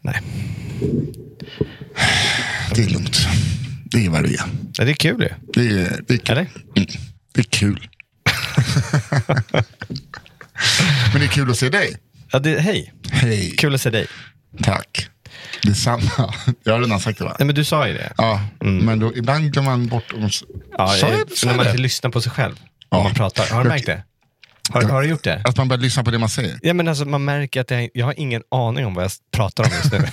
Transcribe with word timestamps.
nej. 0.00 0.20
Det 2.74 2.82
är 2.82 2.88
lugnt. 2.88 3.26
Det 3.84 4.06
är 4.06 4.10
vad 4.10 4.22
det 4.22 4.28
är. 4.28 4.40
Ja, 4.78 4.84
Det 4.84 4.90
är 4.90 4.94
kul 4.94 5.20
ju. 5.22 5.28
Det 5.54 5.68
är, 5.80 6.00
det 6.08 6.14
är 6.14 6.18
kul. 6.18 6.30
Eller? 6.36 6.46
Mm. 6.76 6.88
Det 7.34 7.40
är 7.40 7.44
kul. 7.44 7.88
Men 11.12 11.20
det 11.20 11.26
är 11.26 11.28
kul 11.30 11.50
att 11.50 11.56
se 11.58 11.68
dig. 11.68 11.96
Ja, 12.32 12.38
det, 12.38 12.60
hej, 12.60 12.92
Hej. 13.10 13.54
kul 13.58 13.74
att 13.74 13.80
se 13.80 13.90
dig. 13.90 14.06
Tack. 14.62 15.08
Detsamma. 15.62 16.10
Jag 16.64 16.72
har 16.72 16.80
redan 16.80 17.00
sagt 17.00 17.18
det 17.18 17.24
va? 17.24 17.36
Nej, 17.38 17.46
men 17.46 17.54
du 17.54 17.64
sa 17.64 17.88
ju 17.88 17.94
det. 17.94 18.12
Ja, 18.16 18.40
men 18.60 18.98
då, 18.98 19.16
ibland 19.16 19.52
glömmer 19.52 19.70
man 19.70 19.86
bort... 19.86 20.12
Om, 20.14 20.30
Ja, 20.78 20.88
sa 20.88 21.08
jag, 21.08 21.20
jag, 21.20 21.38
sa 21.38 21.46
när 21.46 21.52
jag 21.52 21.56
man 21.56 21.64
det? 21.64 21.70
inte 21.70 21.82
lyssnar 21.82 22.10
på 22.10 22.20
sig 22.20 22.32
själv. 22.32 22.54
Ja. 22.90 22.96
Om 22.96 23.04
man 23.04 23.14
pratar. 23.14 23.46
Har 23.54 23.62
du 23.62 23.68
märkt 23.68 23.86
det? 23.86 24.02
Har, 24.70 24.82
har 24.82 25.02
du 25.02 25.08
gjort 25.08 25.24
det? 25.24 25.42
Att 25.44 25.56
man 25.56 25.68
börjar 25.68 25.80
lyssna 25.80 26.04
på 26.04 26.10
det 26.10 26.18
man 26.18 26.28
säger. 26.28 26.58
Ja, 26.62 26.74
men 26.74 26.88
alltså, 26.88 27.04
man 27.04 27.24
märker 27.24 27.60
att 27.60 27.70
jag, 27.70 27.88
jag 27.94 28.06
har 28.06 28.14
ingen 28.20 28.42
aning 28.50 28.86
om 28.86 28.94
vad 28.94 29.04
jag 29.04 29.10
pratar 29.32 29.64
om 29.64 29.70
just 29.70 29.92
nu. 29.92 29.98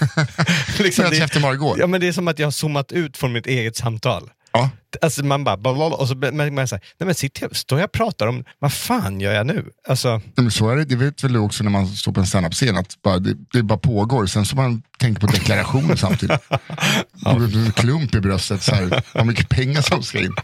liksom, 0.84 1.42
bara 1.42 1.54
igår. 1.54 1.80
ja, 1.80 1.88
men 1.88 2.02
det 2.02 2.08
är 2.08 2.12
som 2.12 2.28
att 2.28 2.40
jag 2.40 2.48
har 2.48 2.52
zoomat 2.52 2.92
ut 2.92 3.18
från 3.18 3.34
mitt 3.34 3.48
eget 3.48 3.76
samtal. 3.76 4.30
Ja. 4.54 4.70
Alltså 5.02 5.26
man 5.26 5.44
bara, 5.44 5.58
blablabla, 5.58 5.98
och 5.98 6.08
så 6.08 6.16
märker 6.16 6.52
man 6.52 6.68
så 6.68 6.76
här, 6.76 6.84
nej 7.00 7.06
men 7.06 7.16
sitter 7.16 7.42
jag, 7.42 7.56
står 7.56 7.80
jag 7.80 7.86
och 7.86 7.92
pratar 7.92 8.28
om, 8.28 8.44
vad 8.60 8.73
fan 8.73 9.20
gör 9.22 9.34
jag 9.34 9.48
nu? 9.48 9.66
Alltså, 9.88 10.22
Men 10.36 10.52
så 10.52 10.70
är 10.70 10.76
det, 10.76 10.86
det 10.86 10.95
vet 10.95 11.23
väl 11.23 11.34
du 11.34 11.40
också 11.40 11.64
när 11.64 11.72
man 11.72 11.88
står 11.88 12.12
på 12.12 12.20
en 12.20 12.28
standup-scen, 12.28 12.78
att 12.78 13.02
bara, 13.02 13.20
det, 13.20 13.36
det 13.54 13.64
bara 13.64 13.78
pågår. 13.80 14.26
Sen 14.26 14.45
så 14.45 14.56
man 14.56 14.82
tänker 15.00 15.22
på 15.22 15.28
deklarationer 15.28 15.95
samtidigt. 16.06 16.40
ja. 16.50 17.32
En 17.32 17.72
klump 17.72 18.16
i 18.16 18.20
bröstet, 18.20 18.64
så 18.64 18.76
här, 18.76 19.04
vad 19.14 19.26
mycket 19.26 19.50
pengar 19.50 19.82
som 19.82 20.04
ska 20.04 20.20
in. 20.20 20.36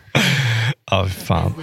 ja 0.92 1.10
fan. 1.10 1.54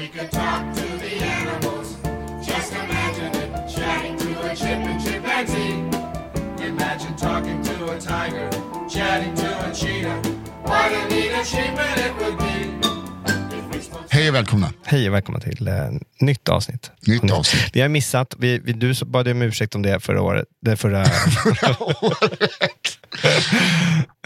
Hej 14.11 14.29
och 14.29 14.35
välkomna. 14.35 14.73
Hej 14.85 15.09
och 15.09 15.15
välkomna 15.15 15.41
till 15.41 15.69
eh, 15.69 15.75
nytt 16.21 16.49
avsnitt. 16.49 16.91
Nytt 17.07 17.31
avsnitt. 17.31 17.71
Vi 17.73 17.81
har 17.81 17.89
missat, 17.89 18.35
vi, 18.39 18.59
vi, 18.59 18.73
du 18.73 18.95
bad 19.07 19.29
om 19.29 19.43
ursäkt 19.43 19.75
om 19.75 19.83
det 19.83 20.01
förra 20.01 20.23
året, 20.23 20.45
det 20.61 20.77
förra, 20.77 21.05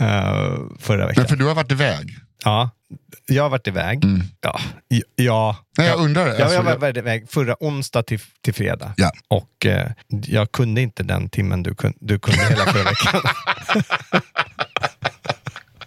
Eh, 0.00 0.58
förra 0.78 1.06
veckan. 1.06 1.22
Men 1.22 1.28
för 1.28 1.36
du 1.36 1.44
har 1.44 1.54
varit 1.54 1.72
iväg. 1.72 2.16
Ja, 2.44 2.70
jag 3.26 3.42
har 3.42 3.50
varit 3.50 3.66
iväg. 3.66 4.04
Ja, 4.40 4.60
j- 4.90 5.02
ja. 5.16 5.56
Nej, 5.78 5.86
jag 5.88 5.98
undrar. 6.00 6.26
Ja, 6.26 6.32
Alltså, 6.32 6.54
jag 6.54 6.62
var 6.62 6.70
jag- 6.72 6.78
varit 6.78 6.96
iväg 6.96 7.30
förra 7.30 7.56
onsdag 7.60 8.02
till, 8.02 8.20
till 8.42 8.54
fredag. 8.54 8.92
Ja. 8.96 9.12
Och 9.28 9.66
eh, 9.66 9.90
jag 10.08 10.52
kunde 10.52 10.80
inte 10.80 11.02
den 11.02 11.28
timmen 11.28 11.62
du, 11.62 11.74
kun, 11.74 11.94
du 12.00 12.18
kunde 12.18 12.44
hela 12.44 12.64
förra 12.66 12.82
veckan. 12.84 13.22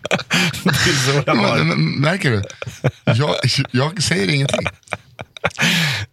det 0.10 0.14
är 0.14 0.14
så 0.14 0.14
det 0.14 0.18
har 0.18 0.23
Men, 1.26 1.68
men, 1.68 1.80
märker 2.02 2.32
du? 2.32 2.44
Jag, 3.04 3.36
jag 3.72 4.04
säger 4.04 4.34
ingenting. 4.34 4.68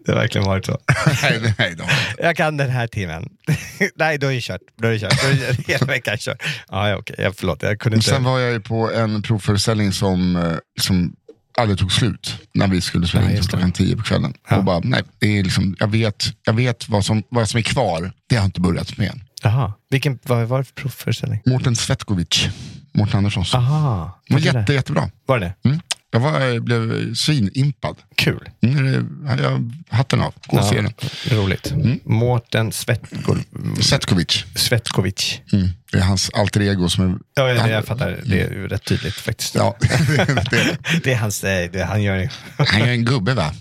Det 0.06 0.12
har 0.12 0.18
verkligen 0.18 0.46
varit 0.46 0.66
så. 0.66 0.78
Nej, 1.22 1.54
nej, 1.58 1.76
har 1.78 2.24
jag 2.24 2.36
kan 2.36 2.56
den 2.56 2.70
här 2.70 2.86
timmen. 2.86 3.28
Nej, 3.94 4.18
då 4.18 4.26
är 4.26 4.34
det 4.34 4.40
kört. 4.40 4.60
Då 4.76 4.88
är 4.88 4.92
det 4.92 4.98
kört. 4.98 5.22
Då 5.22 5.28
är 5.28 5.34
det 5.34 5.66
hela 5.72 5.86
veckan 5.86 6.16
kört. 6.18 6.42
Ja, 6.68 6.88
ja, 6.88 6.96
okej. 6.96 7.16
Jag, 7.18 7.36
förlåt, 7.36 7.62
jag 7.62 7.78
kunde 7.78 7.96
inte. 7.96 8.08
sen 8.08 8.24
var 8.24 8.38
jag 8.38 8.52
ju 8.52 8.60
på 8.60 8.92
en 8.92 9.22
provföreställning 9.22 9.92
som, 9.92 10.36
eh, 10.36 10.52
som 10.80 11.16
aldrig 11.58 11.78
tog 11.78 11.92
slut. 11.92 12.36
När 12.54 12.68
vi 12.68 12.80
skulle 12.80 13.06
spela 13.06 13.24
Ja, 13.24 13.30
in 13.30 13.36
till 13.36 13.48
klockan 13.48 13.72
tio 13.72 13.96
på 13.96 14.02
kvällen. 14.02 14.34
Ja. 14.48 14.56
Och 14.56 14.64
bara, 14.64 14.80
nej, 14.84 15.02
det 15.18 15.38
är 15.38 15.42
liksom, 15.42 15.76
jag 15.78 15.88
vet, 15.90 16.24
jag 16.44 16.52
vet 16.52 16.88
vad, 16.88 17.04
som, 17.04 17.22
vad 17.28 17.48
som 17.48 17.58
är 17.58 17.62
kvar. 17.62 18.12
Det 18.28 18.36
har 18.36 18.44
inte 18.44 18.60
börjat 18.60 18.98
med 18.98 19.10
än. 19.10 19.24
Jaha. 19.42 19.72
Vilken, 19.90 20.18
vad 20.22 20.48
var 20.48 20.58
det 20.58 20.64
för 20.64 20.72
provföreställning? 20.74 21.42
Mårten 21.46 21.76
Svetkovic, 21.76 22.48
Mårten 22.92 23.16
Anderssons. 23.18 23.54
Aha. 23.54 24.20
Det 24.28 24.34
det? 24.36 24.40
jätte, 24.40 24.72
jättebra. 24.74 25.10
Var 25.26 25.38
det? 25.38 25.54
Mm. 25.64 25.80
Jag 26.12 26.20
var, 26.20 26.40
jag 26.40 26.64
blev 26.64 27.14
svinimpad. 27.14 27.96
Kul. 28.16 28.48
Mm, 28.62 28.84
det 29.22 29.28
hade 29.30 29.42
jag 29.42 29.72
hatten 29.88 30.20
av. 30.20 30.34
Gå 30.46 30.58
och 30.58 30.64
se 30.64 30.76
den. 30.80 30.92
roligt. 31.28 31.72
Mårten 32.04 32.72
Svetko, 32.72 33.36
Svetkovic. 33.80 34.44
Svetkovic. 34.54 35.40
Mm. 35.52 35.68
Det 35.92 35.98
är 35.98 36.02
hans 36.02 36.30
alter 36.30 36.60
ego 36.60 36.88
som 36.88 37.04
är... 37.10 37.18
Ja, 37.34 37.48
jag, 37.48 37.56
han, 37.60 37.70
jag 37.70 37.84
fattar. 37.84 38.20
Det 38.24 38.40
är 38.42 38.48
rätt 38.48 38.84
tydligt 38.84 39.14
faktiskt. 39.14 39.54
Ja, 39.54 39.76
det, 40.50 40.78
Det 41.04 41.12
är 41.12 41.16
hans, 41.16 41.44
eh, 41.44 41.70
det, 41.72 41.84
han 41.84 42.02
gör 42.02 42.28
han 42.56 42.82
är 42.82 42.90
en 42.92 43.04
gubbe 43.04 43.34
va? 43.34 43.52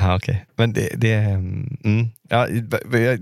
Ja, 0.00 0.16
okej. 0.16 0.46
Men 0.56 0.72
det, 0.72 0.88
det 0.96 1.14
mm, 1.14 2.08
ja, 2.28 2.48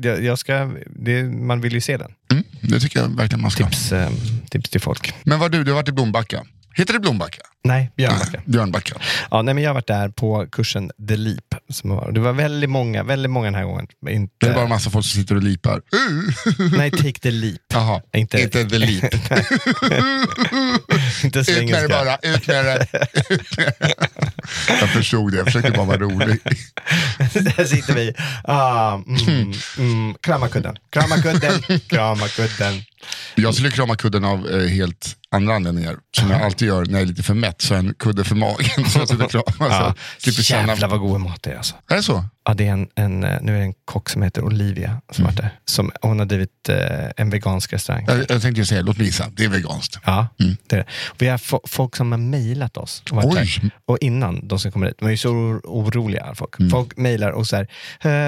jag- 0.03 0.25
jag 0.25 0.39
ska, 0.39 0.71
det, 0.87 1.23
man 1.25 1.61
vill 1.61 1.73
ju 1.73 1.81
se 1.81 1.97
den. 1.97 2.11
Mm, 2.33 2.42
det 2.63 2.81
tycker 2.81 3.01
jag 3.01 3.09
verkligen 3.09 3.43
man 3.43 3.51
ska. 3.51 3.67
Tips, 3.67 3.93
eh, 3.93 4.11
tips 4.51 4.71
till 4.71 4.81
folk. 4.81 5.15
Men 5.25 5.39
vad 5.39 5.53
du, 5.53 5.65
du 5.65 5.71
har 5.71 5.77
varit 5.77 5.89
i 5.89 5.93
Blombacka. 5.93 6.45
Heter 6.75 6.93
det 6.93 7.01
Blombacka? 7.01 7.43
Nej, 7.65 7.91
Björnbacka. 7.97 8.43
Björnbacka. 8.47 8.95
Ja, 9.31 9.43
nej, 9.43 9.55
men 9.55 9.63
jag 9.65 9.71
har 9.71 9.75
varit 9.75 9.87
där 9.87 10.09
på 10.09 10.47
kursen 10.53 10.91
The 11.09 11.17
Leap. 11.17 11.45
Som 11.71 11.91
var, 11.91 12.13
det 12.13 12.21
var 12.21 12.33
väldigt 12.33 12.71
många, 12.71 13.03
väldigt 13.03 13.31
många 13.31 13.45
den 13.45 13.55
här 13.55 13.65
gången. 13.65 13.87
Inte, 14.09 14.35
Det 14.41 14.47
är 14.47 14.55
bara 14.55 14.63
en 14.63 14.69
massa 14.69 14.91
folk 14.91 15.07
som 15.07 15.21
sitter 15.23 15.35
och 15.37 15.43
lipar. 15.43 15.81
Nej, 16.77 16.91
Take 16.91 17.13
the 17.13 17.31
Leap. 17.31 17.61
Jaha, 17.75 18.01
Inte- 18.17 18.41
inte, 18.41 18.65
the 18.65 18.79
leap. 18.79 19.05
Inte 21.25 21.39
Ut 21.39 21.71
med 21.71 21.83
det 21.83 21.89
bara. 21.89 22.17
Ut 22.23 22.47
med 22.47 22.65
det. 22.65 22.87
Jag 24.81 24.89
förstod 24.89 25.31
det, 25.33 25.37
jag 25.37 25.47
försökte 25.47 25.71
bara 25.71 25.87
vara 25.87 25.99
rolig. 25.99 26.39
Där 27.33 27.65
sitter 27.65 27.95
vi. 27.95 28.13
Ah, 28.45 28.95
mm, 28.95 29.53
mm, 29.79 30.15
krama 30.21 30.49
kudden, 30.49 30.77
krama 30.91 31.17
kudden, 31.23 31.63
krama 31.89 32.29
kudden. 32.29 32.83
Jag 33.35 33.55
skulle 33.55 33.71
krama 33.71 33.97
kudden 33.97 34.25
av 34.25 34.49
eh, 34.51 34.67
helt 34.69 35.17
andra 35.31 35.55
anledningar. 35.55 35.97
Som 36.19 36.31
jag 36.31 36.43
alltid 36.43 36.69
gör 36.69 36.85
när 36.85 36.93
jag 36.93 37.03
är 37.03 37.07
lite 37.07 37.23
för 37.23 37.35
mätt, 37.35 37.52
så 37.61 37.75
en 37.75 37.95
kudde 37.95 38.25
för 38.25 38.35
magen. 38.35 38.85
Så 38.91 38.99
jag 38.99 39.09
sitter 39.09 39.25
och 39.25 39.31
kramar. 39.31 39.71
Ja, 39.71 39.95
känna. 40.43 40.69
jävlar 40.73 40.89
vad 40.89 41.01
god 41.01 41.21
mat 41.21 41.43
det 41.43 41.51
är 41.53 41.57
alltså. 41.57 41.75
Är 41.89 41.97
det 41.97 42.03
så? 42.03 42.25
Ja, 42.45 42.55
det 42.55 42.67
är 42.69 42.73
en, 42.73 42.89
en, 42.95 43.25
eh, 43.25 43.39
nu 43.43 43.55
är 43.55 43.59
det 43.59 43.65
en 43.65 43.75
kock 43.85 44.11
som 44.11 44.23
heter 44.23 44.45
Olivia 44.45 45.01
som 45.11 45.25
där. 45.25 45.51
Som, 45.65 45.93
hon 46.03 46.19
har 46.19 46.27
drivit 46.27 46.69
eh, 46.69 46.77
en 47.17 47.31
vegansk 47.31 47.73
restaurang. 47.73 48.05
Jag, 48.09 48.19
jag 48.19 48.29
tänkte 48.43 48.61
ju 48.61 48.65
säga, 48.65 48.83
låt 48.83 48.97
mig 48.99 49.07
gissa, 49.07 49.29
det 49.37 49.45
är 49.45 49.49
veganskt. 49.49 49.99
Ja, 50.05 50.27
det 50.39 50.77
är 50.77 50.79
det. 50.79 50.85
Vi 51.19 51.29
har 51.29 51.39
fo- 51.39 51.67
folk 51.69 51.97
som 51.97 52.13
har 52.13 52.19
mejlat 52.19 52.77
oss. 52.77 53.03
Och, 53.85 53.99
innan 54.01 54.49
de 54.49 54.59
ska 54.59 54.71
komma 54.71 54.87
dit, 54.87 54.95
de 54.99 55.07
är 55.07 55.11
ju 55.11 55.17
så 55.17 55.29
or- 55.29 55.61
oroliga. 55.65 56.35
Folk, 56.35 56.55
folk 56.71 56.97
mejlar 56.97 57.31
och 57.31 57.47
så 57.47 57.57
här, 57.57 57.69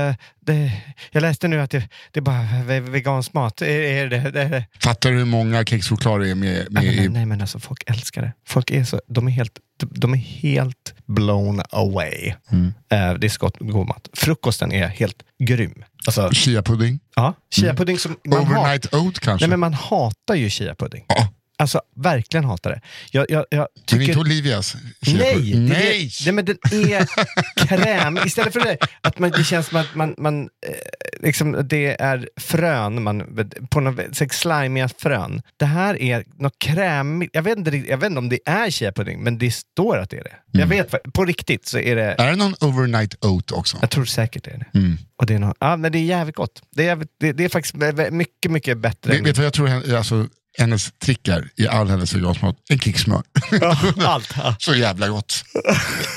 eh, 0.08 0.14
det, 0.40 0.72
jag 1.10 1.20
läste 1.20 1.48
nu 1.48 1.60
att 1.60 1.70
det, 1.70 1.88
det 2.10 2.20
är 2.20 2.22
bara 2.22 2.46
ve- 2.64 2.80
vegansk 2.80 3.32
mat. 3.32 3.62
Är, 3.62 3.66
är 3.68 4.08
det, 4.08 4.18
det, 4.30 4.30
det? 4.48 4.64
Fattar 4.80 5.10
du 5.10 5.16
hur 5.18 5.24
många 5.24 5.64
kexchoklad 5.64 6.20
det 6.20 6.30
är 6.30 6.34
med, 6.34 6.66
Nej, 6.70 6.84
med 6.86 6.96
men, 7.02 7.12
nej 7.12 7.26
men 7.26 7.40
alltså 7.40 7.58
folk 7.58 7.82
älskar 7.86 8.22
det. 8.22 8.32
Folk 8.46 8.70
är 8.70 8.84
så, 8.84 9.00
de 9.08 9.26
är 9.26 9.32
helt, 9.32 9.58
de 9.78 10.12
är 10.12 10.16
helt 10.16 10.94
blown 11.06 11.62
away. 11.70 12.28
Eh, 12.28 13.14
det 13.14 13.26
är 13.26 13.28
så 13.28 13.38
gott, 13.40 13.56
god 13.58 13.86
mat. 13.86 14.08
Frukosten 14.12 14.72
är 14.72 14.86
helt 14.86 15.22
grym. 15.38 15.84
Alltså, 16.06 16.30
chiapudding? 16.30 17.00
ja, 17.16 17.34
chiapudding 17.50 17.98
som 17.98 18.16
man. 18.24 18.38
Overnight 18.38 18.94
oat 18.94 19.20
kanske? 19.20 19.46
Nej 19.46 19.50
men 19.50 19.60
man 19.60 19.74
hatar 19.74 20.34
ju 20.34 20.50
chiapudding. 20.50 21.04
Ja. 21.08 21.28
Alltså 21.56 21.80
verkligen 21.96 22.44
hatar 22.44 22.70
det. 22.70 22.80
Jag, 23.10 23.26
jag, 23.28 23.44
jag 23.50 23.68
Men 23.74 23.84
tycker... 23.84 24.08
inte 24.08 24.18
Olivias 24.18 24.76
Nej, 25.06 25.52
det, 25.52 25.58
Nej! 25.58 26.10
Det, 26.24 26.32
men 26.32 26.44
den 26.44 26.56
är 26.72 27.06
kräm. 27.66 28.18
Istället 28.26 28.52
för 28.52 28.60
det, 28.60 28.78
att 29.00 29.18
man, 29.18 29.30
det 29.30 29.44
känns 29.44 29.66
som 29.66 29.78
att 29.78 29.94
man, 29.94 30.14
man 30.18 30.42
eh, 30.42 30.48
liksom, 31.20 31.68
det 31.68 32.02
är 32.02 32.28
frön, 32.36 33.02
man, 33.02 33.46
på 33.70 33.80
något 33.80 34.32
slimiga 34.32 34.88
frön. 34.88 35.42
Det 35.56 35.64
här 35.64 36.02
är 36.02 36.24
något 36.38 36.58
krämigt. 36.58 37.30
Jag 37.34 37.42
vet 37.42 37.58
inte, 37.58 37.76
jag 37.76 37.98
vet 37.98 38.06
inte 38.06 38.18
om 38.18 38.28
det 38.28 38.40
är 38.46 38.70
chiapudding, 38.70 39.22
men 39.22 39.38
det 39.38 39.50
står 39.50 39.98
att 39.98 40.10
det 40.10 40.18
är 40.18 40.24
det. 40.24 40.58
Jag 40.58 40.66
vet, 40.66 41.12
på 41.12 41.24
riktigt 41.24 41.66
så 41.66 41.78
är 41.78 41.96
det, 41.96 42.14
Är 42.18 42.30
det 42.30 42.36
någon 42.36 42.54
overnight 42.60 43.24
oat 43.24 43.52
också? 43.52 43.78
jag 43.80 43.90
tror 43.90 44.04
säkert 44.04 44.44
det 44.44 44.50
är 44.50 44.58
det. 44.58 44.78
Mm. 44.78 44.98
Och 45.16 45.26
det, 45.26 45.34
är 45.34 45.38
något, 45.38 45.56
ja, 45.60 45.76
men 45.76 45.92
det 45.92 45.98
är 45.98 46.04
jävligt 46.04 46.36
gott. 46.36 46.62
Det 46.76 46.82
är, 46.82 46.86
jävligt, 46.86 47.10
det, 47.20 47.32
det 47.32 47.44
är 47.44 47.48
faktiskt 47.48 47.74
mycket, 48.10 48.50
mycket 48.50 48.78
bättre. 48.78 49.12
Vet, 49.12 49.24
du 49.24 49.32
vad 49.32 49.46
jag 49.46 49.52
tror 49.52 49.94
alltså, 49.96 50.28
hennes 50.58 50.92
trick 51.04 51.28
är 51.28 51.48
i 51.56 51.66
all 51.68 51.88
hennes 51.90 52.14
vegansmat? 52.14 52.56
En 52.70 52.78
kick 52.78 52.98
smör. 52.98 53.22
Allt. 54.06 54.34
Ja. 54.36 54.56
Så 54.58 54.74
jävla 54.74 55.08
gott. 55.08 55.44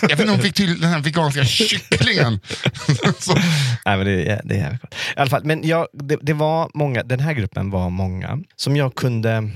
Jag 0.01 0.07
vet 0.09 0.11
inte 0.19 0.23
om 0.23 0.29
hon 0.29 0.41
fick 0.41 0.53
till 0.55 0.79
den 0.81 0.89
här 0.89 0.99
veganska 0.99 1.45
kycklingen. 1.45 2.39
Nej, 3.85 3.97
men 3.97 4.05
det, 4.05 4.25
är- 4.29 4.41
det 4.43 4.55
är 4.55 4.59
jävligt 4.59 4.81
gott. 4.81 4.93
I 4.93 5.19
alla 5.19 5.29
fall, 5.29 5.43
men 5.45 5.67
jag, 5.67 5.87
det, 5.93 6.17
det 6.21 6.33
var 6.33 6.71
många, 6.73 7.03
den 7.03 7.19
här 7.19 7.33
gruppen 7.33 7.69
var 7.71 7.89
många 7.89 8.37
som 8.55 8.75
jag 8.75 8.95
kunde, 8.95 9.49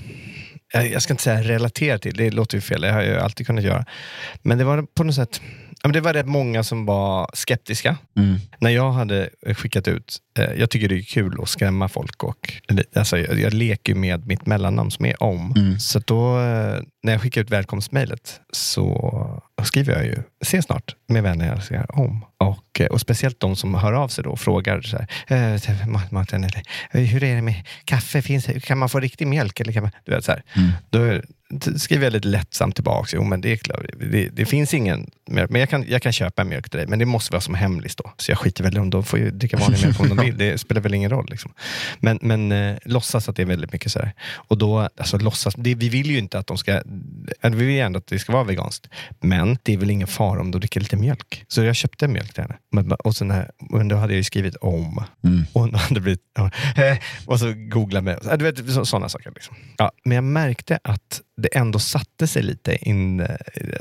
jag 0.74 0.92
jag 0.92 1.01
ska 1.01 1.13
inte 1.13 1.24
säga 1.24 1.42
relatera 1.44 2.00
till, 2.00 2.13
det 2.16 2.31
låter 2.31 2.57
ju 2.57 2.62
fel, 2.62 2.81
det 2.81 2.92
har 2.92 3.01
jag 3.01 3.13
ju 3.13 3.19
alltid 3.19 3.48
kunnat 3.48 3.63
göra. 3.63 3.86
Men 4.42 4.57
det 4.57 4.63
var 4.63 4.83
på 4.95 5.04
något 5.04 5.16
sätt, 5.16 5.42
ja, 5.83 5.88
men 5.88 5.92
det 5.92 6.01
var 6.01 6.13
rätt 6.13 6.28
många 6.28 6.63
som 6.63 6.86
var 6.86 7.30
skeptiska. 7.33 7.98
mm. 8.18 8.36
När 8.60 8.69
jag 8.69 8.92
hade 8.92 9.30
skickat 9.56 9.88
ut, 9.88 10.18
eh, 10.39 10.54
jag 10.57 10.69
tycker 10.69 10.89
det 10.89 10.95
är 10.95 11.01
kul 11.01 11.38
att 11.42 11.50
skrämma 11.50 11.89
folk 11.89 12.24
och 12.24 12.54
alltså, 12.95 13.18
jag, 13.18 13.39
jag 13.39 13.54
leker 13.54 13.95
med 13.95 14.28
mitt 14.28 14.45
mellannamn 14.45 14.92
som 14.92 15.06
är 15.06 15.24
om. 15.24 15.54
Mm. 15.57 15.80
Så 15.80 16.00
då, 16.00 16.39
eh, 16.39 16.81
när 17.04 17.12
jag 17.12 17.22
skickar 17.22 17.42
ut 17.42 17.50
välkomstmejlet 17.50 18.42
så 18.51 19.42
skriver 19.63 19.93
jag 19.93 20.05
ju 20.05 20.17
se 20.41 20.61
snart 20.61 20.95
med 21.07 21.23
vänner 21.23 21.47
jag 21.47 21.63
ser 21.63 21.99
om. 21.99 22.25
Och, 22.37 22.81
eh, 22.81 22.87
och 22.87 23.01
speciellt 23.01 23.39
de 23.39 23.55
som 23.55 23.75
hör 23.75 23.93
av 23.93 24.07
sig 24.07 24.23
då 24.23 24.29
och 24.31 24.39
frågar 24.39 24.81
så 24.81 24.97
här, 25.27 25.53
eh, 25.53 25.87
"Mat- 25.87 26.11
Martin, 26.11 26.43
eh, 26.43 26.51
hur 27.01 27.23
är 27.23 27.35
det 27.35 27.41
med 27.41 27.55
kaffe? 27.85 28.21
Finns 28.21 28.47
kan 28.63 28.77
man 28.77 28.89
få 28.89 28.99
riktig 28.99 29.27
mjölk? 29.27 29.59
Eller 29.59 29.73
kan 29.73 29.83
man, 29.83 29.91
du 30.05 30.11
vet, 30.11 30.25
så 30.25 30.31
här. 30.31 30.43
Då 30.89 30.99
är- 31.01 31.25
t- 31.61 31.79
skriver 31.79 32.03
jag 32.05 32.13
lite 32.13 32.27
lättsamt 32.27 32.75
tillbaka. 32.75 33.09
Jo, 33.13 33.23
men 33.23 33.41
det 33.41 33.51
är 33.51 33.57
klart, 33.57 33.85
det, 34.11 34.29
det 34.29 34.45
finns 34.45 34.73
ingen 34.73 35.09
mjölk, 35.29 35.49
men 35.49 35.59
jag 35.59 35.69
kan, 35.69 35.85
jag 35.87 36.01
kan 36.01 36.13
köpa 36.13 36.43
mjölk 36.43 36.69
till 36.69 36.77
dig. 36.77 36.87
Men 36.87 36.99
det 36.99 37.05
måste 37.05 37.31
vara 37.31 37.41
som 37.41 37.55
hemlis 37.55 37.95
då. 37.95 38.11
Så 38.17 38.31
jag 38.31 38.37
skiter 38.39 38.63
väl 38.63 38.77
i 38.77 38.79
om 38.79 38.89
de 38.89 39.03
får 39.03 39.19
ju 39.19 39.31
dricka 39.31 39.57
vanlig 39.57 39.79
mjölk 39.81 39.99
om 39.99 40.09
de 40.09 40.17
vill. 40.25 40.37
Det 40.37 40.57
spelar 40.57 40.81
väl 40.81 40.93
ingen 40.93 41.09
roll. 41.09 41.27
Liksom. 41.29 41.53
Men, 41.99 42.19
men 42.21 42.51
eh, 42.51 42.77
låtsas 42.85 43.29
att 43.29 43.35
det 43.35 43.41
är 43.41 43.45
väldigt 43.45 43.73
mycket 43.73 43.91
så 43.91 43.99
här. 43.99 44.11
Och 44.33 44.57
då, 44.57 44.79
alltså 44.97 45.17
låtsas, 45.17 45.53
det, 45.57 45.75
vi 45.75 45.89
vill 45.89 46.11
ju 46.11 46.17
inte 46.17 46.39
att 46.39 46.47
de 46.47 46.57
ska, 46.57 46.81
vi 47.41 47.49
vill 47.49 47.69
ju 47.69 47.79
ändå 47.79 47.97
att 47.97 48.07
det 48.07 48.19
ska 48.19 48.33
vara 48.33 48.43
veganskt. 48.43 48.87
Men 49.19 49.50
det 49.63 49.74
är 49.74 49.77
väl 49.77 49.89
ingen 49.89 50.07
fara 50.07 50.42
om 50.42 50.51
de 50.51 50.59
dricker 50.59 50.80
lite 50.80 50.98
mjölk. 50.98 51.45
Så 51.48 51.63
jag 51.63 51.75
köpte 51.75 52.07
mjölk 52.07 52.33
till 52.33 52.44
henne. 52.44 52.57
Men, 52.71 52.92
och 52.92 53.15
sen 53.15 53.31
här, 53.31 53.51
men 53.69 53.88
då 53.88 53.95
hade 53.95 54.13
jag 54.13 54.18
ju 54.18 54.24
skrivit 54.24 54.56
om. 54.56 54.98
Och 55.53 55.62
hon 55.62 55.75
hade 55.75 56.01
blivit, 56.01 56.21
och 57.25 57.39
så 57.39 57.53
googlade 57.56 58.03
med, 58.03 58.39
du 58.39 58.45
vet 58.45 58.74
så, 58.74 58.86
sådana 58.86 59.09
saker. 59.09 59.31
Liksom. 59.36 59.56
Ja, 59.77 59.92
men 60.03 60.15
jag 60.15 60.24
märkte 60.24 60.80
att 60.83 61.21
det 61.38 61.57
ändå 61.57 61.80
satte 61.80 62.27
sig 62.27 62.44
lite 62.44 62.89
in 62.89 63.27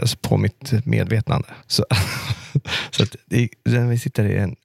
alltså 0.00 0.16
på 0.16 0.36
mitt 0.36 0.86
medvetande. 0.86 1.48
Så, 1.66 1.84
så 2.90 3.02
att 3.02 3.16
när 3.64 3.86
vi 3.86 3.98
sitter 3.98 4.24
i 4.24 4.36
en, 4.36 4.56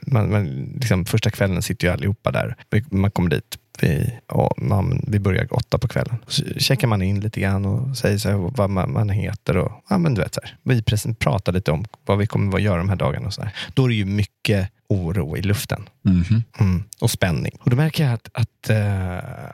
man, 0.00 0.30
man, 0.30 0.72
liksom, 0.74 1.04
första 1.04 1.30
kvällen 1.30 1.62
sitter 1.62 1.86
ju 1.86 1.92
allihopa 1.92 2.30
där. 2.30 2.56
Man 2.90 3.10
kommer 3.10 3.30
dit 3.30 3.58
vi, 3.80 4.18
ja, 4.28 4.54
man, 4.56 5.04
vi 5.06 5.18
börjar 5.18 5.54
åtta 5.54 5.78
på 5.78 5.88
kvällen. 5.88 6.16
Så 6.26 6.44
checkar 6.44 6.88
man 6.88 7.02
in 7.02 7.20
lite 7.20 7.40
grann 7.40 7.64
och 7.64 7.96
säger 7.96 8.18
så 8.18 8.52
vad 8.56 8.70
man, 8.70 8.92
man 8.92 9.08
heter. 9.08 9.56
Och, 9.56 9.72
ja, 9.88 9.98
men 9.98 10.14
du 10.14 10.20
vet, 10.20 10.34
så 10.34 10.40
här. 10.44 10.56
Vi 10.62 10.82
pratar 11.14 11.52
lite 11.52 11.72
om 11.72 11.84
vad 12.06 12.18
vi 12.18 12.26
kommer 12.26 12.56
att 12.56 12.62
göra 12.62 12.78
de 12.78 12.88
här 12.88 12.96
dagarna. 12.96 13.26
Och 13.26 13.34
så 13.34 13.42
här. 13.42 13.54
Då 13.74 13.84
är 13.84 13.88
det 13.88 13.94
ju 13.94 14.04
mycket 14.04 14.70
oro 14.88 15.36
i 15.36 15.42
luften. 15.42 15.88
Mhm. 16.02 16.42
Mm, 16.60 16.84
och 17.00 17.10
spänning. 17.10 17.52
Och 17.60 17.70
då 17.70 17.76
märker 17.76 18.04
jag 18.04 18.12
att, 18.12 18.28
att 18.32 18.70
eh, 18.70 19.50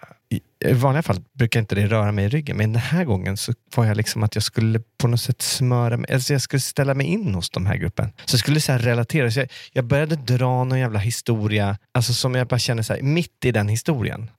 i, 0.71 0.73
vanliga 0.73 1.03
fall 1.03 1.21
brukar 1.33 1.61
inte 1.61 1.75
det 1.75 1.87
röra 1.87 2.13
mig 2.13 2.25
i 2.25 2.29
ryggen, 2.29 2.57
men 2.57 2.73
den 2.73 2.83
här 2.83 3.05
gången 3.05 3.37
så 3.37 3.53
var 3.75 3.85
jag 3.85 3.97
liksom 3.97 4.23
att 4.23 4.35
jag 4.35 4.45
skulle 4.45 4.81
på 4.99 5.09
något 5.09 5.21
sätt 5.21 5.43
smöra 5.43 5.97
mig, 5.97 6.13
alltså 6.13 6.33
jag 6.33 6.43
skulle 6.43 6.61
ställa 6.61 6.95
mig 6.95 7.07
in 7.07 7.35
hos 7.35 7.51
de 7.51 7.67
här 7.67 7.77
gruppen. 7.77 8.13
Så 8.25 8.35
jag 8.35 8.41
skulle 8.41 8.61
så 8.61 8.73
här 8.73 8.79
relatera, 8.79 9.31
så 9.31 9.41
jag, 9.41 9.49
jag 9.73 9.85
började 9.85 10.17
dra 10.17 10.65
någon 10.65 10.79
jävla 10.79 10.99
historia, 10.99 11.79
alltså 11.93 12.15
som 12.15 12.35
jag 12.35 12.47
bara 12.47 12.59
känner 12.59 12.83
så 12.83 12.95
här, 12.95 13.03
mitt 13.03 13.45
i 13.45 13.53
den 13.53 13.69
historien. 13.69 14.31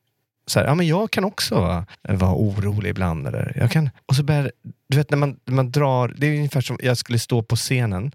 Så 0.47 0.59
här, 0.59 0.67
ja, 0.67 0.75
men 0.75 0.87
jag 0.87 1.11
kan 1.11 1.23
också 1.23 1.55
vara, 1.55 1.85
vara 2.01 2.33
orolig 2.35 2.89
ibland. 2.89 3.27
Eller 3.27 3.53
jag 3.55 3.71
kan, 3.71 3.89
och 4.05 4.15
så 4.15 4.23
börjar, 4.23 4.51
du 4.89 4.97
vet 4.97 5.11
när 5.11 5.17
man, 5.17 5.35
man 5.45 5.71
drar, 5.71 6.13
det 6.17 6.27
är 6.27 6.35
ungefär 6.37 6.61
som 6.61 6.77
jag 6.83 6.97
skulle 6.97 7.19
stå 7.19 7.43
på 7.43 7.55
scenen 7.55 8.11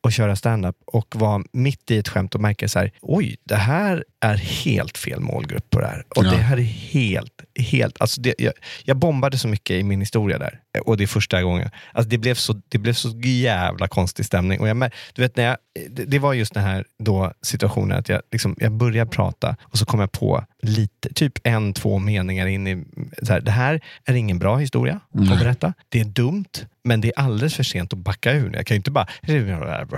och 0.00 0.12
köra 0.12 0.36
stand-up 0.36 0.76
och 0.86 1.16
vara 1.16 1.42
mitt 1.52 1.90
i 1.90 1.98
ett 1.98 2.08
skämt 2.08 2.34
och 2.34 2.40
märka 2.40 2.68
så 2.68 2.78
här, 2.78 2.90
oj, 3.00 3.36
det 3.44 3.56
här 3.56 4.04
är 4.20 4.36
helt 4.36 4.98
fel 4.98 5.20
målgrupp 5.20 5.70
på 5.70 5.80
det 5.80 5.86
här. 5.86 6.04
Och 6.16 6.24
Ja. 6.24 6.30
det 6.30 6.36
här 6.36 6.56
är 6.56 6.62
helt, 6.62 7.42
helt, 7.58 8.00
alltså 8.00 8.20
det, 8.20 8.34
jag, 8.38 8.52
jag 8.84 8.96
bombade 8.96 9.38
så 9.38 9.48
mycket 9.48 9.74
i 9.74 9.82
min 9.82 10.00
historia 10.00 10.38
där. 10.38 10.60
Och 10.84 10.96
det 10.96 11.02
är 11.02 11.06
första 11.06 11.42
gången. 11.42 11.70
Alltså 11.92 12.08
det, 12.08 12.18
blev 12.18 12.34
så, 12.34 12.60
det 12.68 12.78
blev 12.78 12.92
så 12.92 13.08
jävla 13.24 13.88
konstig 13.88 14.24
stämning. 14.26 14.60
Och 14.60 14.68
jag, 14.68 14.90
du 15.14 15.22
vet, 15.22 15.36
när 15.36 15.44
jag, 15.44 15.56
det, 15.90 16.04
det 16.04 16.18
var 16.18 16.32
just 16.32 16.54
den 16.54 16.62
här 16.64 16.84
då 16.98 17.32
situationen 17.42 17.98
att 17.98 18.08
jag, 18.08 18.20
liksom, 18.32 18.56
jag 18.60 18.72
började 18.72 19.10
prata 19.10 19.56
och 19.62 19.78
så 19.78 19.84
kom 19.84 20.00
jag 20.00 20.12
på 20.12 20.44
lite, 20.62 21.14
typ 21.14 21.32
en, 21.44 21.72
två 21.72 21.98
meningar 21.98 22.46
in 22.46 22.66
i, 22.66 22.84
så 23.22 23.32
här, 23.32 23.40
det 23.40 23.50
här 23.50 23.80
är 24.04 24.14
ingen 24.14 24.38
bra 24.38 24.56
historia 24.56 25.00
att 25.14 25.38
berätta. 25.38 25.72
Det 25.88 26.00
är 26.00 26.04
dumt, 26.14 26.44
men 26.84 27.00
det 27.00 27.08
är 27.08 27.18
alldeles 27.18 27.54
för 27.54 27.62
sent 27.62 27.92
att 27.92 27.98
backa 27.98 28.32
ur. 28.32 28.52
Jag 28.56 28.66
kan 28.66 28.74
ju 28.74 28.76
inte 28.76 28.90
bara... 28.90 29.06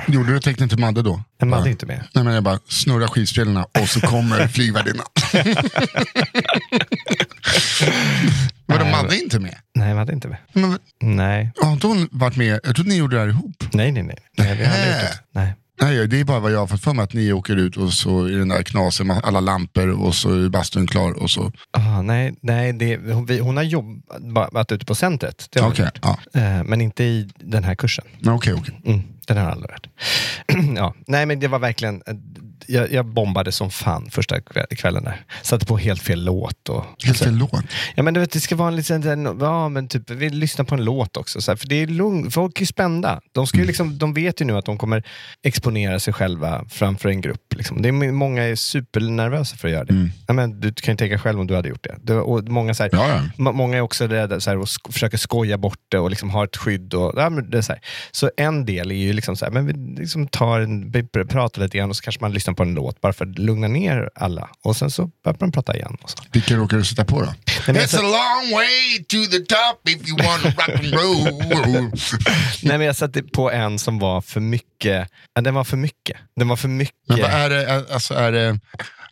Gjorde 0.09 0.33
du 0.33 0.41
tecknet 0.41 0.71
till 0.71 0.79
Madde 0.79 1.03
då? 1.03 1.23
Man 1.41 1.53
hade 1.53 1.65
Ja. 1.67 1.71
inte 1.71 1.87
med. 1.87 2.05
Nej, 2.15 2.25
men 2.25 2.35
jag 2.35 2.43
bara 2.43 2.59
snurrar 2.69 3.07
skivspelorna 3.07 3.65
och 3.81 3.89
så 3.89 4.01
kommer 4.01 4.49
flygvärdinnan. 4.57 5.07
Vadå, 8.67 8.85
Madde 8.85 9.17
inte 9.17 9.39
med? 9.41 9.55
Nej, 9.75 9.89
man 9.89 9.99
hade 9.99 10.13
inte 10.13 10.29
med. 10.29 10.39
Men, 10.53 10.79
Nej, 11.03 11.51
har 11.63 11.73
inte 11.73 11.87
hon 11.87 12.09
varit 12.13 12.37
med? 12.37 12.61
Jag 12.65 12.75
trodde 12.77 12.91
ni 12.91 12.97
gjorde 12.97 13.17
det 13.17 13.21
här 13.23 13.29
ihop. 13.29 13.65
nej, 13.73 13.93
nej. 13.93 14.03
nej. 14.03 14.17
nej 14.37 14.57
vi 14.57 14.65
hade 14.65 14.79
Nähä. 14.81 14.93
gjort 15.03 15.11
det. 15.33 15.41
Nej. 15.41 15.55
Nej, 15.81 16.09
det 16.09 16.21
är 16.21 16.25
bara 16.25 16.41
vad 16.41 16.53
jag 16.53 16.59
har 16.59 16.67
fått 16.67 16.81
för 16.83 16.93
mig 16.95 17.03
att 17.03 17.13
ni 17.13 17.33
åker 17.33 17.57
ut 17.57 17.77
och 17.77 17.93
så 17.93 18.29
i 18.29 18.33
den 18.33 18.49
där 18.49 18.63
knasen 18.63 19.07
med 19.07 19.21
alla 19.25 19.41
lampor 19.41 19.89
och 20.03 20.15
så 20.15 20.45
är 20.45 20.49
bastun 20.49 20.87
klar 20.87 21.13
och 21.23 21.31
så. 21.31 21.53
Ah, 21.71 22.03
nej, 22.03 22.35
nej 22.41 22.73
det, 22.73 22.97
hon, 23.13 23.27
vi, 23.27 23.39
hon 23.39 23.57
har 23.57 23.65
jobbat 23.65 24.73
ute 24.73 24.85
på 24.85 24.95
centret. 24.95 25.49
Det 25.51 25.61
har 25.61 25.69
gjort. 25.69 25.99
ja. 26.03 26.19
Eh, 26.35 26.65
Men 26.65 26.81
inte 26.81 27.05
i 27.05 27.29
den 27.39 27.65
här 27.65 27.75
kursen. 27.75 28.05
Okej, 28.27 28.55
okej. 28.55 28.81
Mm, 28.87 29.01
den 29.27 29.37
har 29.37 29.45
jag 29.45 29.53
aldrig 29.53 29.71
varit. 29.71 29.87
ja, 30.77 30.95
nej, 31.07 31.27
men 31.27 31.41
det 31.41 31.49
var 31.49 31.59
verkligen... 31.59 32.03
Jag, 32.67 32.93
jag 32.93 33.07
bombade 33.07 33.53
som 33.53 33.71
fan 33.71 34.11
första 34.11 34.41
kväll- 34.41 34.77
kvällen 34.77 35.05
där. 35.05 35.25
Satte 35.43 35.67
på 35.67 35.77
helt 35.79 36.03
fel 36.03 36.25
låt. 36.25 36.69
Och, 36.69 36.85
Helt 37.05 37.19
fel 37.19 37.35
låt. 37.37 37.53
Ja, 37.95 38.03
men 38.03 38.15
du 38.15 38.21
vet, 38.21 38.31
det 38.33 38.41
ska 38.41 38.57
vara 38.57 38.69
en 38.69 38.77
liten, 38.77 39.37
ja 39.41 39.69
men 39.69 39.89
typ, 39.89 40.11
vi 40.11 40.31
lyssnar 40.31 40.65
på 40.65 40.75
en 40.75 40.85
låt 40.85 41.17
också. 41.17 41.41
Så 41.41 41.51
här, 41.51 41.57
för 41.57 41.69
det 41.69 41.83
är 41.83 41.87
lugnt, 41.87 42.35
folk 42.35 42.57
är 42.57 42.61
ju 42.61 42.67
spända. 42.67 43.21
De, 43.33 43.47
ska 43.47 43.59
ju 43.59 43.65
liksom, 43.65 43.99
de 43.99 44.15
vet 44.15 44.41
ju 44.41 44.45
nu 44.45 44.57
att 44.57 44.65
de 44.65 44.79
kommer 44.79 45.03
exponera 45.43 46.01
sig 46.01 46.15
själva 46.15 46.65
framför 46.71 47.09
en 47.09 47.21
grupp. 47.21 47.46
Liksom. 47.57 47.83
Det 47.83 47.89
är, 47.89 48.13
många 48.13 48.43
är 48.43 48.55
supernervösa 48.57 49.57
för 49.57 49.69
att 49.69 49.73
göra 49.75 49.85
det. 49.85 50.11
Ja, 50.27 50.35
men, 50.35 50.61
du 50.61 50.73
kan 50.73 50.93
ju 50.93 50.97
tänka 50.97 51.19
själv 51.19 51.41
om 51.41 51.47
du 51.47 51.55
hade 51.57 51.69
gjort 51.69 51.85
det. 51.85 51.97
det 52.03 52.15
och 52.15 52.45
många, 52.49 52.75
så 52.75 52.83
här, 52.83 52.91
Ja, 52.93 53.09
ja. 53.09 53.23
må- 53.37 53.53
många 53.53 53.77
är 53.77 53.81
också 53.81 54.07
rädda 54.07 54.41
så 54.41 54.51
här, 54.51 54.57
och 54.59 54.65
sk- 54.67 54.93
försöker 54.93 55.19
skoja 55.19 55.59
bort 55.59 55.79
det 55.89 55.99
och 55.99 56.11
liksom 56.11 56.31
ha 56.31 56.45
ett 56.45 56.57
skydd. 56.57 56.95
Och, 56.95 57.13
ja, 57.17 57.31
men 57.31 57.51
det 57.51 57.59
är 57.59 57.63
så, 57.63 57.73
här. 57.73 57.81
så 58.13 58.31
en 58.37 58.65
del 58.65 58.91
är 58.91 58.95
ju 58.97 59.13
liksom 59.13 59.37
så 59.37 59.45
här, 59.45 59.53
men 59.53 59.67
vi 59.67 59.73
liksom 60.01 60.27
tar 60.29 60.61
en, 60.61 60.93
pratar 61.29 61.63
lite 61.63 61.79
grann 61.79 61.91
och 61.91 61.97
så 61.97 62.03
kanske 62.03 62.21
man 62.23 62.33
lyssnar 62.33 62.55
på 62.55 62.63
en 62.63 62.75
låt 62.75 63.01
bara 63.01 63.13
för 63.13 63.25
att 63.27 63.39
lugna 63.39 63.69
ner 63.69 64.11
alla. 64.15 64.49
Och 64.63 64.77
sen 64.77 64.91
så 64.91 65.11
börjar 65.25 65.37
man 65.41 65.53
prata 65.53 65.75
igen. 65.77 65.97
Och 66.03 66.11
så. 66.11 66.19
Vilken 66.33 66.59
råkar 66.59 66.77
du 66.77 66.85
sätta 66.85 67.05
på 67.05 67.21
då? 67.21 67.29
Men 67.73 67.83
It's 67.83 67.99
a 67.99 68.03
long 68.03 68.53
way 68.53 69.05
to 69.09 69.17
the 69.31 69.39
top 69.39 69.89
if 69.89 70.09
you 70.09 70.17
want 70.27 70.43
to 70.43 70.49
rock 70.49 70.69
and 70.69 70.95
roll. 70.95 71.91
Nej, 72.63 72.79
men 72.79 72.81
jag 72.87 72.97
satte 72.97 73.23
på 73.23 73.51
en 73.51 73.79
som 73.79 73.99
var 73.99 74.21
för 74.21 74.41
mycket. 74.41 75.09
Den 75.41 75.55
var 75.55 75.65
för 75.65 75.77
mycket. 75.77 76.17
Den 76.37 76.49
var 76.49 76.57
för 76.57 76.69
mycket. 76.69 76.95
Men 77.09 77.21
vad 77.21 77.31
är 77.31 77.51
det? 77.51 77.85
Alltså 77.93 78.15
är 78.15 78.33
det... 78.33 78.61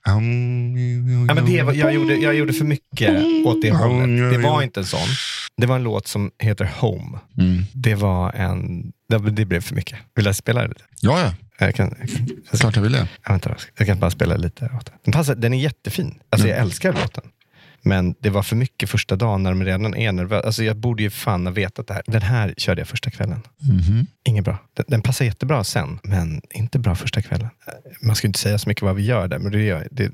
Ja, 0.07 0.21
men 0.21 1.47
det 1.47 1.63
var, 1.63 1.73
jag, 1.73 1.95
gjorde, 1.95 2.15
jag 2.15 2.35
gjorde 2.35 2.53
för 2.53 2.65
mycket 2.65 3.25
åt 3.47 3.63
det 3.63 3.71
hållet. 3.71 4.33
Det 4.33 4.39
var 4.39 4.63
inte 4.63 4.81
en 4.81 4.87
sån. 4.87 5.09
Det 5.57 5.67
var 5.67 5.77
en 5.77 5.83
låt 5.83 6.07
som 6.07 6.31
heter 6.39 6.71
Home. 6.79 7.19
Mm. 7.39 7.65
Det 7.73 7.95
var 7.95 8.33
en... 8.33 8.93
Det, 9.09 9.45
blev 9.45 9.61
för 9.61 9.75
mycket. 9.75 9.99
Vill 10.15 10.27
jag 10.27 10.37
spela 10.37 10.63
det 10.63 10.69
lite? 10.69 10.85
Ja, 11.01 11.21
ja. 11.21 11.35
Jag 11.59 11.75
kan, 11.75 11.95
jag, 12.01 12.09
kan- 12.11 12.59
Klart 12.59 12.77
jag 12.77 12.83
vill 12.83 12.93
det. 12.93 13.09
jag, 13.25 13.31
vänta, 13.33 13.57
jag 13.79 13.87
kan 13.87 13.99
bara 14.01 14.11
spela 14.11 14.37
lite. 14.37 14.65
åt 14.65 14.87
den. 14.87 14.95
Den, 15.05 15.13
passar, 15.13 15.35
den 15.35 15.55
är 15.55 15.59
jättefin. 15.59 16.15
Alltså, 16.31 16.49
Jag 16.49 16.59
älskar 16.59 16.93
låten. 16.93 17.25
Men 17.85 18.15
det 18.21 18.31
var 18.31 18.43
för 18.43 18.57
mycket 18.57 18.91
första 18.91 19.17
dagen 19.17 19.43
när 19.43 19.51
de 19.51 19.65
redan 19.65 19.95
är 19.95 20.13
nervösa. 20.13 20.47
Alltså, 20.47 20.65
jag 20.65 20.77
borde 20.77 21.03
ju 21.03 21.11
fan 21.11 21.47
ha 21.47 21.53
vetat 21.53 21.87
det 21.87 21.95
här. 21.95 22.03
Den 22.07 22.23
här 22.23 22.55
körde 22.57 22.81
jag 22.81 22.89
första 22.89 23.11
kvällen. 23.11 23.41
Inget 24.25 24.45
bra. 24.45 24.59
Den, 24.75 24.85
den 24.89 25.03
passar 25.03 25.25
jättebra 25.25 25.65
sen, 25.65 25.99
men 26.03 26.41
inte 26.51 26.79
bra 26.79 26.95
första 26.95 27.23
kvällen. 27.23 27.49
Man 28.03 28.17
ska 28.17 28.27
inte 28.27 28.39
säga 28.39 28.59
så 28.59 28.69
mycket 28.69 28.83
vad 28.83 28.97
vi 28.97 29.05
gör 29.05 29.29
där, 29.29 29.39
men 29.39 29.53
det 29.53 29.63
gör 29.63 29.89
det, 29.91 30.11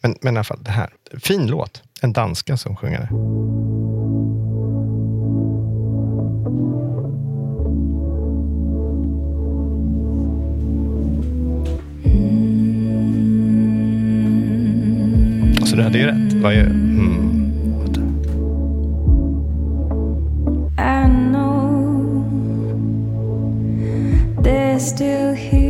Men, 0.00 0.16
men 0.20 0.34
i 0.34 0.36
alla 0.36 0.44
fall, 0.44 0.62
det 0.62 0.70
här. 0.70 0.90
Fin 1.18 1.46
låt. 1.46 1.82
en 2.00 2.12
danska 2.12 2.56
som 2.56 2.76
sjunger 2.76 3.00
det. 3.00 3.08
Så 15.72 15.76
du 15.76 15.82
hade 15.82 15.98
ju 15.98 16.06
rätt. 16.06 16.32
Vad 16.32 16.54
gör 16.54 16.64
mm. 16.64 17.52
I 20.78 21.06
know 21.30 21.52
still 24.78 25.34
here 25.34 25.61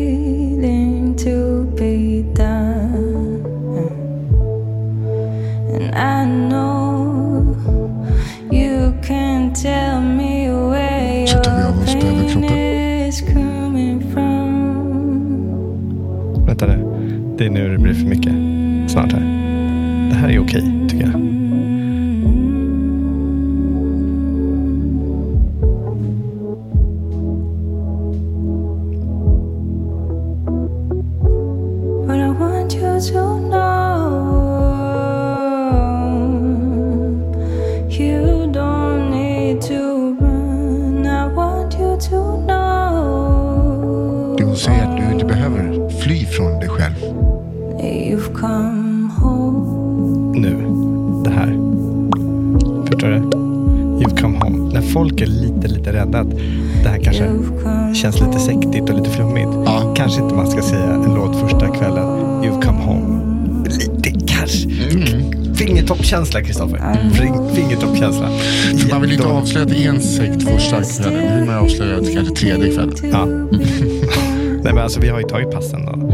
vi 75.03 75.09
har 75.09 75.19
ju 75.21 75.25
tagit 75.29 75.51
passen 75.51 75.89
och 75.89 76.13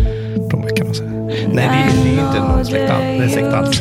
plånböckerna 0.50 0.90
och 0.90 0.97
så. 0.97 1.04
Nej, 1.04 1.49
det 1.54 1.61
är, 1.62 2.04
det 2.04 2.11
är 2.21 2.26
inte 2.26 2.40
någon 2.40 2.64
släkt 2.66 2.90
alls. 2.90 3.04
Det 3.04 3.25
är 3.25 3.28
släkt 3.28 3.47
alls. 3.47 3.76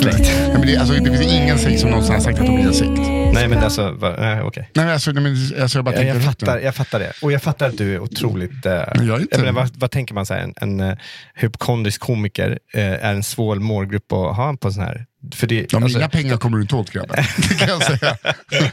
Släkt. 0.00 0.18
Nej, 0.18 0.52
men 0.52 0.66
det, 0.66 0.76
alltså, 0.76 0.94
det 0.94 1.18
finns 1.18 1.32
ingen 1.32 1.58
sekt 1.58 1.80
som 1.80 1.90
någonsin 1.90 2.14
har 2.14 2.20
sagt 2.20 2.40
att 2.40 2.46
de 2.46 2.56
är 2.56 2.66
en 2.66 2.74
sekt. 2.74 2.90
Nej, 3.34 3.48
men 3.48 3.58
alltså, 3.58 3.90
va- 3.92 4.14
nej, 4.18 4.42
okej. 4.42 4.70
Nej, 4.74 4.84
men 4.84 4.94
alltså, 4.94 5.10
nej, 5.12 5.22
men, 5.22 5.62
alltså, 5.62 5.78
jag 5.78 5.84
bara 5.84 5.94
Jag, 5.94 6.00
tänkte 6.00 6.16
jag, 6.16 6.24
fattar, 6.24 6.58
jag 6.58 6.74
fattar 6.74 6.98
det. 6.98 7.12
Och 7.22 7.32
jag 7.32 7.42
fattar 7.42 7.68
att 7.68 7.78
du 7.78 7.94
är 7.94 7.98
otroligt... 7.98 8.66
Eh, 8.66 8.72
jag 8.72 9.08
är 9.08 9.20
inte- 9.20 9.38
menar, 9.38 9.52
vad, 9.52 9.70
vad 9.76 9.90
tänker 9.90 10.14
man? 10.14 10.26
Så 10.26 10.34
här, 10.34 10.40
en 10.40 10.54
en 10.80 10.80
uh, 10.80 10.96
hypokondrisk 11.34 12.00
komiker 12.00 12.58
eh, 12.74 12.84
är 13.04 13.14
en 13.14 13.22
svår 13.22 13.56
målgrupp 13.56 14.12
att 14.12 14.36
ha 14.36 14.56
på 14.60 14.70
sån 14.72 14.82
här... 14.82 15.06
För 15.34 15.46
det, 15.46 15.72
Ja, 15.72 15.82
alltså- 15.82 15.98
mina 15.98 16.08
pengar 16.08 16.36
kommer 16.36 16.56
du 16.56 16.62
inte 16.62 16.76
åt 16.76 16.90
grabben. 16.90 17.16
Det 17.48 17.54
kan 17.54 17.68
jag 17.68 17.82
säga. 17.82 18.16
Nej, 18.50 18.72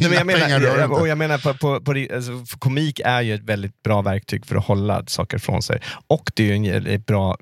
men 0.00 0.12
jag 0.12 0.26
menar, 0.26 0.48
jag, 0.48 0.92
och 0.92 1.08
jag 1.08 1.18
menar 1.18 1.38
på, 1.38 1.54
på, 1.54 1.80
på, 1.80 2.06
alltså, 2.14 2.56
komik 2.58 3.00
är 3.04 3.20
ju 3.22 3.34
ett 3.34 3.44
väldigt 3.44 3.82
bra 3.82 4.02
verktyg 4.02 4.46
för 4.46 4.56
att 4.56 4.64
hålla 4.64 5.06
saker 5.06 5.38
från 5.38 5.62
sig. 5.62 5.80
Och 6.06 6.30
det 6.34 6.42
är 6.42 6.46
ju 6.46 6.52
en 6.52 6.64
jävligt 6.64 7.06
bra, 7.06 7.36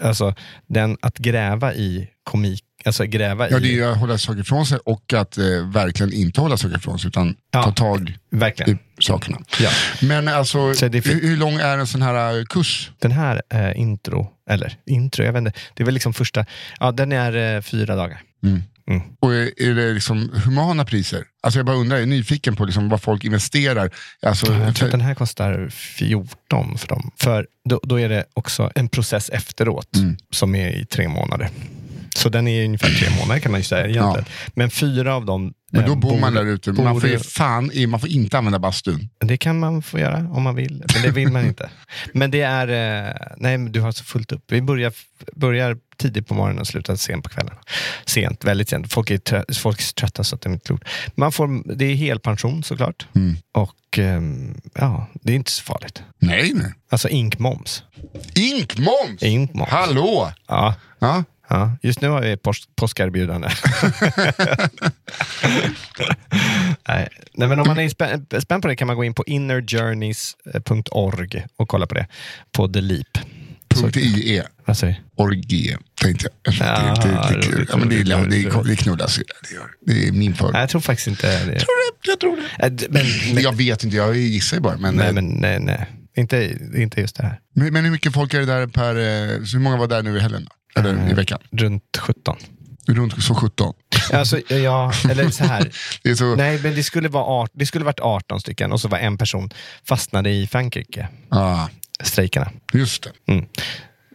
alltså 0.00 0.34
den, 0.66 0.96
att 1.02 1.18
gräva 1.18 1.74
i 1.74 2.08
komik, 2.24 2.64
alltså 2.86 3.04
gräva 3.04 3.50
Ja, 3.50 3.56
i, 3.56 3.60
det 3.60 3.68
är 3.68 3.72
ju 3.72 3.84
att 3.84 3.98
hålla 3.98 4.18
saker 4.18 4.40
ifrån 4.40 4.66
sig 4.66 4.78
och 4.84 5.12
att 5.12 5.38
eh, 5.38 5.44
verkligen 5.72 6.12
inte 6.12 6.40
hålla 6.40 6.56
saker 6.56 6.76
ifrån 6.76 6.98
sig 6.98 7.08
utan 7.08 7.36
Ja. 7.50 7.62
ta 7.62 7.72
tag 7.72 8.08
i 8.32 8.36
verkligen. 8.36 8.78
sakerna. 9.00 9.38
Ja. 9.60 9.70
Men 10.02 10.28
alltså, 10.28 10.74
fin- 10.74 10.92
hur, 10.92 11.20
hur 11.28 11.36
lång 11.36 11.54
är 11.54 11.78
en 11.78 11.86
sån 11.86 12.02
här 12.02 12.38
eh, 12.38 12.44
kurs? 12.44 12.90
Den 12.98 13.12
här 13.12 13.42
eh, 13.50 13.80
intro, 13.80 14.28
eller 14.50 14.76
intro, 14.86 15.24
jag 15.24 15.32
vet 15.32 15.40
inte, 15.40 15.52
det 15.74 15.82
är 15.82 15.84
väl 15.84 15.94
liksom 15.94 16.14
första, 16.14 16.44
ja 16.80 16.92
den 16.92 17.12
är 17.12 17.56
eh, 17.56 17.60
fyra 17.62 17.96
dagar. 17.96 18.20
Och 19.20 19.34
är, 19.34 19.62
är 19.62 19.74
det 19.74 19.92
liksom 19.92 20.30
humana 20.44 20.84
priser? 20.84 21.24
Alltså 21.42 21.58
jag 21.58 21.66
bara 21.66 21.76
undrar, 21.76 21.96
jag 21.96 22.02
är 22.02 22.06
nyfiken 22.06 22.56
på 22.56 22.64
liksom 22.64 22.88
vad 22.88 23.02
folk 23.02 23.24
investerar. 23.24 23.90
Alltså, 24.22 24.52
Jag 24.52 24.74
tror 24.76 24.86
att 24.88 24.92
den 24.92 25.00
här 25.00 25.14
kostar 25.14 25.68
14 25.70 26.78
för 26.78 26.88
dem. 26.88 27.10
För 27.16 27.46
då, 27.68 27.80
då 27.82 28.00
är 28.00 28.08
det 28.08 28.24
också 28.34 28.70
en 28.74 28.88
process 28.88 29.28
efteråt 29.28 29.96
Mm. 29.96 30.16
som 30.30 30.54
är 30.54 30.68
i 30.68 30.86
tre 30.86 31.08
månader. 31.08 31.48
Så 32.14 32.28
den 32.28 32.48
är 32.48 32.64
ungefär 32.64 32.88
tre 32.88 33.08
månader 33.20 33.40
kan 33.40 33.52
man 33.52 33.60
ju 33.60 33.64
säga 33.64 33.86
egentligen. 33.88 34.24
Men 34.54 34.70
fyra 34.70 35.14
av 35.14 35.24
dem 35.24 35.54
men 35.72 35.86
då 35.86 35.92
eh, 35.92 35.98
bor 35.98 36.18
man 36.20 36.34
där 36.34 36.44
ute. 36.44 36.72
Man 36.72 37.00
får 37.00 37.18
fan 37.18 37.70
man 37.90 38.00
får 38.00 38.08
inte 38.08 38.38
använda 38.38 38.58
bastun. 38.58 39.08
Det 39.20 39.36
kan 39.36 39.58
man 39.58 39.82
få 39.82 39.98
göra 39.98 40.16
om 40.32 40.42
man 40.42 40.54
vill, 40.54 40.84
men 40.94 41.02
det 41.02 41.10
vill 41.10 41.28
man 41.32 41.44
inte. 41.46 41.70
Men 42.12 42.30
det 42.30 42.40
är, 42.40 42.68
eh, 43.08 43.14
nej 43.36 43.58
du 43.58 43.80
har 43.80 43.92
så 43.92 44.04
fullt 44.04 44.32
upp. 44.32 44.44
Vi 44.48 44.62
börjar, 44.62 44.92
börjar 45.36 45.76
tidigt 45.96 46.28
på 46.28 46.34
morgonen 46.34 46.58
och 46.60 46.66
slutar 46.66 46.96
sent 46.96 47.24
på 47.24 47.30
kvällen. 47.30 47.54
Sent, 48.06 48.44
väldigt 48.44 48.68
sent. 48.68 48.92
Folk 48.92 49.10
är, 49.10 49.18
trö- 49.18 49.54
folk 49.54 49.80
är 49.80 49.94
trötta 49.94 50.24
så 50.24 50.34
att 50.34 50.40
det 50.40 50.48
är 50.48 50.52
inte 50.52 50.66
klokt. 50.66 50.88
Man 51.14 51.32
får, 51.32 51.76
det 51.76 51.84
är 51.84 51.94
helpension 51.94 52.62
såklart. 52.62 53.06
Mm. 53.14 53.36
Och 53.52 53.98
ehm, 53.98 54.60
ja, 54.74 55.06
det 55.22 55.32
är 55.32 55.36
inte 55.36 55.50
så 55.50 55.62
farligt. 55.62 56.02
Nej, 56.18 56.52
nej. 56.54 56.72
Alltså 56.90 57.08
inkmoms. 57.08 57.82
Inkmoms! 58.34 59.22
Inkmoms. 59.22 59.70
Hallå! 59.70 60.32
Ja, 60.48 60.74
Ja. 60.98 61.24
Ja, 61.48 61.76
just 61.82 62.00
nu 62.00 62.08
har 62.08 62.20
vi 62.22 62.36
påsk, 62.36 62.68
påskerbjudande. 62.76 63.48
Nej. 66.88 67.08
Nej, 67.34 67.48
men 67.48 67.60
om 67.60 67.66
man 67.66 67.78
är 67.78 67.88
spänd, 68.40 68.62
på 68.62 68.68
det 68.68 68.76
kan 68.76 68.86
man 68.86 68.96
gå 68.96 69.04
in 69.04 69.14
på 69.14 69.24
innerjourneys.org 69.26 71.44
och 71.56 71.68
kolla 71.68 71.86
på 71.86 71.94
det. 71.94 72.06
På 72.52 72.68
The 72.68 72.80
Leap. 72.80 73.18
IE. 73.96 74.42
Vad 74.64 74.76
säger 74.78 74.94
du? 74.94 75.00
Orgie, 75.22 75.78
tänkte 76.00 76.28
jag. 76.42 76.54
Ja, 76.54 76.94
det, 77.02 77.08
är 77.08 77.36
inte, 77.36 77.48
det, 77.56 77.66
ja, 77.70 77.76
men 77.76 77.88
det, 77.88 78.00
är, 78.00 78.04
det, 78.04 78.62
det 78.68 78.76
knullas 78.76 79.18
ju. 79.18 79.22
Det, 79.48 79.54
gör. 79.54 79.66
det 79.86 80.08
är 80.08 80.12
min 80.12 80.34
för. 80.34 80.52
Nej, 80.52 80.60
jag 80.60 80.68
tror 80.70 80.80
faktiskt 80.80 81.06
inte 81.08 81.44
det. 81.44 81.64
Jag 82.06 82.20
tror 82.20 82.36
det. 82.36 82.42
Äh, 82.66 82.70
d- 82.72 82.86
Men, 82.90 83.06
men, 83.34 83.42
Jag 83.42 83.52
vet 83.56 83.84
inte, 83.84 83.96
jag 83.96 84.16
gissar 84.16 84.56
ju 84.56 84.60
bara. 84.60 84.76
Men, 84.76 84.94
nej, 84.94 85.12
men 85.12 85.28
nej, 85.28 85.60
nej. 85.60 85.86
Inte, 86.16 86.58
inte 86.76 87.00
just 87.00 87.16
det 87.16 87.22
här. 87.22 87.40
men, 87.54 87.72
men 87.72 87.84
hur 87.84 87.90
mycket 87.92 88.12
folk 88.14 88.34
är 88.34 88.40
det 88.40 88.46
där 88.46 88.66
per... 88.66 88.96
eh, 88.96 89.02
hur 89.52 89.58
många 89.58 89.76
var 89.76 89.86
där 89.86 90.02
nu 90.02 90.16
i 90.16 90.20
helgen? 90.20 90.44
Då? 90.44 90.50
Eller 90.74 91.10
i 91.10 91.14
veckan? 91.14 91.38
Runt 91.50 91.96
17. 91.98 92.36
Runt 92.88 93.22
så 93.24 93.34
17. 93.34 93.74
Alltså, 94.12 94.40
ja, 94.54 94.92
eller 95.10 95.30
så 95.30 95.44
här. 95.44 95.70
Så... 96.16 96.34
Nej, 96.36 96.60
men 96.62 96.74
det 96.74 96.82
skulle, 96.82 97.08
vara 97.08 97.24
art, 97.24 97.50
det 97.54 97.66
skulle 97.66 97.84
varit 97.84 98.00
18 98.00 98.40
stycken 98.40 98.72
och 98.72 98.80
så 98.80 98.88
var 98.88 98.98
en 98.98 99.18
person 99.18 99.50
fastnade 99.88 100.30
i 100.30 100.46
Frankrike, 100.46 101.08
Ah, 101.28 101.68
strejkerna. 102.02 102.50
just 102.72 103.02
det. 103.26 103.32
Mm. 103.32 103.44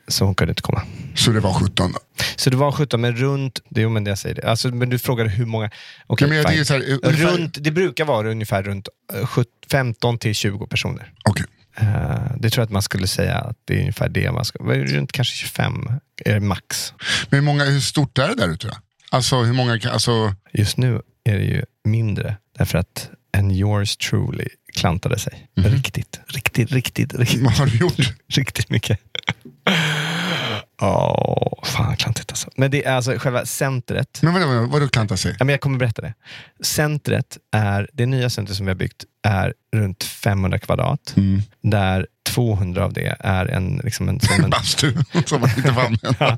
Så 0.08 0.25
hon 0.25 0.36
kunde 0.36 0.51
inte 0.51 0.62
komma. 0.62 0.82
Så 1.16 1.32
det 1.32 1.39
var 1.39 1.54
17 1.54 1.92
då. 1.92 2.00
Så 2.36 2.50
det 2.50 2.58
var 2.58 2.72
17, 2.72 3.01
men 3.01 3.16
runt, 3.16 3.60
det, 3.70 3.82
jo, 3.82 3.89
men 3.89 4.04
det 4.04 4.10
jag 4.12 4.18
säger 4.18 4.36
det. 4.36 4.44
Alltså, 4.50 4.68
men 4.68 4.89
du 4.89 5.00
frågade 5.00 5.30
hur 5.30 5.46
många. 5.46 5.70
Okej, 6.08 6.28
Ja, 6.28 6.34
men 6.34 6.44
det 6.54 6.60
är 6.60 6.63
så 6.63 6.74
här, 6.74 6.82
ungefär- 7.04 7.38
runt, 7.38 7.58
det 7.63 7.72
brukar 7.72 8.06
vara 8.06 8.30
ungefär 8.32 8.63
runt 8.63 8.88
eh, 9.13 9.25
17 9.28 9.51
15 9.72 10.18
till 10.18 10.36
20 10.36 10.68
personer. 10.68 11.12
Okej. 11.30 11.46
Eh, 11.50 11.59
det 12.38 12.50
tror 12.50 12.62
jag 12.62 12.66
att 12.66 12.72
man 12.72 12.82
skulle 12.82 13.08
säga 13.08 13.36
att 13.36 13.58
det 13.66 13.76
är 13.76 13.80
ungefär 13.80 14.10
det 14.10 14.32
man 14.32 14.46
ska, 14.46 14.60
runt 14.64 15.12
kanske 15.12 15.36
25 15.36 15.90
är 16.26 16.40
max. 16.40 16.94
Men 17.30 17.40
hur, 17.40 17.46
många, 17.46 17.64
hur 17.64 17.80
stort 17.80 18.18
är 18.18 18.28
det 18.28 18.36
där 18.36 18.50
ute? 18.50 18.78
Alltså 19.10 19.42
hur 19.42 19.54
många. 19.54 19.80
Alltså, 19.92 20.36
Just 20.54 20.78
nu 20.78 21.02
är 21.24 21.38
det 21.38 21.46
ju 21.46 21.64
mindre 21.84 22.38
därför 22.58 22.78
att 22.78 23.10
en 23.32 23.52
yours 23.52 23.98
truly 23.98 24.48
klantade 24.74 25.20
sig. 25.20 25.48
Mhm. 25.58 25.66
Riktigt, 25.66 26.20
riktigt, 26.28 26.72
riktigt, 26.72 27.14
riktigt, 27.14 27.42
vad 27.42 27.54
har 27.54 27.66
du 27.66 27.78
gjort? 27.78 28.14
riktigt 28.28 28.70
mycket. 28.70 29.00
Åh, 30.82 31.64
fan 31.64 31.96
klantigt 31.96 32.32
alltså. 32.32 32.50
Men 32.56 32.72
det 32.72 32.86
är 32.86 32.94
alltså 32.94 33.18
själva 33.18 33.46
centret. 33.46 34.20
Men 34.22 34.34
vadå, 34.34 34.48
vadå, 34.48 34.68
vadå 34.68 34.88
klanta 34.88 35.18
sig? 35.18 35.36
Ja, 35.40 35.46
men 35.46 35.54
jag 35.54 35.62
kommer 35.62 35.80
berätta 35.80 36.02
det. 36.02 36.14
Centret 36.64 37.38
är, 37.52 37.90
det 37.94 38.06
nya 38.06 38.30
centret 38.30 38.58
som 38.58 38.66
vi 38.66 38.70
har 38.70 38.76
byggt 38.78 39.06
är 39.28 39.54
runt 39.76 40.04
500 40.04 40.60
kvadrat. 40.60 41.14
Mm. 41.18 41.42
Där 41.62 42.08
200 42.30 42.86
av 42.86 42.94
det 42.94 43.16
är 43.20 43.46
en, 43.46 43.82
liksom 43.84 44.10
en, 44.10 44.20
som 44.20 44.44
en 44.44 44.50
Bastu 44.50 44.94
som 45.26 45.42
man 45.42 45.50
inte 45.58 45.74
får 45.74 45.82
använda. 45.82 46.18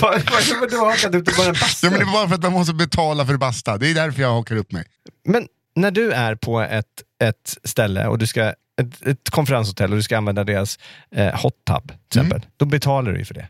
Vad- 0.00 0.70
du 0.70 0.78
hakat 0.78 1.14
upp 1.14 1.26
det 1.26 1.36
bara 1.36 1.46
en 1.46 1.52
bastu? 1.52 1.86
Ja, 1.86 1.90
men 1.90 1.98
det 2.00 2.04
är 2.06 2.12
bara 2.12 2.28
för 2.28 2.34
att 2.34 2.42
man 2.42 2.52
måste 2.52 2.74
betala 2.74 3.26
för 3.26 3.36
basta. 3.36 3.78
Det 3.78 3.90
är 3.90 3.94
därför 3.94 4.22
jag 4.22 4.32
hakar 4.32 4.56
upp 4.56 4.72
mig. 4.72 4.84
Men 5.28 5.46
när 5.76 5.90
du 5.90 6.12
är 6.12 6.34
på 6.34 6.60
ett, 6.60 6.86
ett 7.24 7.56
ställe 7.64 8.06
och 8.06 8.18
du 8.18 8.26
ska 8.26 8.42
ett, 8.80 9.06
ett 9.06 9.30
konferenshotell 9.30 9.90
och 9.90 9.96
du 9.96 10.02
ska 10.02 10.16
använda 10.16 10.44
deras 10.44 10.78
eh, 11.14 11.40
hot 11.40 11.54
tub 11.66 11.92
till 12.08 12.20
exempel, 12.20 12.46
då 12.56 12.64
betalar 12.64 13.12
du 13.12 13.18
ju 13.18 13.24
för 13.24 13.34
det. 13.34 13.48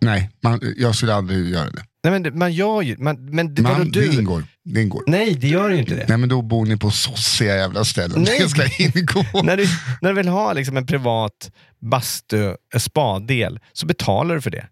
Nej, 0.00 0.30
man, 0.42 0.60
jag 0.76 0.94
skulle 0.94 1.14
aldrig 1.14 1.48
göra 1.48 1.70
det. 1.70 1.84
Nej, 2.04 2.12
men 2.12 2.22
det- 2.22 2.30
man 2.30 2.52
gör 2.52 2.82
ju, 2.82 2.96
man, 2.98 3.30
men 3.30 3.54
det, 3.54 3.62
Man, 3.62 3.90
det 3.90 4.00
du? 4.00 4.12
ingår. 4.18 4.44
Det 4.64 4.82
ingår. 4.82 5.02
Nej, 5.06 5.34
det 5.34 5.48
gör 5.48 5.70
ju 5.70 5.76
inte 5.78 5.94
det. 5.94 6.04
Nej 6.08 6.18
men 6.18 6.28
då 6.28 6.42
bor 6.42 6.66
ni 6.66 6.76
på 6.76 6.90
sossiga 6.90 7.56
jävla 7.56 7.84
ställen. 7.84 8.22
Nej. 8.22 8.38
Det 8.42 8.48
ska 8.48 8.62
ingå. 8.78 9.24
när, 9.42 9.56
du, 9.56 9.66
när 10.00 10.10
du 10.10 10.16
vill 10.16 10.28
ha 10.28 10.52
liksom 10.52 10.76
en 10.76 10.86
privat 10.86 11.50
bastu, 11.90 12.54
spadel, 12.78 13.58
så 13.72 13.86
betalar 13.86 14.34
du 14.34 14.40
för 14.40 14.50
det. 14.50 14.66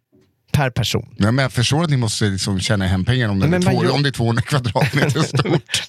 Per 0.52 0.70
person. 0.70 1.14
Ja, 1.18 1.30
men 1.32 1.42
jag 1.42 1.52
förstår 1.52 1.84
att 1.84 1.90
ni 1.90 1.96
måste 1.96 2.24
liksom 2.24 2.60
tjäna 2.60 2.86
hem 2.86 3.04
pengar 3.04 3.28
om, 3.28 3.38
Men 3.38 3.62
två, 3.62 3.84
gör- 3.84 3.94
om 3.94 4.02
det 4.02 4.08
är 4.08 4.10
200 4.10 4.42
kvadratmeter 4.42 5.20
stort. 5.22 5.82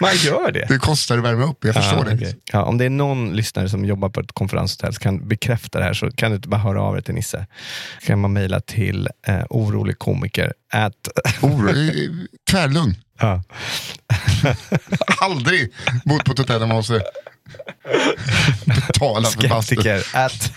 man 0.00 0.16
gör 0.16 0.52
det. 0.52 0.66
Det 0.68 0.78
kostar 0.78 1.18
att 1.18 1.24
värma 1.24 1.44
upp, 1.44 1.64
jag 1.64 1.74
förstår 1.74 1.98
Ja, 1.98 2.04
det. 2.04 2.14
okej. 2.14 2.36
ja, 2.52 2.62
om 2.64 2.78
det 2.78 2.84
är 2.84 2.90
någon 2.90 3.32
lyssnare 3.36 3.68
som 3.68 3.84
jobbar 3.84 4.08
på 4.08 4.20
ett 4.20 4.32
konferenshotell 4.32 4.92
som 4.94 5.00
kan 5.02 5.28
bekräfta 5.28 5.78
det 5.78 5.84
här 5.84 5.94
så 5.94 6.10
kan 6.10 6.30
du 6.30 6.36
inte 6.36 6.48
bara 6.48 6.60
höra 6.60 6.82
av 6.82 6.94
dig 6.94 7.02
till 7.04 7.14
Nisse. 7.14 7.46
kan 8.06 8.18
man 8.20 8.32
mejla 8.32 8.60
till 8.60 9.08
eh, 9.26 9.40
oroligkomiker 9.50 10.52
at... 10.72 10.92
Eh, 11.24 11.32
tvärlugn. 12.50 12.94
ja. 13.20 13.42
Aldrig 15.20 15.72
bott 16.04 16.24
på 16.24 16.32
ett 16.32 16.38
hotell 16.38 16.60
där 16.60 16.66
man 16.66 16.76
måste 16.76 17.02
betala 18.66 19.28
för 19.28 19.48
bastu. 19.48 19.74
Skeptiker 19.76 20.06
at... 20.12 20.52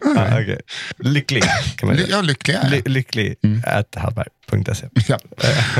ja, 0.00 0.40
okay. 0.42 0.58
Lycklig 0.98 1.42
kan 1.76 1.86
man 1.88 1.96
säga. 1.96 2.08
Ja, 2.10 2.20
lycklig 2.20 2.54
är. 2.54 2.70
Ly- 2.70 2.82
lycklig 2.86 3.36
at 3.64 3.94
hallberg.se. 3.96 4.86
Ja. 5.08 5.18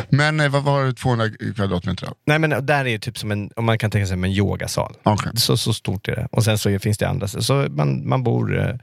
Men 0.08 0.40
eh, 0.40 0.48
vad 0.48 0.62
var 0.62 0.84
det 0.84 0.92
200 0.92 1.30
kvadratmeter 1.56 2.06
av? 2.06 2.14
Nej 2.26 2.38
men 2.38 2.66
där 2.66 2.84
är 2.84 2.88
ju 2.88 2.98
typ 2.98 3.18
som 3.18 3.30
en, 3.30 3.50
om 3.56 3.64
man 3.64 3.78
kan 3.78 3.90
tänka 3.90 4.06
sig 4.06 4.14
som 4.14 4.24
en 4.24 4.30
yogasal. 4.32 4.94
Okej. 5.02 5.32
Så, 5.34 5.56
så 5.56 5.74
stort 5.74 6.08
är 6.08 6.16
det. 6.16 6.28
Och 6.32 6.44
sen 6.44 6.58
så 6.58 6.78
finns 6.78 6.98
det 6.98 7.08
andra. 7.08 7.28
Så 7.28 7.66
man, 7.70 8.08
man, 8.08 8.22
bor, 8.22 8.58
eh, 8.58 8.74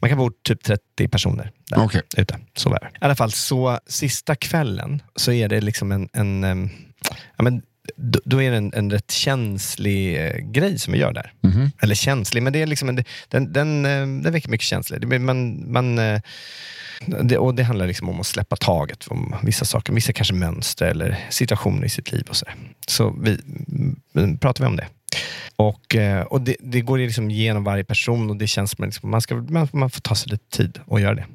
man 0.00 0.10
kan 0.10 0.18
bo 0.18 0.30
typ 0.44 0.62
30 0.64 1.08
personer 1.08 1.50
där 1.68 1.84
Okej. 1.84 2.02
ute. 2.16 2.38
Så 2.56 2.70
var 2.70 2.78
det. 2.80 2.86
I 2.86 2.98
alla 3.00 3.16
fall, 3.16 3.32
så 3.32 3.78
sista 3.86 4.34
kvällen 4.34 5.02
så 5.16 5.32
är 5.32 5.48
det 5.48 5.60
liksom 5.60 5.92
en, 5.92 6.08
en 6.12 6.44
em, 6.44 6.70
ja, 7.36 7.42
men, 7.44 7.62
då, 8.24 8.42
är 8.42 8.50
det 8.50 8.56
en, 8.56 8.72
en 8.74 8.90
rätt 8.90 9.10
känslig 9.10 10.26
eh, 10.26 10.36
grej 10.36 10.78
som 10.78 10.92
vi 10.92 10.98
gör 10.98 11.12
där. 11.12 11.32
Mhm. 11.42 11.70
Eller 11.82 11.94
känslig, 11.94 12.42
men 12.42 12.52
det 12.52 12.62
är 12.62 12.66
liksom 12.66 12.88
en, 12.88 13.04
den, 13.28 13.52
den, 13.52 13.84
eh, 13.84 13.90
den 13.90 14.32
väcker 14.32 14.48
mycket 14.48 14.66
känslor. 14.66 15.18
Man, 15.18 15.72
man, 15.72 15.98
eh, 15.98 16.20
det, 17.22 17.38
och 17.38 17.54
det 17.54 17.62
handlar 17.62 17.86
liksom 17.86 18.08
om 18.08 18.20
att 18.20 18.26
släppa 18.26 18.56
taget 18.56 19.06
om 19.06 19.36
vissa 19.42 19.64
saker. 19.64 19.92
Vissa 19.92 20.12
kanske 20.12 20.34
mönster 20.34 20.86
eller 20.86 21.18
situationer 21.30 21.84
i 21.84 21.88
sitt 21.88 22.12
liv. 22.12 22.26
och 22.28 22.36
Så, 22.36 22.46
så 22.88 23.10
vi, 23.22 23.38
mm, 24.16 24.38
pratar 24.38 24.64
vi 24.64 24.68
om 24.68 24.76
det. 24.76 24.86
Och, 25.56 25.96
och 26.26 26.40
det, 26.40 26.56
det 26.60 26.80
går 26.80 26.98
liksom 26.98 27.30
igenom 27.30 27.64
varje 27.64 27.84
person 27.84 28.30
och 28.30 28.36
det 28.36 28.46
känns 28.46 28.70
som 28.70 28.84
liksom, 28.84 29.10
man, 29.10 29.20
ska, 29.20 29.34
man, 29.34 29.68
man 29.72 29.90
får 29.90 30.00
ta 30.00 30.14
sig 30.14 30.32
lite 30.32 30.56
tid 30.56 30.80
att 30.90 31.00
göra 31.00 31.14
det. 31.14 31.26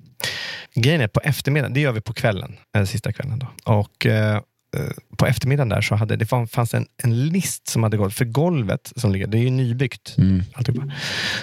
Grejen 0.75 1.01
är 1.01 1.07
på 1.07 1.19
eftermiddagen, 1.19 1.73
det 1.73 1.79
gör 1.79 1.91
vi 1.91 2.01
på 2.01 2.13
kvällen, 2.13 2.57
eh, 2.77 2.85
sista 2.85 3.13
kvällen. 3.13 3.39
Då. 3.39 3.73
Och 3.73 4.05
på 5.17 5.25
eftermiddagen 5.25 5.69
där 5.69 5.81
så 5.81 5.95
hade 5.95 6.15
det 6.15 6.25
fann- 6.25 6.47
fanns 6.47 6.73
en, 6.73 6.85
en 7.03 7.27
list 7.27 7.67
som 7.67 7.83
hade 7.83 7.97
gått, 7.97 8.13
för 8.13 8.25
golvet 8.25 8.93
som 8.95 9.11
ligger, 9.11 9.27
det 9.27 9.37
är 9.37 9.41
ju 9.41 9.49
nybyggt. 9.49 10.15
Alltihopa. 10.53 10.91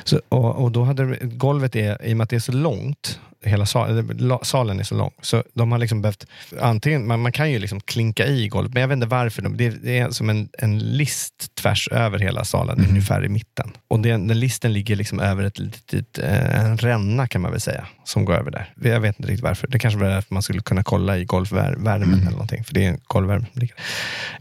Så, 0.05 0.21
och, 0.29 0.57
och 0.65 0.73
då 0.73 0.85
hade 0.85 1.19
golvet, 1.23 1.77
är, 1.77 2.07
i 2.07 2.13
och 2.13 2.17
med 2.17 2.25
att 2.25 2.31
det 2.31 2.37
är 2.37 2.41
så 2.41 2.53
långt, 2.53 3.21
hela 3.45 3.67
sal, 3.67 3.91
eller, 3.91 4.15
la- 4.15 4.45
salen 4.45 4.81
är 4.81 4.85
så 4.85 4.95
lång, 4.95 5.11
så 5.23 5.43
de 5.55 5.73
har 5.73 5.79
liksom 5.79 6.03
behövt, 6.03 6.27
antingen, 6.61 7.07
man, 7.07 7.21
man 7.21 7.33
kan 7.33 7.51
ju 7.51 7.59
liksom 7.59 7.81
klinka 7.81 8.27
i 8.27 8.49
golvet, 8.49 8.75
men 8.75 8.81
jag 8.81 8.89
vet 8.89 8.97
inte 8.97 9.07
varför. 9.07 9.43
De, 9.43 9.57
det, 9.57 9.69
det 9.69 9.99
är 9.99 10.11
som 10.11 10.31
en, 10.31 10.49
en 10.59 10.79
list 10.79 11.55
tvärs 11.55 11.89
över 11.89 12.19
hela 12.19 12.45
salen, 12.45 12.87
ungefär 12.89 13.25
i 13.25 13.29
mitten. 13.29 13.71
Och 13.89 14.01
den, 14.01 14.29
den 14.29 14.41
listen 14.41 14.73
ligger 14.73 14.97
liksom 14.97 15.21
över 15.21 15.45
ett 15.45 15.59
litet, 15.59 16.19
eh, 16.19 16.65
en 16.65 16.79
ränna 16.79 17.27
kan 17.29 17.41
man 17.41 17.51
väl 17.51 17.61
säga, 17.61 17.87
som 18.05 18.25
går 18.25 18.35
över 18.35 18.51
där. 18.51 18.75
Jag 18.83 19.01
vet 19.01 19.19
inte 19.19 19.31
riktigt 19.31 19.45
varför. 19.45 19.67
Det 19.69 19.79
kanske 19.79 20.01
var 20.01 20.09
därför 20.09 20.35
man 20.35 20.43
skulle 20.43 20.61
kunna 20.63 20.83
kolla 20.85 21.19
i 21.19 21.25
golvvärmen 21.25 22.21
eller 22.21 22.31
någonting, 22.31 22.65
för 22.65 22.75
det 22.75 22.85
är 22.85 22.89
en 22.89 23.01
golvvärme. 23.05 23.47
I 23.55 23.69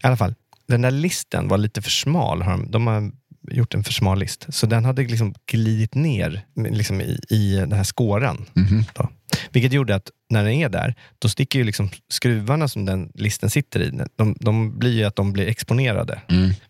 alla 0.01 0.17
fall, 0.17 0.35
den 0.67 0.81
där 0.81 0.91
listen 0.91 1.47
var 1.47 1.57
lite 1.57 1.81
för 1.81 1.89
smal. 1.89 2.43
De 2.67 2.87
har 2.87 3.11
gjort 3.51 3.73
en 3.73 3.83
för 3.83 3.93
smal 3.93 4.19
list. 4.19 4.45
Så 4.49 4.65
den 4.65 4.85
hade 4.85 5.01
liksom 5.03 5.33
glidit 5.51 5.95
ner 5.95 6.45
liksom 6.55 7.01
i, 7.01 7.19
i 7.29 7.55
den 7.55 7.71
här 7.71 7.83
skåran. 7.83 8.45
Då. 8.93 9.09
Vilket 9.51 9.73
gjorde 9.73 9.95
att 9.95 10.09
när 10.29 10.43
den 10.43 10.53
är 10.53 10.69
där, 10.69 10.95
då 11.19 11.29
sticker 11.29 11.59
ju 11.59 11.65
liksom 11.65 11.89
skruvarna 12.09 12.67
som 12.67 12.85
den 12.85 13.11
listen 13.13 13.49
sitter 13.49 13.79
i, 13.81 13.91
de, 14.17 14.35
de 14.39 14.79
blir 14.79 14.91
ju 14.97 15.03
att 15.03 15.15
de 15.15 15.33
blir 15.33 15.47
exponerade. 15.47 16.21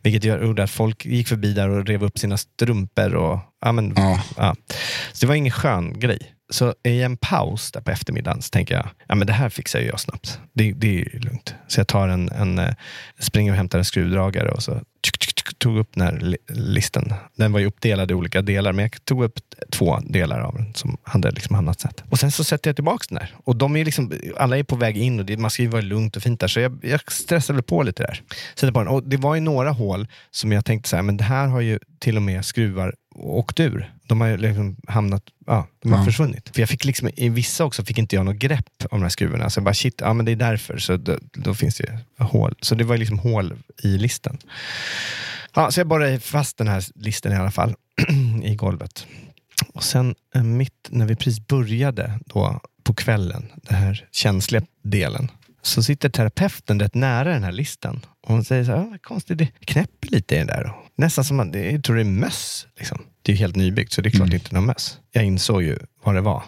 Vilket 0.03 0.23
gör- 0.23 0.43
gjorde 0.45 0.63
att 0.63 0.71
folk 0.71 1.05
gick 1.05 1.27
förbi 1.27 1.53
där 1.53 1.69
och 1.69 1.85
rev 1.87 2.03
upp 2.03 2.17
sina 2.19 2.37
strumpor. 2.37 3.15
Och, 3.15 3.39
ja, 3.61 3.71
men, 3.71 3.93
Ja. 3.95 4.23
ja. 4.37 4.55
Så 5.13 5.25
det 5.25 5.27
var 5.27 5.35
ingen 5.35 5.51
skön 5.51 5.99
grej. 5.99 6.19
Så 6.49 6.75
i 6.83 7.01
en 7.01 7.17
paus 7.17 7.71
där 7.71 7.81
på 7.81 7.91
eftermiddagen 7.91 8.41
så 8.41 8.49
tänker 8.49 8.75
jag, 8.75 8.89
ja 9.07 9.15
men 9.15 9.27
det 9.27 9.33
här 9.33 9.49
fixar 9.49 9.79
jag 9.79 9.99
snabbt. 9.99 10.39
Det, 10.53 10.71
det 10.73 10.87
är 10.87 10.91
ju 11.13 11.19
lugnt. 11.19 11.55
Så 11.67 11.79
jag 11.79 11.87
tar 11.87 12.07
en, 12.07 12.29
en 12.29 12.59
eh, 12.59 12.73
springer 13.19 13.51
och 13.51 13.57
hämtar 13.57 13.79
en 13.79 13.85
skruvdragare 13.85 14.49
och 14.51 14.63
så 14.63 14.81
tog 15.57 15.77
upp 15.77 15.89
den 15.93 16.03
här 16.03 16.19
li- 16.19 16.37
listen. 16.47 17.13
Den 17.35 17.51
var 17.51 17.59
ju 17.59 17.65
uppdelad 17.65 18.11
i 18.11 18.13
olika 18.13 18.41
delar, 18.41 18.73
men 18.73 18.83
jag 18.83 19.05
tog 19.05 19.23
upp 19.23 19.39
två 19.71 19.99
delar 19.99 20.39
av 20.39 20.55
den 20.55 20.73
som 20.73 20.97
hade 21.03 21.31
liksom 21.31 21.55
hamnat 21.55 21.79
snett. 21.81 22.03
Och 22.09 22.19
sen 22.19 22.31
så 22.31 22.43
sätter 22.43 22.69
jag 22.69 22.75
tillbaka 22.75 23.05
den 23.09 23.15
där. 23.17 23.35
Och 23.43 23.55
de 23.55 23.75
är 23.75 23.85
liksom, 23.85 24.13
alla 24.37 24.57
är 24.57 24.63
på 24.63 24.75
väg 24.75 24.97
in 24.97 25.19
och 25.19 25.25
det, 25.25 25.37
man 25.37 25.51
ska 25.51 25.61
ju 25.61 25.67
vara 25.69 25.81
lugnt 25.81 26.15
och 26.15 26.23
fint 26.23 26.39
där. 26.39 26.47
Så 26.47 26.59
jag, 26.59 26.79
jag 26.83 27.11
stressade 27.11 27.61
på 27.61 27.83
lite 27.83 28.03
där. 28.03 28.21
Sätter 28.55 28.71
på 28.73 28.79
den. 28.79 28.87
Och 28.87 29.03
det 29.03 29.17
var 29.17 29.35
ju 29.35 29.41
några 29.41 29.71
hål 29.71 30.07
som 30.31 30.51
jag 30.51 30.65
tänkte 30.65 30.89
så 30.89 30.95
här, 30.95 31.03
men 31.03 31.17
det 31.17 31.23
här 31.23 31.47
har 31.47 31.61
ju 31.61 31.79
till 31.99 32.15
och 32.15 32.21
med 32.23 32.45
skruvar 32.45 32.95
åkt 33.15 33.59
ur. 33.59 33.91
De 34.07 34.21
har 34.21 34.37
liksom 34.37 34.75
hamnat, 34.87 35.23
ja, 35.47 35.67
de 35.83 35.91
har 35.91 35.99
Ja. 35.99 36.05
försvunnit. 36.05 36.49
För 36.53 36.59
jag 36.61 36.69
fick 36.69 36.85
liksom, 36.85 37.09
i 37.15 37.29
vissa 37.29 37.63
också 37.65 37.83
fick 37.83 37.97
inte 37.97 38.15
jag 38.15 38.25
något 38.25 38.35
grepp 38.35 38.65
om 38.83 38.99
de 38.99 39.01
här 39.01 39.09
skruvarna. 39.09 39.49
Så 39.49 39.57
jag 39.59 39.63
bara 39.63 39.73
shit, 39.73 39.95
ja 40.01 40.13
men 40.13 40.25
det 40.25 40.31
är 40.31 40.35
därför. 40.35 40.77
Så 40.77 40.97
då, 40.97 41.17
då 41.33 41.53
finns 41.53 41.75
det 41.77 41.83
ju 41.83 42.25
hål. 42.25 42.55
Så 42.61 42.75
det 42.75 42.83
var 42.83 42.97
liksom 42.97 43.19
hål 43.19 43.53
i 43.83 43.97
listen. 43.97 44.37
Ja, 45.53 45.71
så 45.71 45.79
jag 45.79 45.87
borrade 45.87 46.19
fast 46.19 46.57
den 46.57 46.67
här 46.67 46.83
listen 46.95 47.31
i 47.31 47.35
alla 47.35 47.51
fall 47.51 47.75
i 48.43 48.55
golvet. 48.55 49.07
Och 49.73 49.83
sen 49.83 50.15
eh, 50.35 50.43
mitt 50.43 50.87
när 50.89 51.05
vi 51.05 51.15
precis 51.15 51.47
började 51.47 52.19
då 52.25 52.59
på 52.83 52.93
kvällen, 52.93 53.51
den 53.55 53.77
här 53.77 54.07
känsliga 54.11 54.63
delen, 54.83 55.31
så 55.61 55.83
sitter 55.83 56.09
terapeuten 56.09 56.79
rätt 56.79 56.95
nära 56.95 57.33
den 57.33 57.43
här 57.43 57.51
listan. 57.51 58.05
Och 58.21 58.33
hon 58.33 58.43
säger 58.43 58.63
så 58.63 58.71
här, 58.71 58.77
"Ja, 58.77 58.87
vad 58.89 59.01
konstigt, 59.01 59.37
det 59.37 59.47
knäpper 59.65 60.07
lite 60.07 60.35
i 60.35 60.37
den 60.37 60.47
där. 60.47 60.73
Nästan 60.95 61.23
som 61.23 61.39
att, 61.39 61.55
jag 61.55 61.83
tror 61.83 61.95
det 61.95 62.01
är 62.01 62.05
möss. 62.05 62.67
Liksom. 62.77 63.01
Det 63.21 63.31
är 63.31 63.35
ju 63.35 63.39
helt 63.39 63.55
nybyggt, 63.55 63.93
så 63.93 64.01
det 64.01 64.09
är 64.09 64.11
klart 64.11 64.29
det 64.29 64.35
inte 64.35 64.55
någon 64.55 64.65
möss. 64.65 64.97
Jag 65.11 65.25
insåg 65.25 65.63
ju 65.63 65.77
vad 66.03 66.15
det 66.15 66.21
var 66.21 66.43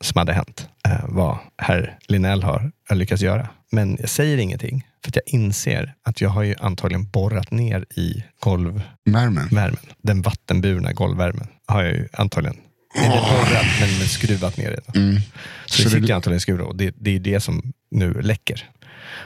som 0.00 0.18
hade 0.18 0.32
hänt. 0.32 0.68
Eh, 0.86 1.04
vad 1.08 1.38
herr 1.58 1.98
Linell 2.08 2.42
har, 2.42 2.72
har 2.88 2.96
lyckats 2.96 3.22
göra. 3.22 3.48
Men 3.70 3.96
jag 4.00 4.08
säger 4.08 4.38
ingenting, 4.38 4.85
för 5.04 5.10
att 5.10 5.16
jag 5.16 5.22
inser 5.26 5.94
att 6.02 6.20
jag 6.20 6.28
har 6.30 6.42
ju 6.42 6.54
antagligen 6.60 7.04
borrat 7.10 7.50
ner 7.50 7.84
i 7.96 8.24
golvvärmen. 8.40 9.48
Värmen. 9.50 9.76
Den 10.02 10.22
vattenburna 10.22 10.92
golvvärmen 10.92 11.48
har 11.66 11.82
jag 11.82 11.92
ju 11.92 12.08
antagligen 12.12 12.56
inte 12.96 13.08
borrat, 13.08 13.66
men, 13.80 14.08
skruvat 14.08 14.56
ner 14.56 14.70
i 14.70 14.76
den. 14.92 15.20
Så, 15.66 15.76
Så 15.76 15.82
det 15.82 15.84
det- 15.88 15.90
sitter 15.90 16.08
jag 16.08 16.16
antagligen 16.16 16.40
skruvat 16.40 16.66
och 16.66 16.76
det, 16.76 16.94
det 16.98 17.10
är 17.10 17.18
det 17.20 17.40
som 17.40 17.72
nu 17.90 18.12
läcker. 18.22 18.70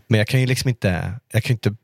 Men 0.09 0.19
jag 0.19 0.29
kan 0.29 0.41
ju 0.41 0.47
liksom 0.47 0.69
inte, 0.69 1.13
jag 1.33 1.43
kan 1.45 1.55
inte 1.55 1.75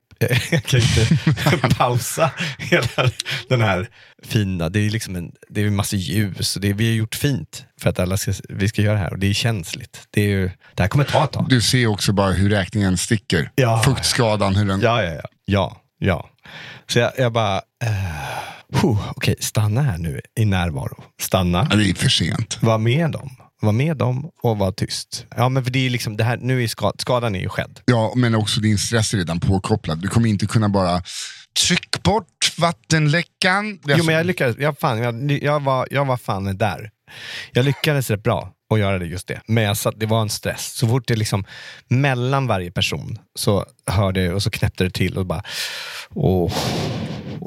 jag 0.50 0.62
kan 0.64 0.80
inte 0.80 1.68
pausa 1.76 2.30
hela 2.58 3.10
den 3.48 3.60
här 3.60 3.88
fina, 4.22 4.68
det 4.68 4.80
är 4.80 4.90
liksom 4.90 5.16
en, 5.16 5.32
det 5.48 5.60
är 5.60 5.70
massa 5.70 5.96
ljus 5.96 6.56
och 6.56 6.62
det, 6.62 6.72
vi 6.72 6.88
har 6.88 6.94
gjort 6.94 7.14
fint 7.14 7.64
för 7.80 7.90
att 7.90 7.98
alla 7.98 8.16
ska, 8.16 8.32
vi 8.48 8.68
ska 8.68 8.82
göra 8.82 8.94
det 8.94 9.00
här 9.00 9.12
och 9.12 9.18
det 9.18 9.26
är 9.26 9.32
känsligt. 9.32 10.08
Det, 10.10 10.20
är 10.20 10.28
ju, 10.28 10.50
det 10.74 10.82
här 10.82 10.88
kommer 10.88 11.04
ta 11.04 11.24
ett 11.24 11.32
tag. 11.32 11.46
Du 11.48 11.60
ser 11.60 11.86
också 11.86 12.12
bara 12.12 12.30
hur 12.30 12.50
räkningen 12.50 12.96
sticker. 12.96 13.50
Ja. 13.54 13.82
Fuktskadan, 13.84 14.56
hur 14.56 14.64
den... 14.64 14.80
Ja, 14.80 15.02
ja, 15.02 15.12
ja. 15.12 15.22
ja, 15.44 15.80
ja. 15.98 16.30
Så 16.88 16.98
jag, 16.98 17.12
jag 17.18 17.32
bara, 17.32 17.56
uh, 18.74 19.10
okej, 19.10 19.36
stanna 19.40 19.82
här 19.82 19.98
nu 19.98 20.20
i 20.38 20.44
närvaro. 20.44 21.04
Stanna. 21.20 21.66
Ja, 21.70 21.76
Det 21.76 21.90
är 21.90 21.94
för 21.94 22.08
sent. 22.08 22.58
Var 22.60 22.78
med 22.78 23.10
dem. 23.10 23.36
Var 23.66 23.72
med 23.72 23.96
dem 23.96 24.30
och 24.42 24.58
var 24.58 24.72
tyst. 24.72 25.26
Ja, 25.36 25.48
men 25.48 25.64
för 25.64 25.70
det 25.70 25.86
är 25.86 25.90
liksom 25.90 26.16
det 26.16 26.24
här, 26.24 26.36
nu 26.36 26.64
är 26.64 26.68
skad, 26.68 26.94
skadan 26.98 27.34
är 27.34 27.40
ju 27.40 27.48
skedd. 27.48 27.80
Ja, 27.84 28.12
men 28.16 28.34
också 28.34 28.60
din 28.60 28.78
stress 28.78 29.14
är 29.14 29.18
redan 29.18 29.40
påkopplad. 29.40 29.98
Du 30.02 30.08
kommer 30.08 30.28
inte 30.28 30.46
kunna 30.46 30.68
bara 30.68 31.02
tryck 31.66 32.02
bort 32.02 32.58
vattenläckan. 32.58 33.66
Jo, 33.72 33.78
men 33.84 33.96
jag 33.96 34.00
alltså- 34.00 34.26
lyckades. 34.26 34.56
Jag, 34.58 34.78
fan, 34.78 34.98
jag, 34.98 35.32
jag, 35.42 35.62
var, 35.62 35.88
jag 35.90 36.04
var 36.04 36.16
fan 36.16 36.58
där. 36.58 36.90
Jag 37.52 37.64
lyckades 37.64 38.10
rätt 38.10 38.22
bra 38.22 38.52
att 38.72 38.78
göra 38.78 38.98
det 38.98 39.06
just 39.06 39.28
det. 39.28 39.40
Men 39.46 39.64
jag 39.64 39.76
satt, 39.76 40.00
det 40.00 40.06
var 40.06 40.22
en 40.22 40.30
stress. 40.30 40.72
Så 40.74 40.88
fort 40.88 41.08
det 41.08 41.16
liksom 41.16 41.44
mellan 41.88 42.46
varje 42.46 42.70
person 42.70 43.18
så 43.34 43.66
hörde 43.86 44.32
och 44.32 44.42
så 44.42 44.50
knäppte 44.50 44.84
det 44.84 44.90
till 44.90 45.18
och 45.18 45.26
bara 45.26 45.42
åh, 46.14 46.52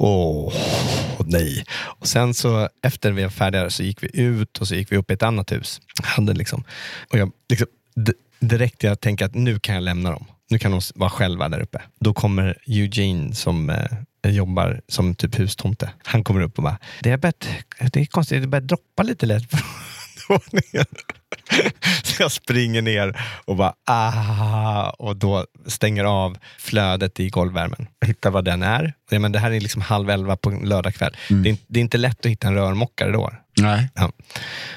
åh, 0.00 0.48
oh, 0.48 1.26
nej. 1.26 1.64
Och 1.72 2.08
sen 2.08 2.34
så 2.34 2.68
efter 2.82 3.12
vi 3.12 3.22
var 3.22 3.30
färdiga 3.30 3.70
så 3.70 3.82
gick 3.82 4.02
vi 4.02 4.10
ut 4.12 4.58
och 4.58 4.68
så 4.68 4.74
gick 4.74 4.92
vi 4.92 4.96
upp 4.96 5.10
i 5.10 5.14
ett 5.14 5.22
annat 5.22 5.52
hus. 5.52 5.80
Hade 6.02 6.32
liksom, 6.32 6.64
och 7.12 7.18
jag 7.18 7.32
liksom, 7.48 7.66
direkt 8.40 8.82
jag 8.82 9.00
tänker 9.00 9.24
att 9.24 9.34
nu 9.34 9.58
kan 9.58 9.74
jag 9.74 9.84
lämna 9.84 10.10
dem. 10.10 10.24
Nu 10.50 10.58
kan 10.58 10.70
de 10.70 10.80
vara 10.94 11.10
själva 11.10 11.48
där 11.48 11.60
uppe. 11.60 11.82
Då 12.00 12.14
kommer 12.14 12.56
Eugene 12.66 13.34
som 13.34 13.70
eh, 13.70 14.30
jobbar 14.30 14.80
som 14.88 15.14
typ 15.14 15.38
hustomte. 15.38 15.90
Han 16.04 16.24
kommer 16.24 16.40
upp 16.40 16.58
och 16.58 16.64
bara, 16.64 16.78
det 17.02 17.10
är, 17.10 17.16
börjat, 17.16 17.48
det 17.92 18.00
är 18.00 18.06
konstigt, 18.06 18.42
det 18.42 18.48
börjar 18.48 18.62
droppa 18.62 19.02
lite 19.02 19.26
lätt. 19.26 19.44
våningen. 20.28 20.86
Så 22.02 22.22
jag 22.22 22.32
springer 22.32 22.82
ner 22.82 23.20
och 23.44 23.56
bara 23.56 23.74
ah, 23.86 24.90
och 24.90 25.16
då 25.16 25.46
stänger 25.66 26.04
av 26.04 26.38
flödet 26.58 27.20
i 27.20 27.28
golvvärmen. 27.28 27.86
Hittar 28.06 28.30
vad 28.30 28.44
den 28.44 28.62
är. 28.62 28.92
Ja, 29.10 29.18
men 29.18 29.32
det 29.32 29.38
här 29.38 29.50
är 29.50 29.60
liksom 29.60 29.82
halv 29.82 30.10
elva 30.10 30.36
på 30.36 30.50
en 30.50 30.68
lördagkväll. 30.68 31.16
Det, 31.28 31.34
är, 31.48 31.50
inte- 31.50 31.64
det 31.68 31.78
är 31.78 31.82
inte 31.82 31.98
lätt 31.98 32.20
att 32.26 32.32
hitta 32.32 32.48
en 32.48 32.54
rörmokare 32.54 33.10
då. 33.12 33.30
Nej. 33.58 33.88
Ja. 33.94 34.12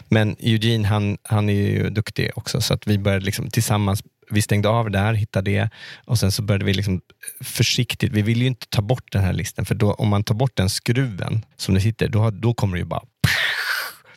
Men 0.09 0.35
Eugene 0.39 0.87
han, 0.87 1.17
han 1.23 1.49
är 1.49 1.53
ju 1.53 1.89
duktig 1.89 2.31
också 2.35 2.61
så 2.61 2.73
att 2.73 2.87
vi 2.87 2.97
började 2.97 3.25
liksom 3.25 3.49
tillsammans 3.49 4.03
vi 4.29 4.41
stängde 4.41 4.69
av 4.69 4.91
där, 4.91 5.13
hittade 5.13 5.51
det 5.51 5.69
och 6.05 6.19
sen 6.19 6.31
så 6.31 6.41
började 6.41 6.65
vi 6.65 6.73
liksom 6.73 7.01
försiktigt, 7.43 8.11
vi 8.11 8.21
vill 8.21 8.41
ju 8.41 8.47
inte 8.47 8.67
ta 8.69 8.81
bort 8.81 9.11
den 9.11 9.23
här 9.23 9.33
listen 9.33 9.65
för 9.65 9.75
då, 9.75 9.93
om 9.93 10.07
man 10.07 10.23
tar 10.23 10.35
bort 10.35 10.51
den 10.55 10.69
skruven 10.69 11.45
som 11.57 11.75
det 11.75 11.81
sitter, 11.81 12.07
då, 12.07 12.29
då 12.29 12.53
kommer 12.53 12.73
det 12.75 12.79
ju 12.79 12.85
bara 12.85 13.01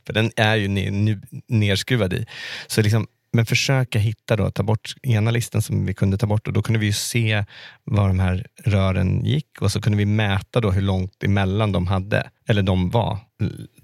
för 0.06 0.12
den 0.12 0.30
är 0.36 0.56
ju 0.56 0.68
ner, 0.68 1.20
nerskruvad 1.48 2.12
i. 2.12 2.26
Så 2.66 2.82
liksom, 2.82 3.06
men 3.32 3.46
försöka 3.46 3.98
hitta 3.98 4.36
då, 4.36 4.50
ta 4.50 4.62
bort 4.62 4.94
ena 5.02 5.30
listen 5.30 5.62
som 5.62 5.86
vi 5.86 5.94
kunde 5.94 6.18
ta 6.18 6.26
bort 6.26 6.46
och 6.46 6.52
då 6.52 6.62
kunde 6.62 6.78
vi 6.78 6.86
ju 6.86 6.92
se 6.92 7.44
var 7.84 8.08
de 8.08 8.18
här 8.18 8.46
rören 8.64 9.24
gick 9.24 9.62
och 9.62 9.72
så 9.72 9.80
kunde 9.80 9.98
vi 9.98 10.06
mäta 10.06 10.60
då 10.60 10.70
hur 10.70 10.82
långt 10.82 11.24
emellan 11.24 11.72
de 11.72 11.86
hade, 11.86 12.30
eller 12.48 12.62
de 12.62 12.90
var, 12.90 13.18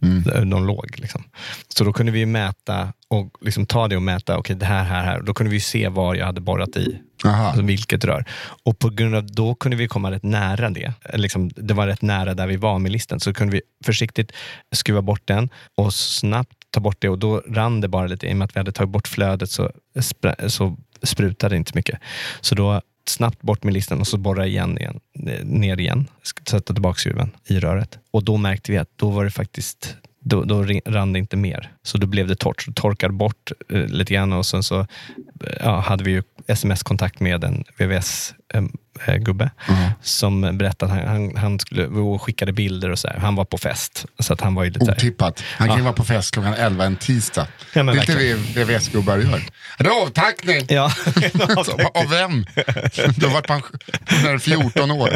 mm. 0.03 0.51
de 0.51 0.67
låg. 0.67 0.95
Liksom. 0.99 1.25
Så 1.69 1.85
då 1.85 1.93
kunde 1.93 2.13
vi 2.13 2.27
mäta 2.27 2.93
och 3.09 3.37
liksom 3.41 3.67
ta 3.67 3.89
det 3.89 3.97
och 3.97 4.03
mäta, 4.03 4.39
okej 4.39 4.57
det 4.57 4.67
här, 4.67 4.85
här, 4.85 5.05
här. 5.05 5.21
Då 5.21 5.35
kunde 5.35 5.53
vi 5.53 5.61
se 5.61 5.89
var 5.89 6.15
jag 6.15 6.27
hade 6.27 6.41
borrat 6.41 6.77
i. 6.77 7.01
Aha. 7.25 7.47
Alltså 7.47 7.63
vilket 7.63 8.05
rör. 8.05 8.25
Och 8.63 8.79
på 8.79 8.89
grund 8.89 9.15
av 9.15 9.27
då 9.27 9.55
kunde 9.55 9.77
vi 9.77 9.89
komma 9.89 10.11
rätt 10.11 10.23
nära 10.23 10.71
det. 10.71 10.93
Liksom, 11.15 11.51
det 11.57 11.75
var 11.75 11.87
rätt 11.87 12.03
nära 12.03 12.35
där 12.35 12.47
vi 12.47 12.57
var 12.57 12.79
med 12.79 12.93
listen. 12.93 13.21
Så 13.21 13.35
kunde 13.35 13.53
vi 13.53 13.63
försiktigt 13.85 14.33
skruva 14.73 15.03
bort 15.03 15.23
den 15.25 15.51
och 15.75 15.95
snabbt 15.95 16.55
ta 16.71 16.81
bort 16.81 16.97
det. 16.99 17.09
Och 17.09 17.19
då 17.19 17.43
rann 17.49 17.81
det 17.81 17.89
bara 17.89 18.07
lite. 18.07 18.27
I 18.27 18.33
och 18.33 18.37
med 18.37 18.45
att 18.45 18.57
vi 18.57 18.61
hade 18.61 18.73
tagit 18.73 18.91
bort 18.91 19.09
flödet 19.09 19.51
så, 19.51 19.71
så 20.47 20.77
sprutade 21.03 21.55
det 21.55 21.57
inte 21.57 21.73
mycket. 21.75 22.01
Så 22.41 22.55
då 22.55 22.81
snabbt 23.07 23.43
bort 23.43 23.65
med 23.65 23.75
listen 23.75 24.01
och 24.01 24.07
så 24.07 24.17
borra 24.17 24.47
igen, 24.47 24.79
igen 24.79 25.01
ner 25.45 25.81
igen. 25.81 26.09
Sätta 26.49 26.75
tillbaka 26.75 26.99
skruven 26.99 27.31
i 27.47 27.61
röret. 27.61 27.99
Och 28.11 28.25
då 28.25 28.37
märkte 28.37 28.73
vi 28.73 28.79
att 28.79 28.89
då 28.97 29.11
var 29.11 29.25
det 29.25 29.31
faktiskt 29.31 29.97
då, 30.21 30.45
då 30.45 30.65
rann 30.87 31.13
det 31.13 31.19
inte 31.19 31.37
mer. 31.37 31.73
Så 31.83 31.99
då 31.99 32.07
blev 32.07 32.29
det 32.29 32.37
torrt. 32.37 32.63
Så 32.63 32.73
torkade 32.73 33.15
bort 33.15 33.53
eh, 33.69 33.87
lite 33.87 34.15
grann 34.15 34.33
och 34.33 34.47
sen 34.47 34.63
så 34.63 34.81
eh, 34.81 34.87
ja, 35.61 35.81
hade 35.81 36.05
vi 36.05 36.11
ju 36.11 36.23
sms-kontakt 36.47 37.21
med 37.21 37.45
en 37.45 37.65
VVS 37.79 38.35
eh, 38.55 38.63
VVS-gubbe 39.07 39.51
som 40.03 40.59
berättade 40.59 40.93
att 40.93 40.99
han, 40.99 41.09
han, 41.09 41.37
han 41.37 41.59
skulle, 41.59 41.87
och 41.87 42.23
skickade 42.23 42.53
bilder 42.53 42.91
och 42.91 42.99
så 42.99 43.09
här. 43.09 43.19
Han 43.19 43.35
var 43.35 43.45
på 43.45 43.59
fest. 43.59 44.07
Så 44.19 44.33
att 44.33 44.41
han 44.41 44.55
var 44.55 44.65
ju 44.65 44.71
lite 44.71 44.93
Otippat. 44.93 45.43
Han 45.57 45.69
kan 45.69 45.77
ju 45.77 45.81
Ja. 45.81 45.85
vara 45.85 45.93
på 45.95 46.05
fest 46.05 46.35
klockan 46.35 46.55
11 46.55 46.85
en 46.85 46.97
tisdag. 46.97 47.47
Ja, 47.75 47.83
det 47.83 47.93
är 47.93 47.95
inte 48.01 48.15
det 48.55 48.65
VVS-gubbar 48.65 49.19
gör. 49.19 49.43
En 49.79 49.87
avtackning! 50.03 50.67
Ja, 50.69 50.85
Av 51.95 52.09
vem? 52.11 52.45
Du 53.17 53.27
har 53.27 53.33
varit 53.33 53.47
pensionär 53.47 54.39
14 54.39 54.91
år. 54.91 55.11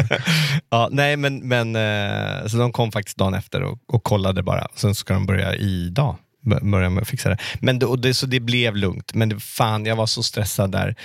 ja, 0.69 0.89
nej 0.91 1.17
men, 1.17 1.47
men 1.47 1.75
eh, 1.75 2.47
så 2.47 2.57
de 2.57 2.71
kom 2.71 2.91
faktiskt 2.91 3.17
dagen 3.17 3.33
efter 3.33 3.61
och, 3.63 3.79
och 3.87 4.03
kollade 4.03 4.43
bara. 4.43 4.67
Sen 4.75 4.95
ska 4.95 5.13
de 5.13 5.25
börja 5.25 5.55
idag. 5.55 6.15
bör- 6.45 6.71
Börja 6.71 6.89
med 6.89 7.01
att 7.01 7.07
fixa 7.07 7.29
det. 7.29 7.37
Men 7.59 7.79
det, 7.79 7.85
och 7.85 7.99
det, 7.99 8.13
så 8.13 8.25
det 8.25 8.39
blev 8.39 8.75
lugnt. 8.75 9.13
Men 9.13 9.29
det, 9.29 9.39
fan, 9.39 9.85
jag 9.85 9.95
var 9.95 10.05
så 10.05 10.23
stressad 10.23 10.71
där 10.71 10.95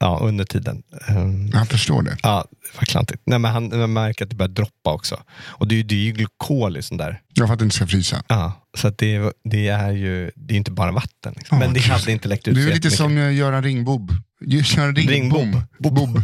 ja, 0.00 0.18
under 0.22 0.44
tiden. 0.44 0.82
Ehm, 1.08 1.48
Jag 1.52 1.68
förstår 1.68 2.02
det. 2.02 2.16
Ja, 2.22 2.44
det 2.50 2.78
var 2.78 2.84
klantigt. 2.84 3.22
Nej, 3.26 3.38
men 3.38 3.50
han, 3.52 3.92
märker 3.92 4.24
att 4.24 4.30
det 4.30 4.36
börjar 4.36 4.48
droppa 4.48 4.92
också. 4.92 5.22
Och 5.42 5.68
det, 5.68 5.74
är 5.74 5.76
ju- 5.76 5.82
det 5.82 5.94
är 5.94 5.98
ju 5.98 6.12
glykol 6.12 6.76
i 6.76 6.82
sån 6.82 6.96
där. 6.96 7.20
Jag 7.34 7.46
för 7.48 7.52
att 7.52 7.58
det 7.58 7.64
inte 7.64 7.76
ska 7.76 7.86
frysa. 7.86 8.22
Ja, 8.28 8.52
så 8.76 8.88
att 8.88 8.98
det, 8.98 9.32
det 9.44 9.68
är 9.68 9.90
ju 9.92 10.30
det 10.36 10.54
är 10.54 10.58
inte 10.58 10.70
bara 10.70 10.92
vatten. 10.92 11.34
Liksom. 11.36 11.58
Ja, 11.60 11.64
men 11.66 11.74
det 11.74 11.80
hade 11.80 12.12
inte 12.12 12.28
läckt 12.28 12.48
ut 12.48 12.54
så 12.56 12.60
är 12.68 12.74
lite 12.74 12.90
som 12.90 13.16
Göran 13.16 13.62
Ringbob. 13.62 14.12
Göran 14.46 14.96
Ringbom. 14.96 15.40
Ringbom. 15.40 15.62
Bob. 15.78 16.22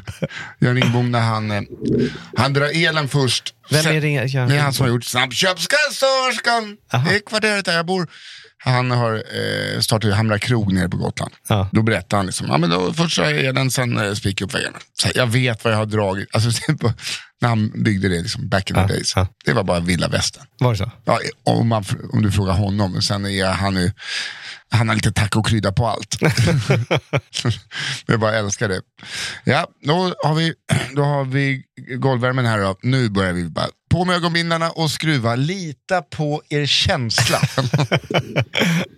Göran 0.60 0.76
Ringbom 0.76 1.10
när 1.12 1.20
han, 1.20 1.50
eh, 1.50 1.62
han 2.36 2.52
drar 2.52 2.70
elen 2.74 3.08
först. 3.08 3.54
Vem 3.70 3.86
är? 3.86 3.92
Göran 4.24 4.48
Det 4.48 4.56
är 4.56 4.60
han 4.60 4.72
som 4.72 4.84
har 4.86 4.90
gjort 4.92 5.04
Snabbköpskassörskan. 5.04 6.76
Det 6.90 7.14
är 7.16 7.26
kvarteret 7.26 7.64
där 7.64 7.76
jag 7.76 7.86
bor. 7.86 8.08
Han 8.58 8.90
har 8.90 9.14
eh, 9.14 9.80
startat 9.80 10.14
Hamra 10.14 10.38
krog 10.38 10.72
nere 10.72 10.88
på 10.88 10.96
Gotland. 10.96 11.32
Ja. 11.48 11.68
Då 11.72 11.82
berättar 11.82 12.16
han 12.16 12.26
liksom, 12.26 12.46
ja, 12.50 12.58
men 12.58 12.70
då, 12.70 12.92
först 12.92 13.18
jag 13.18 13.30
elen, 13.32 13.70
sen 13.70 13.98
eh, 13.98 14.14
spikar 14.14 14.42
jag 14.42 14.48
upp 14.48 14.54
väggarna. 14.54 14.78
Så 14.92 15.08
jag 15.14 15.26
vet 15.26 15.64
vad 15.64 15.72
jag 15.72 15.78
har 15.78 15.86
dragit. 15.86 16.28
Alltså, 16.32 16.72
när 17.40 17.48
han 17.48 17.82
byggde 17.84 18.08
det 18.08 18.22
liksom, 18.22 18.48
back 18.48 18.70
in 18.70 18.74
the 18.76 18.80
Ja, 18.82 18.86
days. 18.88 19.12
ja. 19.16 19.26
Det 19.44 19.52
var 19.52 19.64
bara 19.64 19.80
vilda 19.80 20.08
västern. 20.08 20.44
Var 20.58 20.70
det 20.72 20.78
så? 20.78 20.90
Ja, 21.04 21.20
om, 21.44 21.68
man, 21.68 21.84
om 22.12 22.22
du 22.22 22.32
frågar 22.32 22.52
honom, 22.54 23.02
sen 23.02 23.26
är 23.26 23.46
han 23.46 23.74
nu, 23.74 23.92
han 24.70 24.88
har 24.88 24.94
lite 24.94 25.12
tacokrydda 25.12 25.72
på 25.72 25.86
allt. 25.86 26.18
jag 28.06 28.20
bara 28.20 28.34
älskar 28.34 28.68
det. 28.68 28.80
Ja, 29.44 29.66
då 29.82 30.14
har 30.22 30.34
vi, 30.34 30.54
då 30.96 31.02
har 31.02 31.24
vi 31.24 31.62
golvvärmen 31.98 32.46
här 32.46 32.58
då. 32.58 32.76
Nu 32.82 33.08
börjar 33.08 33.32
vi 33.32 33.44
bara, 33.44 33.66
på 33.90 34.04
med 34.04 34.16
ögonbindlarna 34.16 34.70
och 34.70 34.90
skruva. 34.90 35.34
Lita 35.34 36.02
på 36.02 36.42
er 36.48 36.66
känsla. 36.66 37.40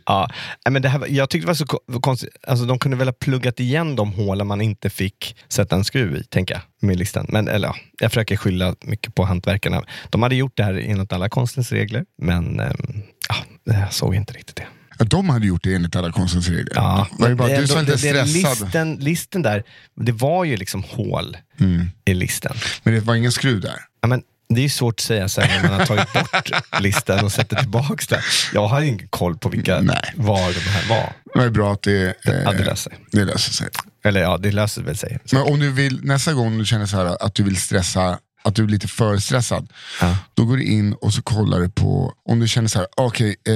Ja, 0.07 0.29
men 0.71 0.83
det 0.83 0.89
här, 0.89 1.07
jag 1.09 1.31
tyckte 1.31 1.45
det 1.45 1.51
var 1.51 1.55
så 1.55 1.67
ko- 1.67 2.01
konstigt. 2.01 2.37
Alltså, 2.47 2.65
de 2.67 2.79
kunde 2.79 2.97
väl 2.97 3.09
ha 3.09 3.13
pluggat 3.13 3.61
igen 3.61 3.97
de 3.97 4.13
hålen 4.13 4.47
man 4.47 4.61
inte 4.61 4.91
fick 4.91 5.37
sätta 5.49 5.77
en 5.77 5.85
skruv 5.85 6.17
i, 6.17 6.25
tänker 6.25 6.55
jag, 6.55 6.63
med 6.89 6.97
listan. 6.99 7.27
Men 7.29 7.49
eller, 7.49 7.69
ja, 7.69 7.77
jag 8.01 8.11
försöker 8.11 8.37
skylla 8.37 8.75
mycket 8.81 9.15
på 9.15 9.25
hantverkarna. 9.25 9.83
De 10.11 10.23
hade 10.23 10.35
gjort 10.35 10.57
det 10.57 10.63
här 10.65 10.75
enligt 10.75 11.13
alla 11.13 11.29
konstens 11.29 11.73
regler, 11.73 12.05
men 12.23 12.61
ehm, 12.61 13.03
ja, 13.29 13.35
jag 13.65 13.93
såg 13.93 14.15
inte 14.15 14.33
riktigt 14.33 14.57
det. 14.57 14.67
Ja, 14.99 15.05
De 15.05 15.29
hade 15.29 15.47
gjort 15.47 15.65
det 15.65 15.75
enligt 15.75 15.97
alla 15.97 16.13
konstens 16.13 16.49
regler. 16.49 16.73
Ja, 16.75 17.07
ju 17.29 17.35
bara, 17.35 17.49
det- 17.49 17.57
du 17.57 17.67
det- 17.67 17.81
lite 17.81 17.93
det- 17.93 17.99
stressad. 17.99 18.63
Listen, 18.67 18.97
listen 18.97 19.43
där, 19.43 19.63
det 20.01 20.13
var 20.13 20.45
ju 20.45 20.57
liksom 20.57 20.83
hål 20.89 21.37
Mm. 21.61 21.91
i 22.05 22.15
listen. 22.15 22.57
Men 22.83 22.95
det 22.95 23.01
var 23.01 23.15
ingen 23.15 23.33
skruv 23.33 23.61
där. 23.61 23.77
Ja, 24.03 24.09
men 24.09 24.23
det 24.55 24.65
är 24.65 24.69
svårt 24.69 24.95
att 24.95 25.01
säga 25.01 25.29
sen 25.29 25.49
när 25.49 25.63
man 25.71 25.81
har 25.81 25.87
tagit 25.87 26.13
bort 26.13 26.51
listan 26.81 27.25
och 27.25 27.33
sätter 27.33 27.57
tillbaka 27.57 28.05
den. 28.09 28.21
Jag 28.55 28.67
har 28.69 28.81
ingen 28.83 29.09
koll 29.09 29.39
på 29.39 29.49
vilka, 29.49 29.81
Nej. 29.81 30.13
var 30.17 30.53
de 30.53 30.61
här 30.61 30.89
var. 30.89 31.13
Det 31.35 31.39
var 31.41 31.49
bra 31.51 31.73
att 31.73 31.83
det, 31.83 32.07
eh, 32.27 32.35
Ja, 32.45 32.53
det 32.53 32.65
löser 32.65 32.93
det 33.13 33.25
löser 33.25 33.53
sig. 33.53 33.69
Eller 34.05 34.21
ja, 34.21 34.39
det 34.39 34.53
löser 34.53 34.83
väl 34.83 34.97
sig. 34.97 35.19
Men 35.33 35.43
om 35.43 35.61
du 35.61 35.73
vill, 35.73 36.01
nästa 36.05 36.33
gång 36.33 36.59
du 36.59 36.65
känner 36.67 36.87
så 36.87 36.97
här 36.97 37.25
att 37.25 37.35
du 37.35 37.43
vill 37.43 37.57
stressa, 37.57 38.19
att 38.45 38.55
du 38.55 38.65
är 38.65 38.69
lite 38.69 38.89
för 38.89 39.19
stressad, 39.19 39.73
Ja. 40.01 40.17
då 40.35 40.45
går 40.45 40.57
du 40.57 40.63
in 40.65 40.93
och 40.93 41.15
så 41.15 41.23
kollar 41.23 41.61
du 41.61 41.69
på, 41.71 42.13
om 42.29 42.41
du 42.41 42.49
känner 42.49 42.69
så 42.69 42.79
här, 42.79 42.89
okej, 42.97 43.37
eh, 43.49 43.55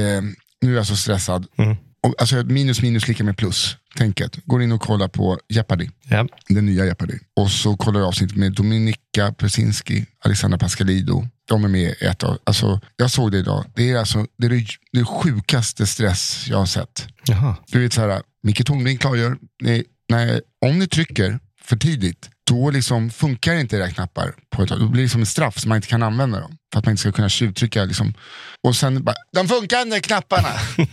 nu 0.62 0.72
är 0.72 0.76
jag 0.76 0.86
så 0.86 0.96
stressad. 0.96 1.46
Mm. 1.58 1.76
Och, 2.06 2.14
alltså 2.18 2.36
minus 2.36 2.82
minus 2.82 3.08
lika 3.08 3.24
med 3.24 3.36
plus, 3.36 3.76
tänket. 3.96 4.36
Går 4.44 4.62
in 4.62 4.72
och 4.72 4.80
kollar 4.80 5.08
på 5.08 5.38
Jeopardy, 5.48 5.88
Ja. 6.08 6.26
den 6.48 6.66
nya 6.66 6.84
Jeopardy. 6.84 7.14
Och 7.36 7.50
så 7.50 7.76
kollar 7.76 8.00
du 8.00 8.06
avsnitt 8.06 8.36
med 8.36 8.52
Dominika 8.52 9.32
Persinski, 9.32 10.06
Alexandra 10.24 10.58
Pascalido. 10.58 11.28
De 11.48 11.64
är 11.64 11.68
med 11.68 11.94
i 12.00 12.04
ett 12.04 12.22
av, 12.22 12.38
alltså 12.44 12.80
jag 12.96 13.10
såg 13.10 13.32
det 13.32 13.38
idag. 13.38 13.64
Det 13.74 13.90
är 13.90 13.98
alltså 13.98 14.26
det, 14.38 14.46
är 14.46 14.50
det, 14.50 14.66
det 14.92 15.04
sjukaste 15.04 15.86
stress 15.86 16.44
jag 16.48 16.58
har 16.58 16.66
sett. 16.66 17.08
Jaha. 17.26 17.56
Du 17.68 17.80
vet 17.80 17.92
så 17.92 18.00
här, 18.00 18.22
Micke 18.42 18.66
Tornving 18.66 18.98
klargör, 18.98 19.36
ni, 19.62 19.84
när, 20.08 20.42
om 20.66 20.78
ni 20.78 20.86
trycker 20.88 21.38
för 21.62 21.76
tidigt, 21.76 22.30
då 22.52 22.70
liksom 22.70 23.10
funkar 23.10 23.54
inte 23.54 23.76
era 23.76 23.90
knappar 23.90 24.34
på 24.50 24.62
ett 24.62 24.68
tag. 24.68 24.80
Då 24.80 24.88
blir 24.88 25.02
det 25.02 25.08
som 25.08 25.20
en 25.20 25.26
straff 25.26 25.58
så 25.60 25.68
man 25.68 25.76
inte 25.76 25.88
kan 25.88 26.02
använda 26.02 26.40
dem. 26.40 26.56
För 26.72 26.78
att 26.78 26.84
man 26.86 26.92
inte 26.92 27.00
ska 27.00 27.12
kunna 27.12 27.28
tjuvtrycka. 27.28 27.84
Liksom. 27.84 28.14
Och 28.62 28.76
sen 28.76 29.04
bara, 29.04 29.14
de 29.32 29.48
funkar 29.48 29.82
inte 29.82 30.00
knapparna. 30.00 30.48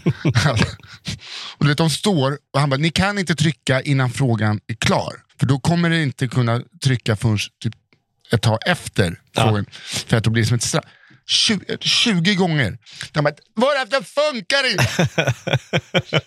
och 1.58 1.66
du 1.66 1.68
vet, 1.68 1.78
de 1.78 1.90
står 1.90 2.38
och 2.54 2.60
han 2.60 2.70
bara, 2.70 2.78
ni 2.78 2.90
kan 2.90 3.18
inte 3.20 3.36
trycka 3.36 3.82
innan 3.82 4.10
frågan 4.12 4.60
är 4.68 4.76
klar. 4.76 5.14
För 5.40 5.46
då 5.46 5.60
kommer 5.60 5.90
det 5.90 6.04
inte 6.04 6.28
kunna 6.28 6.62
trycka 6.84 7.16
förrän 7.16 7.38
typ 7.64 7.74
ett 8.32 8.42
tag 8.42 8.60
efter 8.66 9.20
Ja. 9.36 9.44
frågan. 9.44 9.66
För 10.08 10.18
att 10.18 10.24
då 10.24 10.30
blir 10.30 10.44
det 10.44 10.48
som 10.48 10.56
ett 10.56 10.64
straff. 10.64 10.84
20, 11.30 11.78
20 11.82 12.36
gånger. 12.36 12.78
De 13.12 13.24
bara, 13.24 13.34
varför 13.54 14.04
funkar 14.04 14.72
inte? 14.72 15.10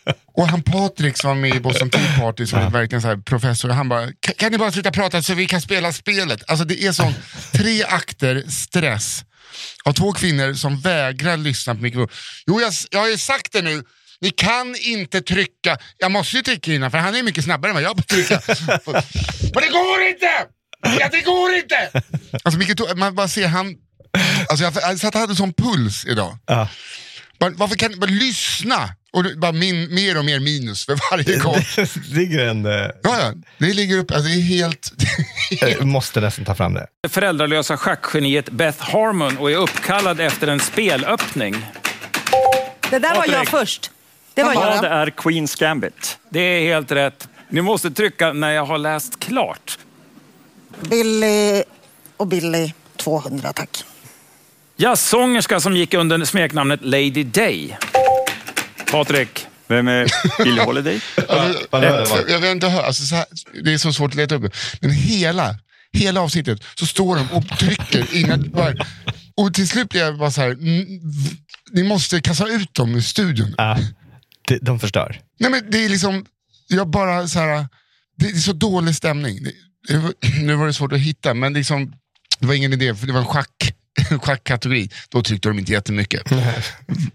Och 0.35 0.49
han 0.49 0.63
Patrik 0.63 1.17
som 1.17 1.29
var 1.29 1.35
med 1.35 1.55
i 1.57 1.61
Boston 1.61 1.91
Tea 1.91 2.19
Party 2.21 2.47
som 2.47 2.59
är 2.59 2.71
verkligen 2.71 3.03
så 3.03 3.09
här 3.09 3.17
professor, 3.17 3.69
han 3.69 3.89
bara, 3.89 4.09
"Kan- 4.37 4.53
ni 4.53 4.59
bara 4.59 4.73
sluta 4.73 4.91
prata 4.91 5.23
så 5.23 5.35
vi 5.35 5.47
kan 5.47 5.61
spela 5.61 5.93
spelet? 5.93 6.43
Alltså 6.51 6.65
det 6.65 6.83
är 6.85 6.93
sån 6.93 7.15
tre 7.53 7.83
akter 7.85 8.45
stress 8.49 9.25
av 9.85 9.93
två 9.93 10.13
kvinnor 10.13 10.55
som 10.55 10.81
vägrar 10.81 11.37
lyssna 11.37 11.75
på 11.75 11.81
mikrofon. 11.83 12.09
Jo, 12.47 12.61
jag, 12.61 12.73
jag 12.91 13.01
har 13.01 13.09
ju 13.09 13.19
sagt 13.19 13.53
det 13.53 13.63
nu. 13.63 13.83
Ni 14.21 14.31
kan 14.31 14.77
inte 14.81 15.21
trycka. 15.21 15.79
Jag 15.99 16.11
måste 16.11 16.37
ju 16.37 16.43
trycka 16.43 16.73
innan 16.75 16.91
för 16.91 16.99
han 16.99 17.15
är 17.15 17.23
mycket 17.23 17.45
snabbare 17.45 17.71
än 17.71 17.75
vad 17.75 17.83
jag 17.83 17.97
på 17.97 18.03
trycka. 18.03 18.41
Men 18.47 19.63
det 19.63 19.69
går 19.69 20.03
inte! 20.09 20.47
Ja, 21.01 21.09
det 21.13 21.21
går 21.21 21.55
inte! 21.55 21.91
Alltså, 22.43 22.59
Micke, 22.59 22.97
man 22.97 23.15
bara 23.15 23.29
ser 23.29 23.49
han... 23.49 23.75
Alltså 24.53 24.65
jag, 24.65 24.91
jag 24.91 24.99
satt 25.01 25.15
och 25.15 25.21
hade 25.21 25.35
sån 25.37 25.53
puls 25.53 26.05
idag. 26.07 26.37
Ja. 26.47 26.69
Bara, 27.39 27.51
varför 27.51 27.77
kan 27.77 28.01
bara 28.01 28.11
lyssna? 28.11 28.89
Och 29.13 29.25
det, 29.25 29.37
bara 29.37 29.53
min, 29.53 29.95
mer 29.95 30.19
och 30.19 30.25
mer 30.25 30.41
minus 30.41 30.87
för 30.87 30.99
varje 31.11 31.37
gång. 31.43 31.57
Det 31.77 32.15
ligger 32.17 32.47
en... 32.47 32.67
eh, 32.67 32.73
Ja, 32.73 32.91
ja, 33.03 33.33
det 33.59 33.73
ligger 33.75 33.99
upp, 33.99 34.11
alltså 34.11 34.29
det 34.29 34.35
är 34.35 34.43
helt... 34.43 34.93
Jag 35.61 35.87
måste 35.87 36.21
nästan 36.21 36.45
ta 36.45 36.55
fram 36.55 36.75
det. 36.75 36.87
föräldralösa 37.09 37.77
schackgeniet 37.77 38.51
Beth 38.51 38.83
Harmon 38.93 39.39
och 39.39 39.51
är 39.51 39.57
uppkallad 39.57 40.21
efter 40.21 40.47
en 40.49 40.61
spelöppning. 40.61 41.67
Det 42.91 42.99
där 42.99 43.15
var 43.15 43.27
jag 43.33 43.49
först. 43.49 43.91
Det 44.35 44.43
var 44.43 44.55
Ja, 44.55 44.61
Göran. 44.65 44.83
det 44.83 44.89
är 44.89 45.11
Queens 45.11 45.55
Gambit. 45.55 46.19
Det 46.31 46.41
är 46.41 46.61
helt 46.75 46.93
rätt. 46.93 47.29
Ni 47.49 47.61
måste 47.63 47.91
trycka 47.91 48.33
när 48.33 48.51
jag 48.51 48.65
har 48.65 48.79
läst 48.79 49.19
klart. 49.21 49.79
Billy 50.81 51.63
och 52.17 52.27
Billy 52.27 52.73
200 52.97 53.53
tack. 53.53 53.85
Jazzsångerska 54.83 55.61
som 55.61 55.77
gick 55.77 55.95
under 55.95 56.25
smeknamnet 56.25 56.81
Lady 56.83 57.25
Day. 57.25 57.79
Patrik. 58.91 59.47
Vem 59.69 59.89
är 59.89 60.07
Billie 60.45 60.61
Holiday? 60.61 61.01
Alltså, 61.29 62.17
jag, 62.17 62.31
jag 62.31 62.41
vill 62.41 62.51
inte 62.51 62.69
höra, 62.69 62.87
alltså, 62.87 63.03
så 63.03 63.15
här, 63.15 63.25
det 63.65 63.73
är 63.73 63.79
så 63.79 63.93
svårt 63.93 64.11
att 64.11 64.17
leta 64.17 64.35
upp. 64.35 64.55
Men 64.81 64.91
hela, 64.91 65.57
hela 65.93 66.21
avsnittet 66.21 66.65
så 66.75 66.87
står 66.87 67.17
de 67.17 67.31
och 67.31 67.59
trycker 67.59 68.15
innan 68.17 68.51
bara, 68.51 68.75
Och 69.35 69.55
till 69.55 69.69
slut 69.69 69.89
blir 69.89 70.01
jag 70.01 70.19
bara 70.19 70.31
så 70.31 70.41
här, 70.41 70.57
ni 71.73 71.83
måste 71.83 72.21
kasta 72.21 72.49
ut 72.49 72.75
dem 72.75 72.95
ur 72.95 73.01
studion. 73.01 73.55
Ja, 73.59 73.79
de, 74.49 74.59
de 74.59 74.81
förstör. 74.81 75.21
Nej 75.39 75.51
men 75.51 75.71
det 75.71 75.85
är 75.85 75.89
liksom, 75.89 76.27
jag 76.69 76.91
bara 76.91 77.29
så 77.29 77.39
här, 77.39 77.67
det 78.17 78.27
är 78.27 78.35
så 78.35 78.53
dålig 78.53 78.95
stämning. 78.95 79.39
Det, 79.43 79.53
det 79.89 80.43
nu 80.43 80.55
var 80.55 80.67
det 80.67 80.73
svårt 80.73 80.93
att 80.93 80.99
hitta, 80.99 81.35
men 81.35 81.53
liksom, 81.53 81.93
det 82.39 82.47
var 82.47 82.55
ingen 82.55 82.73
idé, 82.73 82.95
för 82.95 83.07
det 83.07 83.13
var 83.13 83.21
en 83.21 83.27
schack, 83.27 83.75
schackkategori. 84.23 84.91
Då 85.09 85.23
tryckte 85.23 85.49
de 85.49 85.59
inte 85.59 85.73
jättemycket. 85.73 86.31
Men 86.31 86.43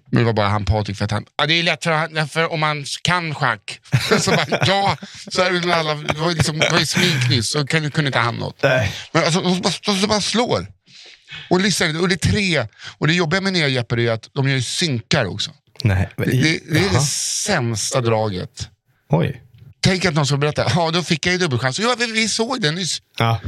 det 0.10 0.24
var 0.24 0.34
bara 0.34 0.48
han 0.48 0.66
Patrik, 0.66 0.98
för 0.98 1.06
att 1.06 1.12
han, 1.12 1.26
ja, 1.38 1.46
det 1.46 1.54
är 1.54 1.64
lättare 1.64 2.28
för 2.28 2.52
om 2.52 2.60
man 2.60 2.86
kan 3.02 3.36
schack. 3.36 3.80
så 4.20 4.32
bara, 4.32 4.46
ja, 4.68 4.98
så 5.32 5.42
är 5.42 5.52
det 5.52 5.76
alla, 5.76 5.94
det 5.94 6.20
var, 6.20 6.32
liksom, 6.32 6.60
det 6.60 6.70
var 6.72 6.80
ju 6.80 6.86
smink 6.86 7.30
nyss, 7.30 7.52
så 7.52 7.68
kunde, 7.68 7.90
kunde 7.90 8.08
inte 8.08 8.20
han 8.20 8.36
något. 8.36 8.64
Nej. 8.64 8.94
Men 9.12 9.24
alltså, 9.24 9.42
de, 9.42 9.62
bara, 9.62 9.74
de 10.02 10.08
bara 10.08 10.22
slår. 10.22 10.68
Och, 11.50 11.62
lyssnar, 11.62 12.02
och 12.02 12.10
det 12.10 12.16
är 12.16 12.32
tre, 12.32 12.68
och 12.98 13.08
det 13.08 13.14
jobbiga 13.14 13.42
med 13.42 13.54
nya 13.54 13.68
Jeopardy 13.68 14.08
är 14.08 14.12
att 14.12 14.30
de 14.34 14.50
gör 14.50 14.60
synkar 14.60 15.26
också. 15.26 15.52
Nej. 15.84 16.10
Det, 16.18 16.26
det, 16.26 16.60
det 16.72 16.80
är 16.80 16.94
det 16.94 17.02
sämsta 17.46 18.02
draget. 18.02 18.70
Oj. 19.10 19.42
Tänk 19.88 20.06
att 20.06 20.14
någon 20.14 20.26
ska 20.26 20.38
berätta, 20.38 20.66
ja 20.76 20.92
då 20.92 21.04
fick 21.04 21.26
jag 21.26 21.34
ju 21.34 21.38
dubbelchans. 21.40 21.80
Ja, 21.80 21.96
vi, 22.00 22.12
vi 22.12 22.28
såg 22.28 22.62
det 22.62 22.72
nyss. 22.72 23.02
Ja. 23.20 23.42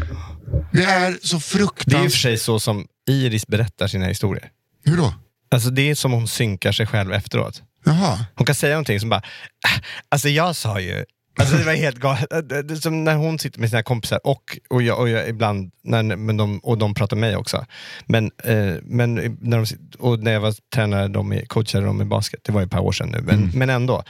Det 0.72 0.84
är 0.84 1.18
så 1.22 1.36
Det 1.36 1.36
är 1.36 1.36
ju 1.36 1.40
för 1.40 1.40
fruktansvärt. 1.58 2.12
sig 2.22 2.38
så 2.38 2.60
som 2.60 2.88
Iris 3.10 3.48
berättar 3.48 3.88
sina 3.88 4.06
historier. 4.06 4.50
Hur 4.86 4.98
då? 4.98 5.14
Alltså 5.52 5.70
det 5.70 5.90
är 5.90 5.96
som 5.96 6.12
hon 6.12 6.28
synkar 6.28 6.72
sig 6.72 6.86
själv 6.88 7.14
efteråt. 7.14 7.62
Jaha. 7.86 8.26
Hon 8.36 8.46
kan 8.46 8.56
säga 8.56 8.74
någonting 8.74 9.00
som 9.00 9.10
bara, 9.10 9.20
"Ah, 9.68 9.80
alltså 10.10 10.30
jag 10.30 10.56
sa 10.56 10.80
ju, 10.80 11.06
alltså 11.40 11.56
det 11.58 11.64
var 11.64 11.74
helt 11.74 11.98
galet. 12.00 12.84
Som 12.84 13.04
när 13.04 13.16
hon 13.16 13.40
sitter 13.40 13.60
med 13.60 13.70
sina 13.70 13.84
kompisar 13.84 14.20
och, 14.28 14.58
och, 14.70 14.82
jag, 14.82 15.00
och 15.00 15.10
jag 15.10 15.30
ibland, 15.30 15.72
när, 15.84 16.04
men 16.04 16.38
de, 16.38 16.60
och 16.60 16.78
de 16.78 16.94
pratar 16.94 17.18
med 17.18 17.30
mig 17.30 17.38
också. 17.38 17.66
Men, 18.06 18.32
eh, 18.44 18.74
men 18.84 19.16
när, 19.42 19.58
de, 19.58 19.66
och 20.00 20.20
när 20.20 20.32
jag 20.32 20.40
var 20.40 20.56
tränare, 20.76 21.08
de 21.08 21.34
i, 21.34 21.46
coachade 21.46 21.86
dem 21.86 22.02
i 22.02 22.06
basket, 22.06 22.40
det 22.44 22.52
var 22.52 22.62
ju 22.62 22.66
ett 22.66 22.72
par 22.72 22.80
år 22.80 22.92
sedan 22.92 23.10
nu, 23.10 23.22
men, 23.22 23.52
men 23.54 23.70
ändå. 23.70 24.04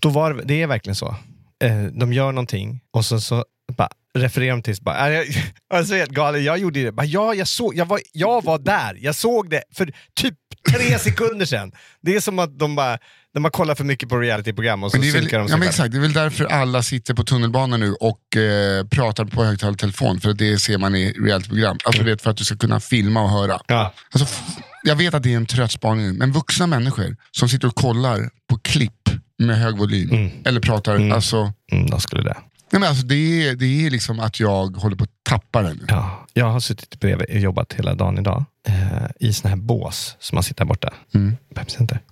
Då 0.00 0.08
var 0.08 0.34
det, 0.34 0.42
det 0.44 0.62
är 0.62 0.66
verkligen 0.66 0.96
så. 0.96 1.16
Eh, 1.64 1.82
de 1.82 2.12
gör 2.12 2.32
någonting 2.32 2.80
och 2.92 3.04
så, 3.04 3.20
så 3.20 3.44
bara, 3.76 3.88
refererar 4.18 4.50
de 4.50 4.62
till, 4.62 4.76
bara, 4.80 4.96
"Ah, 4.96 5.10
jag, 5.10 5.26
alltså 5.74 5.94
helt 5.94 6.10
galet, 6.10 6.42
jag 6.42 6.58
gjorde 6.58 6.82
det. 6.84 6.92
Bara, 6.92 7.06
ja, 7.06 7.34
jag, 7.34 7.48
såg, 7.48 7.74
jag, 7.76 7.86
var, 7.86 8.00
jag 8.12 8.44
var 8.44 8.58
där, 8.58 8.98
jag 9.00 9.14
såg 9.14 9.50
det 9.50 9.62
för 9.74 9.92
typ 10.20 10.34
tre 10.70 10.98
sekunder 10.98 11.46
sedan. 11.46 11.72
Det 12.02 12.14
är 12.16 12.20
som 12.20 12.38
att 12.38 12.58
de 12.58 12.74
bara, 12.76 12.98
de 13.34 13.44
har 13.44 13.50
kollat 13.50 13.78
för 13.78 13.84
mycket 13.84 14.08
på 14.08 14.16
realityprogram 14.18 14.84
och 14.84 14.90
så 14.90 14.96
Men 14.96 15.02
det, 15.02 15.08
är 15.08 15.12
väl, 15.12 15.22
synkar 15.22 15.38
de 15.38 15.42
ja, 15.42 15.48
sig 15.48 15.52
men 15.58 15.60
själva. 15.60 15.70
exakt, 15.70 15.92
det 15.92 15.98
är 15.98 16.00
väl 16.02 16.12
därför 16.12 16.44
alla 16.44 16.82
sitter 16.82 17.14
på 17.14 17.24
tunnelbanan 17.24 17.80
nu 17.80 17.94
och 17.94 18.36
eh, 18.36 18.86
pratar 18.86 19.24
på 19.24 19.44
högtalartelefon, 19.44 20.20
för 20.20 20.32
det 20.32 20.58
ser 20.58 20.78
man 20.78 20.94
i 20.94 21.12
realityprogram. 21.12 21.78
Alltså 21.84 22.02
du 22.02 22.10
vet, 22.10 22.22
för 22.22 22.30
att 22.30 22.36
du 22.36 22.44
ska 22.44 22.56
kunna 22.56 22.80
filma 22.80 23.22
och 23.22 23.30
höra. 23.30 23.60
Ja. 23.66 23.94
Alltså, 24.10 24.42
jag 24.82 24.96
vet 24.96 25.14
att 25.14 25.22
det 25.22 25.32
är 25.32 25.36
en 25.36 25.46
trött 25.46 25.72
spaning, 25.72 26.14
men 26.14 26.32
vuxna 26.32 26.66
människor 26.66 27.16
som 27.30 27.48
sitter 27.48 27.68
och 27.68 27.74
kollar 27.74 28.30
på 28.50 28.58
klipp 28.58 28.92
med 29.38 29.58
hög 29.58 29.76
volym, 29.78 30.30
eller 30.44 30.60
pratar, 30.60 31.10
alltså, 31.10 31.52
Mm, 31.72 31.86
de 31.90 32.00
skulle 32.00 32.22
det. 32.22 32.36
nej, 32.72 32.80
men 32.80 32.82
alltså 32.88 33.06
det, 33.06 33.14
är, 33.48 33.54
det 33.54 33.86
är 33.86 33.90
liksom 33.90 34.20
att 34.20 34.40
jag 34.40 34.76
håller 34.76 34.96
på 34.96 35.04
att 35.04 35.10
tappa 35.22 35.62
det 35.62 35.74
nu. 35.74 35.84
Ja, 35.88 36.26
jag 36.34 36.46
har 36.52 36.60
suttit 36.60 37.00
bredvid 37.00 37.30
och 37.30 37.36
jobbat 37.36 37.72
hela 37.72 37.94
dagen 37.94 38.18
idag 38.18 38.44
eh, 38.68 38.74
i 39.20 39.32
såna 39.32 39.48
här 39.50 39.56
bås 39.56 40.16
som 40.20 40.36
man 40.36 40.42
sitter 40.42 40.64
här 40.64 40.68
borta. 40.68 40.92
Mm. 41.14 41.36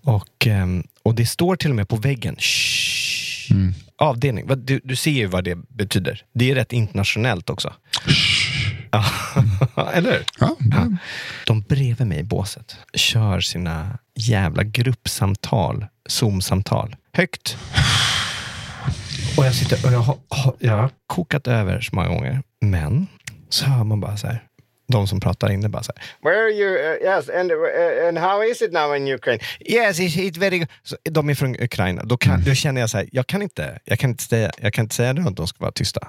Och, 0.02 0.46
ehm, 0.46 0.84
och 1.02 1.14
det 1.14 1.26
står 1.26 1.56
till 1.56 1.70
och 1.70 1.76
med 1.76 1.88
på 1.88 1.96
väggen. 1.96 2.36
Shh. 2.38 3.52
Mm. 3.52 3.74
Avdelning. 3.98 4.46
Du, 4.56 4.80
du 4.84 4.96
ser 4.96 5.10
ju 5.10 5.26
vad 5.26 5.44
det 5.44 5.54
betyder. 5.68 6.22
Det 6.34 6.50
är 6.50 6.54
rätt 6.54 6.72
internationellt 6.72 7.50
också. 7.50 7.72
Ja, 8.06 8.12
Eller 9.92 10.10
hur? 10.12 10.24
Ja, 10.40 10.56
Ja. 10.70 10.88
De 11.46 11.60
bredvid 11.60 12.06
mig 12.06 12.18
i 12.18 12.22
båset 12.22 12.76
kör 12.94 13.40
sina 13.40 13.98
jävla 14.14 14.62
gruppsamtal, 14.62 15.86
Zoom-samtal, 16.08 16.96
högt. 17.12 17.56
Och 19.38 19.46
jag 19.46 19.54
sitter 19.54 19.86
och 19.86 19.92
jag 19.92 19.98
har, 20.28 20.54
jag 20.58 20.76
har 20.76 20.90
kokat 21.06 21.46
över 21.46 21.80
så 21.80 21.96
många 21.96 22.08
gånger. 22.08 22.42
Men 22.60 23.06
så 23.48 23.64
hör 23.66 23.84
man 23.84 24.00
bara 24.00 24.16
så 24.16 24.26
här. 24.26 24.42
De 24.88 25.06
som 25.08 25.20
pratar 25.20 25.50
inne 25.52 25.68
bara 25.68 25.82
så 25.82 25.92
här. 25.96 26.30
Where 26.30 26.42
are 26.44 26.50
you? 26.50 26.70
Uh, 26.70 27.16
yes, 27.16 27.28
and, 27.28 27.52
uh, 27.52 28.08
and 28.08 28.18
how 28.18 28.44
is 28.44 28.62
it 28.62 28.72
now 28.72 28.96
in 28.96 29.08
Ukraine? 29.08 29.40
Yes, 29.60 30.00
it's, 30.00 30.16
it's 30.16 30.38
very 30.40 30.58
good. 30.58 30.68
Så 30.82 30.96
de 31.10 31.30
är 31.30 31.34
från 31.34 31.56
Ukraina. 31.60 32.02
Då, 32.04 32.16
kan, 32.16 32.44
då 32.44 32.54
känner 32.54 32.80
jag 32.80 32.90
så 32.90 32.96
här, 32.98 33.08
jag 33.12 33.26
kan 33.26 33.42
inte, 33.42 33.78
jag 33.84 33.98
kan 33.98 34.10
inte 34.10 34.24
säga, 34.24 34.50
jag 34.58 34.72
kan 34.72 34.84
inte 34.84 34.94
säga 34.94 35.12
det 35.12 35.28
att 35.28 35.36
de 35.36 35.46
ska 35.46 35.56
vara 35.60 35.72
tysta. 35.72 36.08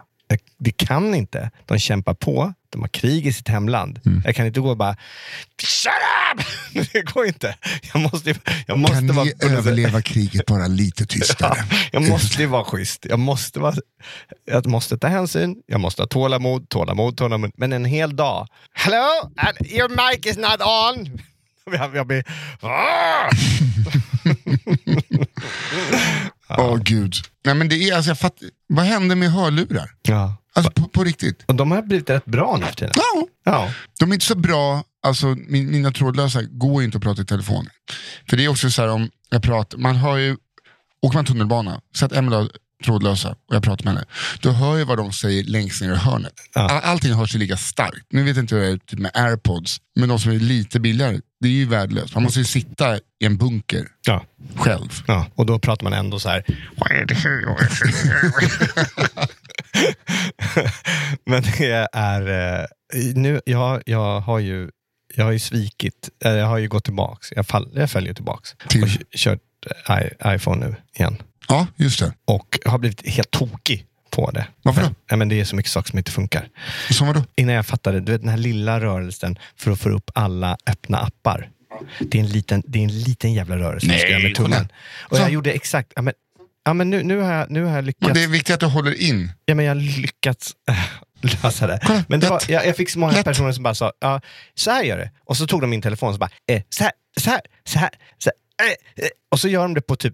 Det 0.59 0.71
kan 0.71 1.15
inte. 1.15 1.51
De 1.65 1.79
kämpar 1.79 2.13
på. 2.13 2.53
De 2.69 2.81
har 2.81 2.87
krig 2.87 3.27
i 3.27 3.33
sitt 3.33 3.47
hemland. 3.47 3.99
Jag 4.25 4.35
kan 4.35 4.45
inte 4.45 4.59
gå 4.59 4.69
och 4.69 4.77
bara 4.77 4.95
Shut 5.61 5.91
up! 6.33 6.45
Det 6.93 7.01
går 7.01 7.25
inte. 7.25 7.55
Jag 7.93 8.01
måste, 8.01 8.35
jag 8.67 8.79
måste 8.79 8.95
kan 8.95 9.15
vara... 9.15 9.25
ni 9.25 9.33
överleva 9.45 10.01
kriget 10.01 10.45
bara 10.45 10.67
lite 10.67 11.05
tystare? 11.07 11.65
Ja, 11.69 11.77
jag 11.91 12.09
måste 12.09 12.41
ju 12.41 12.47
vara 12.47 12.63
schysst. 12.63 13.05
Jag 13.05 13.19
måste, 13.19 13.59
vara, 13.59 13.75
jag 14.45 14.65
måste 14.65 14.97
ta 14.97 15.07
hänsyn, 15.07 15.55
jag 15.65 15.79
måste 15.79 16.01
ha 16.01 16.07
tålamod, 16.07 16.69
tålamod, 16.69 17.17
tålamod. 17.17 17.51
Men 17.55 17.73
en 17.73 17.85
hel 17.85 18.15
dag. 18.15 18.47
Hello? 18.73 19.31
Your 19.65 19.89
mic 19.89 20.25
is 20.25 20.37
not 20.37 20.61
on. 20.61 21.19
Jag, 21.71 21.95
jag 21.95 22.07
blir... 22.07 22.23
Åh 26.49 26.77
gud. 26.77 27.15
Nej, 27.45 27.55
men 27.55 27.69
det 27.69 27.75
är, 27.75 27.95
alltså, 27.95 28.11
jag 28.11 28.19
fatt, 28.19 28.41
vad 28.67 28.85
hände 28.85 29.15
med 29.15 29.31
hörlurar? 29.31 29.91
Ja. 30.01 30.35
Alltså 30.53 30.71
på, 30.71 30.87
på 30.87 31.03
riktigt. 31.03 31.43
Och 31.45 31.55
de 31.55 31.71
har 31.71 31.81
blivit 31.81 32.09
rätt 32.09 32.25
bra 32.25 32.57
nu 32.59 32.65
för 32.65 32.75
tiden. 32.75 32.93
Ja. 32.95 33.27
Ja. 33.45 33.71
De 33.99 34.09
är 34.09 34.13
inte 34.13 34.25
så 34.25 34.35
bra, 34.35 34.83
alltså 35.03 35.27
min, 35.27 35.71
mina 35.71 35.91
trådlösa 35.91 36.41
går 36.43 36.83
inte 36.83 36.97
att 36.97 37.03
prata 37.03 37.21
i 37.21 37.25
telefon. 37.25 37.69
För 38.29 38.37
det 38.37 38.45
är 38.45 38.49
också 38.49 38.69
så 38.69 38.81
här 38.81 38.89
om 38.89 39.09
jag 39.29 39.43
pratar, 39.43 39.77
man 39.77 39.95
hör 39.95 40.17
ju, 40.17 40.37
åker 41.01 41.17
man 41.17 41.25
tunnelbana, 41.25 41.81
så 41.95 42.05
att 42.05 42.11
Emelie 42.11 42.37
har 42.37 42.49
trådlösa 42.85 43.29
och 43.29 43.55
jag 43.55 43.63
pratar 43.63 43.85
med 43.85 43.93
henne, 43.93 44.05
då 44.41 44.51
hör 44.51 44.77
jag 44.77 44.85
vad 44.85 44.97
de 44.97 45.11
säger 45.13 45.43
längst 45.43 45.81
ner 45.81 45.93
i 45.93 45.95
hörnet. 45.95 46.33
Ja. 46.53 46.61
All, 46.61 46.81
allting 46.91 47.13
hörs 47.13 47.35
ju 47.35 47.39
lika 47.39 47.57
starkt. 47.57 48.05
Nu 48.09 48.23
vet 48.23 48.35
jag 48.35 48.43
inte 48.43 48.55
hur 48.55 48.61
det 48.61 48.67
är 48.71 48.77
typ 48.77 48.99
med 48.99 49.11
airpods, 49.13 49.77
men 49.95 50.09
de 50.09 50.19
som 50.19 50.31
är 50.31 50.35
lite 50.35 50.79
billigare, 50.79 51.19
det 51.41 51.47
är 51.47 51.51
ju 51.51 51.65
värdelöst. 51.65 52.13
Man 52.13 52.23
måste 52.23 52.39
ju 52.39 52.45
sitta 52.45 52.97
i 52.97 52.99
en 53.25 53.37
bunker 53.37 53.87
Ja. 54.07 54.25
själv. 54.55 54.89
ja. 55.07 55.25
Och 55.35 55.45
då 55.45 55.59
pratar 55.59 55.83
man 55.83 55.93
ändå 55.93 56.19
så 56.19 56.29
här. 56.29 56.43
Men 61.25 61.41
det 61.43 61.87
är... 61.93 62.27
Eh, 62.59 62.65
nu, 63.15 63.41
jag, 63.45 63.81
jag 63.85 64.19
har 64.19 64.39
ju 64.39 64.69
jag 65.15 65.25
har 65.25 65.31
ju 65.31 65.39
svikit, 65.39 66.09
eh, 66.25 66.31
jag 66.31 66.45
har 66.47 66.57
ju 66.57 66.67
gått 66.67 66.83
tillbaks. 66.83 67.27
Jag, 67.35 67.47
fall, 67.47 67.69
jag 67.75 67.89
följer 67.91 68.13
tillbaks. 68.13 68.55
Till? 68.69 68.83
Och 68.83 68.89
kört 69.15 69.39
iPhone 70.25 70.65
nu 70.67 70.75
igen. 70.95 71.17
Ja, 71.47 71.67
just 71.75 71.99
det. 71.99 72.13
Och 72.25 72.59
har 72.65 72.77
blivit 72.77 73.07
helt 73.07 73.31
tokig 73.31 73.85
på 74.09 74.31
det. 74.31 74.47
Varför 74.61 74.81
då? 74.81 74.89
Ja, 75.09 75.15
men 75.15 75.29
det 75.29 75.39
är 75.39 75.45
så 75.45 75.55
mycket 75.55 75.71
saker 75.71 75.89
som 75.89 75.97
inte 75.97 76.11
funkar. 76.11 76.49
Som 76.91 77.07
vadå? 77.07 77.23
Innan 77.35 77.55
jag 77.55 77.65
fattade, 77.65 77.99
du 77.99 78.11
vet 78.11 78.21
den 78.21 78.29
här 78.29 78.37
lilla 78.37 78.79
rörelsen 78.79 79.39
för 79.55 79.71
att 79.71 79.79
få 79.79 79.89
upp 79.89 80.11
alla 80.15 80.57
öppna 80.65 80.97
appar. 80.97 81.49
Det 81.99 82.17
är 82.17 82.23
en 82.23 82.29
liten, 82.29 82.63
det 82.67 82.79
är 82.79 82.83
en 82.83 82.99
liten 82.99 83.33
jävla 83.33 83.57
rörelse 83.57 83.87
Nej, 83.87 84.11
göra 84.11 84.19
med 84.19 84.35
tummen. 84.35 84.67
Och 84.99 85.17
jag 85.17 85.31
gjorde 85.31 85.51
exakt, 85.51 85.93
ja, 85.95 86.01
men, 86.01 86.13
ja, 86.65 86.73
men 86.73 86.89
nu, 86.89 87.03
nu, 87.03 87.19
har 87.19 87.33
jag, 87.33 87.51
nu 87.51 87.63
har 87.63 87.75
jag 87.75 87.85
lyckats. 87.85 88.05
Men 88.05 88.13
det 88.13 88.23
är 88.23 88.27
viktigt 88.27 88.53
att 88.53 88.59
du 88.59 88.65
håller 88.65 89.01
in. 89.01 89.31
Ja, 89.45 89.55
men 89.55 89.65
jag 89.65 89.75
har 89.75 89.81
lyckats 89.81 90.55
äh, 90.69 90.75
lösa 91.43 91.67
det. 91.67 91.79
Kolla, 91.83 92.03
Men 92.07 92.19
det 92.19 92.29
var, 92.29 92.41
jag, 92.47 92.65
jag 92.65 92.75
fick 92.75 92.89
så 92.89 92.99
många 92.99 93.13
Lätt. 93.13 93.25
personer 93.25 93.51
som 93.51 93.63
bara 93.63 93.75
sa, 93.75 93.91
ja, 93.99 94.21
så 94.55 94.71
här 94.71 94.83
gör 94.83 94.97
det. 94.97 95.11
Och 95.25 95.37
så 95.37 95.47
tog 95.47 95.61
de 95.61 95.69
min 95.69 95.81
telefon 95.81 96.09
och 96.09 96.15
så 96.15 96.19
bara, 96.19 96.29
eh, 96.47 96.61
så 96.69 96.83
här, 96.83 96.91
så 97.19 97.29
här, 97.29 97.41
så 97.63 97.79
här. 97.79 97.89
Så 98.17 98.29
här 98.59 98.67
eh, 98.69 99.05
eh. 99.05 99.09
Och 99.31 99.39
så 99.39 99.47
gör 99.47 99.61
de 99.61 99.73
det 99.73 99.81
på 99.81 99.95
typ 99.95 100.13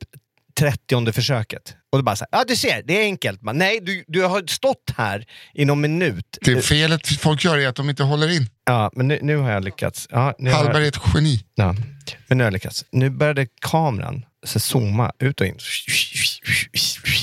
30 0.60 1.12
försöket. 1.12 1.76
Och 1.92 2.00
då 2.00 2.04
bara 2.04 2.16
så 2.16 2.26
här, 2.32 2.40
ja 2.40 2.46
du 2.48 2.56
ser, 2.56 2.84
det 2.84 3.02
är 3.02 3.04
enkelt. 3.04 3.42
Man, 3.42 3.58
Nej, 3.58 3.80
du, 3.82 4.04
du 4.08 4.24
har 4.24 4.44
stått 4.48 4.94
här 4.98 5.26
i 5.54 5.66
någon 5.66 5.82
minut. 5.82 6.38
Det 6.42 6.62
felet 6.62 7.08
folk 7.08 7.44
gör 7.44 7.58
är 7.58 7.68
att 7.68 7.76
de 7.76 7.90
inte 7.90 8.04
håller 8.04 8.36
in. 8.36 8.48
Ja, 8.66 8.92
men 8.96 9.08
nu, 9.08 9.20
nu 9.22 9.38
har 9.38 9.52
jag 9.52 9.64
lyckats. 9.64 10.08
Ja, 10.10 10.36
nu 10.40 10.52
har 10.52 10.58
Hallberg 10.58 10.84
är 10.84 10.88
ett 10.88 11.00
geni. 11.14 11.46
Ja, 11.56 11.76
men 12.28 12.38
nu 12.38 12.44
har 12.44 12.46
jag 12.46 12.54
lyckats. 12.54 12.86
Nu 12.92 13.10
började 13.10 13.48
kameran 13.62 14.26
så 14.44 14.60
zooma 14.60 15.12
ut 15.20 15.42
och 15.42 15.48
in. 15.48 15.58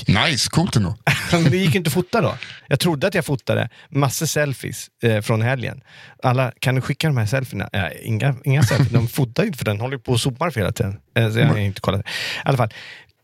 Nice, 0.07 0.49
coolt 0.49 0.75
ändå. 0.75 0.95
Det 1.49 1.57
gick 1.57 1.75
inte 1.75 1.87
att 1.87 1.93
fota 1.93 2.21
då. 2.21 2.37
Jag 2.67 2.79
trodde 2.79 3.07
att 3.07 3.15
jag 3.15 3.25
fotade 3.25 3.69
massor 3.89 4.25
selfies 4.25 4.87
eh, 5.03 5.21
från 5.21 5.41
helgen. 5.41 5.81
Alla, 6.23 6.51
kan 6.59 6.75
du 6.75 6.81
skicka 6.81 7.07
de 7.07 7.17
här 7.17 7.25
selfierna? 7.25 7.69
Ja, 7.71 7.89
inga, 7.91 8.35
inga 8.43 8.63
selfies, 8.63 8.89
de 8.89 9.07
fotar 9.07 9.43
ju 9.43 9.47
inte 9.47 9.57
för 9.57 9.65
den 9.65 9.79
håller 9.79 9.97
på 9.97 10.11
och 10.11 10.19
zoomar 10.21 10.49
för 10.49 10.59
hela 10.59 10.71
tiden. 10.71 10.99
Eh, 11.15 11.31
så 11.31 11.39
jag 11.39 11.47
har 11.47 11.57
inte 11.57 11.81
kollat. 11.81 12.01
I 12.01 12.03
alla 12.43 12.57
fall, 12.57 12.69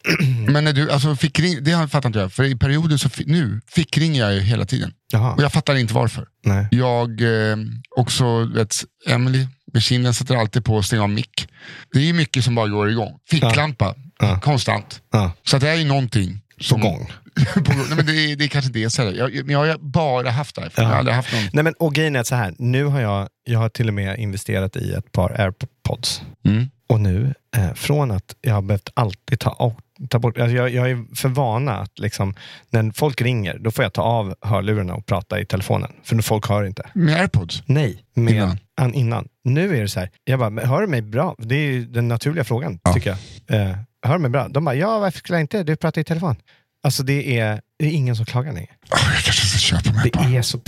Men 0.52 0.64
när 0.64 0.74
du, 0.74 0.92
alltså 0.92 1.16
fick 1.16 1.40
ring, 1.40 1.64
det 1.64 1.88
fattar 1.88 2.10
inte 2.10 2.20
jag, 2.20 2.34
för 2.34 2.44
i 2.44 2.56
perioder 2.56 2.98
så, 2.98 3.10
nu, 3.26 3.62
fick 3.68 3.98
ringer 3.98 4.22
jag 4.22 4.34
ju 4.34 4.40
hela 4.40 4.66
tiden. 4.66 4.94
Jaha. 5.12 5.34
Och 5.34 5.44
jag 5.44 5.54
fattar 5.54 5.76
inte 5.76 5.94
varför. 5.94 6.28
nej. 6.46 6.68
Jag, 6.72 7.22
eh, 7.22 7.58
också, 7.98 8.44
vet, 8.46 8.76
Emily 9.08 9.48
med 9.74 9.84
kinden 9.84 10.14
sätter 10.14 10.36
alltid 10.36 10.66
på 10.66 10.76
och 10.76 10.86
stänger 10.86 11.04
av 11.04 11.10
mick. 11.10 11.48
Det 11.94 12.00
är 12.00 12.04
ju 12.04 12.14
mycket 12.14 12.44
som 12.44 12.56
bara 12.56 12.68
går 12.68 12.90
igång. 12.90 13.20
Ficklampa, 13.30 13.96
Ja. 14.20 14.40
konstant. 14.40 15.02
Ja. 15.12 15.32
Så 15.44 15.56
att 15.56 15.62
det 15.62 15.70
är 15.70 15.76
ju 15.76 15.86
någonting. 15.86 16.42
Som, 16.60 16.82
gång. 16.82 17.12
på 17.54 17.60
gång. 17.62 17.86
Nej, 17.88 17.96
men 17.98 18.06
det, 18.06 18.36
det 18.36 18.48
kanske 18.48 18.68
inte 18.68 18.80
är 18.80 18.90
så. 18.90 19.02
Här. 19.04 19.12
Jag, 19.14 19.34
men 19.46 19.50
jag 19.50 19.60
har 19.68 19.78
bara 19.78 20.32
haft 20.32 20.56
det. 20.56 20.70
Jag 20.76 20.84
har 20.84 20.94
aldrig 20.96 21.16
haft 21.16 21.34
någon. 21.34 21.44
Nej 21.54 21.64
men 21.64 21.74
och 21.74 21.94
grejen 21.96 22.16
är 22.16 22.20
att 22.20 22.28
så 22.28 22.36
här, 22.36 22.54
nu 22.58 22.84
har 22.84 23.00
jag, 23.02 23.28
jag 23.44 23.60
har 23.60 23.70
till 23.70 23.88
och 23.88 23.94
med 23.94 24.20
investerat 24.20 24.76
i 24.76 24.94
ett 24.94 25.12
par 25.12 25.42
airpods. 25.42 26.22
Mm. 26.46 26.70
Och 26.90 27.00
nu, 27.02 27.34
eh, 27.58 27.74
från 27.74 28.12
att 28.12 28.36
jag 28.42 28.54
har 28.54 28.62
behövt 28.62 28.90
alltid 28.94 29.40
ta, 29.40 29.50
av- 29.50 29.80
ta 30.10 30.20
bort, 30.20 30.38
alltså 30.38 30.56
jag, 30.56 30.70
jag 30.70 30.90
är 30.92 31.16
för 31.16 31.30
vana 31.30 31.78
att 31.78 32.00
liksom, 32.00 32.34
när 32.70 32.92
folk 32.96 33.22
ringer, 33.22 33.58
då 33.60 33.72
får 33.72 33.84
jag 33.86 33.94
ta 33.94 34.02
av 34.02 34.36
hörlurarna 34.42 34.96
och 34.96 35.06
prata 35.06 35.40
i 35.40 35.46
telefonen. 35.46 35.92
För 36.04 36.18
folk 36.22 36.50
hör 36.50 36.64
inte. 36.64 36.90
Med 36.94 37.20
airpods. 37.22 37.64
Nej, 37.66 38.04
med, 38.14 38.34
Innan. 38.34 38.58
innan. 38.80 38.94
innan. 38.94 39.28
Nu 39.44 39.78
är 39.78 39.82
det 39.82 39.88
så 39.88 40.00
här, 40.00 40.10
jag 40.24 40.40
bara, 40.40 40.66
hör 40.66 40.82
du 40.82 40.88
mig 40.88 41.02
bra? 41.02 41.36
Det 41.38 41.56
är 41.56 41.72
ju 41.72 41.86
den 41.86 42.08
naturliga 42.08 42.44
frågan, 42.44 42.80
Ja. 42.84 42.94
tycker 42.94 43.18
jag. 43.48 43.62
Eh, 43.62 43.78
hör 44.06 44.14
du 44.14 44.20
mig 44.20 44.32
bra? 44.32 44.48
De 44.48 44.66
bara, 44.66 44.76
ja 44.76 45.00
varför 45.00 45.20
skulle 45.20 45.36
jag 45.38 45.44
inte? 45.44 45.64
Du 45.64 45.76
pratar 45.76 46.02
i 46.02 46.04
telefon. 46.04 46.36
Alltså 46.84 47.04
det 47.04 47.40
är, 47.40 47.62
det 47.80 47.86
är 47.86 47.92
ingen 47.92 48.16
som 48.16 48.26
klagar 48.26 48.54
längre. 48.54 48.70
Oh, 48.92 49.14
jag 49.14 49.24
kanske 49.24 49.48
ska 49.48 49.58
köpa 49.58 49.92
mig 49.92 50.12
Det 50.14 50.38
är 50.38 50.42
så, 50.42 50.60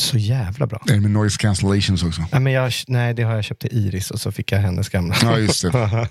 så 0.00 0.18
jävla 0.18 0.66
bra. 0.66 0.82
Det 0.86 0.92
är 0.92 1.00
med 1.00 1.10
noise 1.10 1.38
cancellations 1.38 2.02
också. 2.02 2.24
Nej, 2.32 2.40
men 2.40 2.52
jag, 2.52 2.72
nej, 2.86 3.14
det 3.14 3.22
har 3.22 3.34
jag 3.34 3.44
köpt 3.44 3.60
till 3.60 3.72
Iris 3.72 4.10
och 4.10 4.20
så 4.20 4.32
fick 4.32 4.52
jag 4.52 4.58
hennes 4.58 4.88
gamla. 4.88 5.16
Ja, 5.22 5.38
just 5.38 5.62
det. 5.62 5.70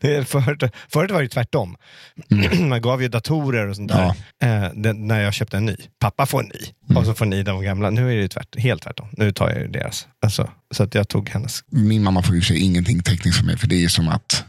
det 0.00 0.16
är 0.16 0.24
förut, 0.24 0.72
förut 0.88 1.10
var 1.10 1.22
det 1.22 1.28
tvärtom. 1.28 1.76
Man 2.68 2.82
gav 2.82 3.02
ju 3.02 3.08
datorer 3.08 3.66
och 3.66 3.76
sånt 3.76 3.92
där 3.92 4.14
eh, 4.42 4.70
det, 4.74 4.92
när 4.92 5.20
jag 5.20 5.34
köpte 5.34 5.56
en 5.56 5.66
ny. 5.66 5.76
Pappa 5.98 6.26
får 6.26 6.40
en 6.42 6.48
ny 6.48 6.96
och 6.96 7.04
så 7.04 7.14
får 7.14 7.26
ni 7.26 7.42
de 7.42 7.62
gamla. 7.62 7.90
Nu 7.90 8.12
är 8.12 8.16
det 8.16 8.28
tvärt, 8.28 8.58
helt 8.58 8.82
tvärtom. 8.82 9.08
Nu 9.12 9.32
tar 9.32 9.50
jag 9.50 9.60
ju 9.60 9.68
deras. 9.68 10.06
Alltså, 10.22 10.50
så 10.70 10.82
att 10.82 10.94
jag 10.94 11.08
tog 11.08 11.28
hennes. 11.28 11.64
Min 11.66 12.02
mamma 12.02 12.22
får 12.22 12.34
ju 12.34 12.42
sig 12.42 12.58
ingenting 12.58 13.02
tekniskt 13.02 13.38
för 13.38 13.44
mig, 13.44 13.58
för 13.58 13.66
det 13.66 13.84
är 13.84 13.88
som 13.88 14.08
att 14.08 14.44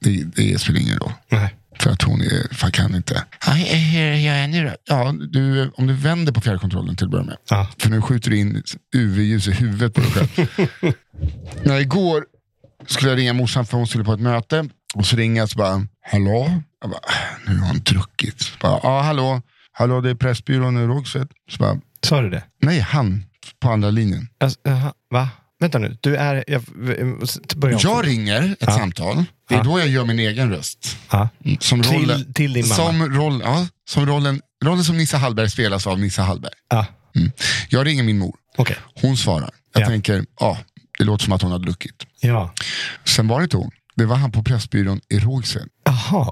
det, 0.00 0.24
det 0.36 0.60
spelar 0.60 0.80
ingen 0.80 0.98
roll. 0.98 1.12
Nej. 1.28 1.54
För 1.80 1.90
att 1.90 2.02
hon 2.02 2.20
är, 2.20 2.54
fan 2.54 2.72
kan 2.72 2.94
inte. 2.94 3.24
Ja, 3.46 3.52
Hur 3.52 4.14
gör 4.14 4.36
jag 4.38 4.50
nu 4.50 4.64
då? 4.64 4.74
Ja, 4.84 5.14
du, 5.30 5.70
om 5.76 5.86
du 5.86 5.94
vänder 5.94 6.32
på 6.32 6.40
fjärrkontrollen 6.40 6.96
till 6.96 7.04
att 7.04 7.10
börja 7.10 7.24
med. 7.24 7.36
Ja. 7.50 7.68
För 7.78 7.90
nu 7.90 8.00
skjuter 8.02 8.30
du 8.30 8.36
in 8.38 8.62
UV-ljus 8.96 9.48
i 9.48 9.52
huvudet 9.52 9.94
på 9.94 10.00
dig 10.00 10.10
själv. 10.10 10.48
När 11.64 11.80
igår 11.80 12.24
skulle 12.86 13.10
jag 13.10 13.18
ringa 13.18 13.32
morsan 13.32 13.66
för 13.66 13.76
hon 13.78 13.86
skulle 13.86 14.04
på 14.04 14.12
ett 14.12 14.20
möte. 14.20 14.68
Och 14.94 15.06
så 15.06 15.16
ringer 15.16 15.40
jag 15.42 15.48
så 15.50 15.58
bara, 15.58 15.86
hallå? 16.10 16.62
Jag 16.80 16.90
bara, 16.90 17.00
nu 17.46 17.58
har 17.58 17.66
hon 17.66 17.78
druckit. 17.80 18.40
Så 18.40 18.52
Bara, 18.60 18.80
ja, 18.82 19.00
hallå? 19.02 19.42
Hallå, 19.72 20.00
det 20.00 20.10
är 20.10 20.14
Pressbyrån 20.14 20.76
i 20.78 20.86
Rågsved. 20.86 21.28
Så 21.50 21.56
bara, 21.58 21.80
Sa 22.06 22.20
du 22.20 22.30
det? 22.30 22.42
nej, 22.62 22.80
han 22.80 23.24
på 23.60 23.70
andra 23.70 23.90
linjen. 23.90 24.28
Alltså, 24.40 24.58
jaha, 24.64 24.92
va? 25.10 25.28
Vänta 25.64 25.78
nu, 25.78 25.96
du 26.00 26.16
är... 26.16 26.44
Jag, 26.46 26.62
börja 27.56 27.76
om. 27.76 27.80
Jag 27.82 28.06
ringer 28.06 28.42
ett 28.52 28.56
Ja. 28.60 28.70
samtal. 28.78 29.24
Det 29.48 29.54
är 29.54 29.58
Ja. 29.58 29.64
då 29.64 29.78
jag 29.78 29.88
gör 29.88 30.04
min 30.04 30.18
egen 30.18 30.50
röst. 30.50 30.96
Ja. 31.10 31.28
Som 31.60 31.82
Till- 31.82 31.92
rollen, 31.92 32.32
till 32.32 32.52
din 32.52 32.68
mamma. 32.68 32.74
Som, 32.74 33.12
roll, 33.14 33.40
ja, 33.44 33.66
som 33.88 34.06
rollen, 34.06 34.40
rollen 34.64 34.84
som 34.84 34.96
Nissa 34.96 35.16
Hallberg 35.18 35.50
spelas 35.50 35.86
av 35.86 36.00
Nissa 36.00 36.22
Hallberg. 36.22 36.52
Mm. 37.16 37.30
Jag 37.68 37.86
ringer 37.86 38.02
min 38.02 38.18
mor. 38.18 38.34
Okej. 38.56 38.76
Hon 39.00 39.16
svarar. 39.16 39.50
Jag 39.74 39.82
Ja. 39.82 39.86
tänker, 39.86 40.24
ja, 40.40 40.58
det 40.98 41.04
låter 41.04 41.24
som 41.24 41.32
att 41.32 41.42
hon 41.42 41.52
har 41.52 41.58
druckit. 41.58 42.06
Ja. 42.20 42.52
Sen 43.04 43.28
var 43.28 43.38
det 43.40 43.44
inte 43.44 43.56
hon. 43.56 43.70
Det 43.96 44.04
var 44.04 44.16
han 44.16 44.32
på 44.32 44.42
Pressbyrån 44.42 45.00
i 45.08 45.18
Rågsved. 45.18 45.68
Jaha, 45.84 46.30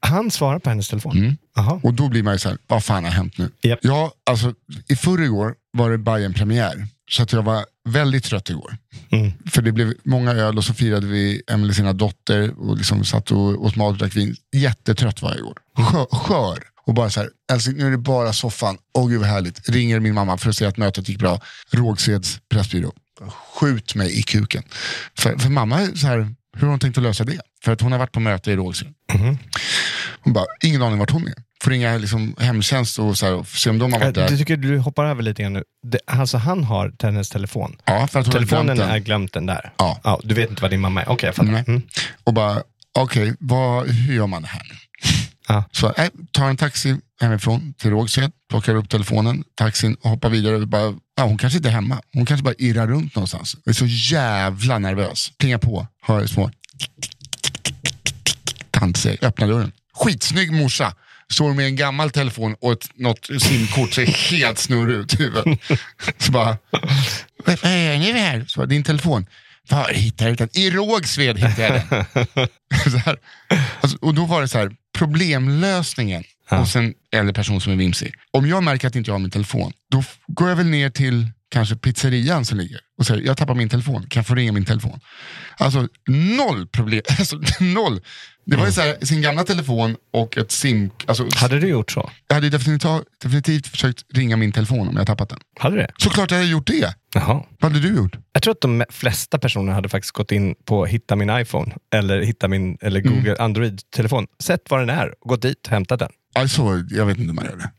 han 0.00 0.30
svarar 0.30 0.58
på 0.58 0.68
hennes 0.70 0.88
telefon? 0.88 1.16
Mm. 1.18 1.36
Jaha. 1.56 1.80
Och 1.82 1.94
då 1.94 2.08
blir 2.08 2.22
man 2.22 2.32
ju 2.34 2.38
så 2.38 2.48
här, 2.48 2.58
vad 2.66 2.84
fan 2.84 3.04
har 3.04 3.10
hänt 3.10 3.38
nu? 3.38 3.50
Japp. 3.62 3.78
Ja, 3.82 4.12
alltså, 4.30 4.54
I 4.88 4.96
förrgår 4.96 5.54
var 5.72 5.90
det 5.90 5.98
Bajen 5.98 6.34
premiär 6.34 6.86
så 7.10 7.22
att 7.22 7.32
jag 7.32 7.42
var 7.42 7.64
väldigt 7.88 8.24
trött 8.24 8.50
igår. 8.50 8.76
Mm. 9.10 9.32
För 9.50 9.62
det 9.62 9.72
blev 9.72 9.94
många 10.04 10.32
öl 10.32 10.58
och 10.58 10.64
så 10.64 10.74
firade 10.74 11.06
vi 11.06 11.42
Emelie 11.46 11.74
sina 11.74 11.92
dotter 11.92 12.54
och 12.58 12.76
liksom 12.76 13.04
satt 13.04 13.30
och 13.30 13.64
åt 13.64 13.76
mat 13.76 13.92
och 13.92 13.98
drack 13.98 14.16
vin. 14.16 14.36
Jättetrött 14.52 15.22
var 15.22 15.30
jag 15.30 15.38
igår. 15.38 15.58
Skör. 15.76 16.06
skör. 16.16 16.58
Och 16.86 16.94
bara 16.94 17.10
så 17.10 17.20
här, 17.20 17.30
alltså, 17.52 17.70
nu 17.70 17.86
är 17.86 17.90
det 17.90 17.98
bara 17.98 18.32
soffan. 18.32 18.78
Åh 18.94 19.08
gud 19.08 19.20
vad 19.20 19.28
härligt. 19.28 19.68
Ringer 19.68 20.00
min 20.00 20.14
mamma 20.14 20.38
för 20.38 20.50
att 20.50 20.56
säga 20.56 20.68
att 20.68 20.76
mötet 20.76 21.08
gick 21.08 21.18
bra. 21.18 21.40
Rågsveds 21.70 22.40
pressbyrå. 22.48 22.92
Skjut 23.54 23.94
mig 23.94 24.18
i 24.18 24.22
kuken. 24.22 24.62
För, 25.18 25.38
för 25.38 25.48
mamma, 25.48 25.86
så 25.94 26.06
här, 26.06 26.18
hur 26.56 26.60
har 26.60 26.68
hon 26.68 26.78
tänkt 26.78 26.98
att 26.98 27.04
lösa 27.04 27.24
det? 27.24 27.40
För 27.64 27.72
att 27.72 27.80
hon 27.80 27.92
har 27.92 27.98
varit 27.98 28.12
på 28.12 28.20
möte 28.20 28.52
i 28.52 28.56
Rågsved. 28.56 28.94
Hon 30.24 30.32
bara, 30.32 30.46
ingen 30.64 30.82
aning 30.82 30.98
vart 30.98 31.10
hon 31.10 31.28
är. 31.28 31.34
Får 31.64 31.70
ringa 31.70 31.96
liksom, 31.98 32.34
hemtjänst 32.38 32.98
och, 32.98 33.18
så 33.18 33.26
här, 33.26 33.34
och 33.34 33.46
se 33.48 33.70
om 33.70 33.78
de 33.78 33.92
har 33.92 34.00
varit 34.00 34.16
Jag 34.16 34.30
där. 34.30 34.36
tycker 34.36 34.56
du 34.56 34.78
hoppar 34.78 35.04
över 35.04 35.22
lite 35.22 35.42
grann 35.42 35.52
nu. 35.52 35.64
Det, 35.86 35.98
alltså 36.06 36.38
han 36.38 36.64
har 36.64 36.92
hennes 37.02 37.28
telefon. 37.30 37.76
Ja, 37.84 38.06
för 38.06 38.20
att 38.20 38.26
hon 38.26 38.32
har 38.34 38.40
Telefonen 38.40 38.66
glömt 38.76 38.78
den. 38.80 38.90
är 38.90 38.98
glömt 38.98 39.32
den 39.32 39.46
där. 39.46 39.72
Ja. 39.78 40.20
Du 40.24 40.34
vet 40.34 40.50
inte 40.50 40.62
vad 40.62 40.70
din 40.70 40.80
mamma 40.80 41.02
är? 41.02 41.08
Okej, 41.08 41.26
jag 41.26 41.34
fattar. 41.34 41.52
Nej. 41.52 41.64
Mm. 41.66 41.82
Och 42.24 42.34
bara, 42.34 42.62
okej, 42.98 43.34
vad- 43.40 43.86
hur 43.88 44.14
gör 44.14 44.26
man 44.26 44.42
det 44.42 44.48
här 44.48 44.62
nu? 44.68 44.74
Ja. 45.48 45.64
Så 45.72 45.92
jag 45.96 46.10
tar 46.32 46.48
en 46.48 46.56
taxi 46.56 46.96
hemifrån 47.20 47.74
till 47.78 47.90
Rågsved, 47.90 48.32
plockar 48.50 48.74
upp 48.74 48.88
telefonen, 48.88 49.44
taxin 49.54 49.94
och 50.02 50.10
hoppar 50.10 50.28
vidare. 50.30 50.56
Och 50.56 50.68
bara, 50.68 50.94
ja, 51.16 51.24
hon 51.24 51.38
kanske 51.38 51.56
inte 51.56 51.68
är 51.68 51.72
hemma. 51.72 52.00
Hon 52.14 52.26
kanske 52.26 52.44
bara 52.44 52.54
irrar 52.58 52.86
runt 52.86 53.14
någonstans. 53.14 53.56
Jag 53.64 53.72
är 53.72 53.76
så 53.76 53.86
jävla 53.86 54.78
nervös. 54.78 55.32
Plingar 55.38 55.58
på, 55.58 55.86
hör 56.02 56.26
små 56.26 56.50
tant 58.70 58.96
säger, 58.96 59.24
öppna 59.24 59.46
dörren. 59.46 59.72
Skitsnygg 60.04 60.52
morsa. 60.52 60.94
Står 61.30 61.54
med 61.54 61.66
en 61.66 61.76
gammal 61.76 62.10
telefon 62.10 62.56
och 62.60 62.72
ett, 62.72 62.88
något 62.94 63.28
simkort, 63.42 63.92
ser 63.92 64.06
helt 64.06 64.58
snurrig 64.58 64.96
ut 64.96 65.14
i 65.14 65.16
huvudet. 65.16 65.58
Så 66.18 66.32
bara, 66.32 66.56
vad 67.44 67.84
gör 67.84 67.98
ni 67.98 68.12
här? 68.12 68.44
Så 68.48 68.60
bara, 68.60 68.66
din 68.66 68.84
telefon. 68.84 69.26
Var 69.68 69.88
hittade 69.88 70.30
du 70.30 70.36
den? 70.36 70.48
I 70.52 70.70
Rågsved 70.70 71.38
hittade 71.38 71.62
jag 71.62 71.72
den. 71.90 72.46
så 72.90 72.96
här. 72.98 73.16
Alltså, 73.80 73.98
och 74.00 74.14
då 74.14 74.24
var 74.24 74.40
det 74.40 74.48
så 74.48 74.58
här, 74.58 74.76
problemlösningen 74.98 76.24
hos 76.50 76.76
en 76.76 76.94
äldre 77.12 77.32
person 77.32 77.60
som 77.60 77.72
är 77.72 77.76
vimsig. 77.76 78.14
Om 78.30 78.46
jag 78.46 78.62
märker 78.62 78.88
att 78.88 78.96
inte 78.96 79.10
jag 79.10 79.14
har 79.14 79.18
min 79.20 79.30
telefon, 79.30 79.72
då 79.90 80.04
går 80.26 80.48
jag 80.48 80.56
väl 80.56 80.66
ner 80.66 80.90
till 80.90 81.30
kanske 81.52 81.76
pizzerian 81.76 82.44
som 82.44 82.58
ligger 82.58 82.80
och 82.98 83.06
säger, 83.06 83.22
jag 83.22 83.36
tappar 83.36 83.54
min 83.54 83.68
telefon, 83.68 84.06
kan 84.08 84.20
jag 84.20 84.26
få 84.26 84.34
ringa 84.34 84.52
min 84.52 84.64
telefon? 84.64 85.00
Alltså 85.56 85.88
noll 86.08 86.66
problem, 86.66 87.02
alltså 87.18 87.40
noll. 87.60 88.00
Det 88.44 88.56
var 88.56 88.66
ju 88.66 88.72
så 88.72 88.80
här, 88.80 88.96
sin 89.02 89.22
gamla 89.22 89.44
telefon 89.44 89.96
och 90.12 90.38
ett 90.38 90.50
sim... 90.52 90.90
Alltså, 91.06 91.26
Hade 91.36 91.60
du 91.60 91.68
gjort 91.68 91.90
så? 91.90 92.10
jag 92.28 92.34
hade 92.34 92.50
definitivt, 92.50 92.90
definitivt 93.22 93.66
försökt 93.66 94.04
ringa 94.14 94.36
min 94.36 94.52
telefon 94.52 94.88
om 94.88 94.96
jag 94.96 95.06
tappat 95.06 95.28
den. 95.28 95.38
Hade 95.58 95.76
du 95.76 95.82
det? 95.82 95.90
Såklart 95.98 96.30
jag 96.30 96.38
hade 96.38 96.50
gjort 96.50 96.66
det. 96.66 96.94
Jaha. 97.14 97.42
Vad 97.60 97.72
hade 97.72 97.88
du 97.88 97.96
gjort? 97.96 98.16
Jag 98.32 98.42
tror 98.42 98.52
att 98.52 98.60
de 98.60 98.84
flesta 98.90 99.38
personer 99.38 99.72
hade 99.72 99.88
faktiskt 99.88 100.12
gått 100.12 100.32
in 100.32 100.54
på 100.64 100.86
hitta 100.86 101.16
min 101.16 101.30
iPhone 101.40 101.74
eller 101.94 102.22
hitta 102.22 102.48
min 102.48 102.78
eller 102.80 103.00
Mm. 103.00 103.14
Google 103.14 103.36
Android-telefon. 103.38 104.26
Sett 104.42 104.70
var 104.70 104.78
den 104.80 104.90
är 104.90 105.14
och 105.20 105.28
gått 105.28 105.42
dit 105.42 105.66
och 105.66 105.72
hämtat 105.72 105.98
den. 105.98 106.10
Alltså, 106.34 106.62
jag 106.90 107.06
vet 107.06 107.18
inte 107.18 107.30
om 107.30 107.36
man 107.36 107.44
gör 107.44 107.56
det. 107.56 107.70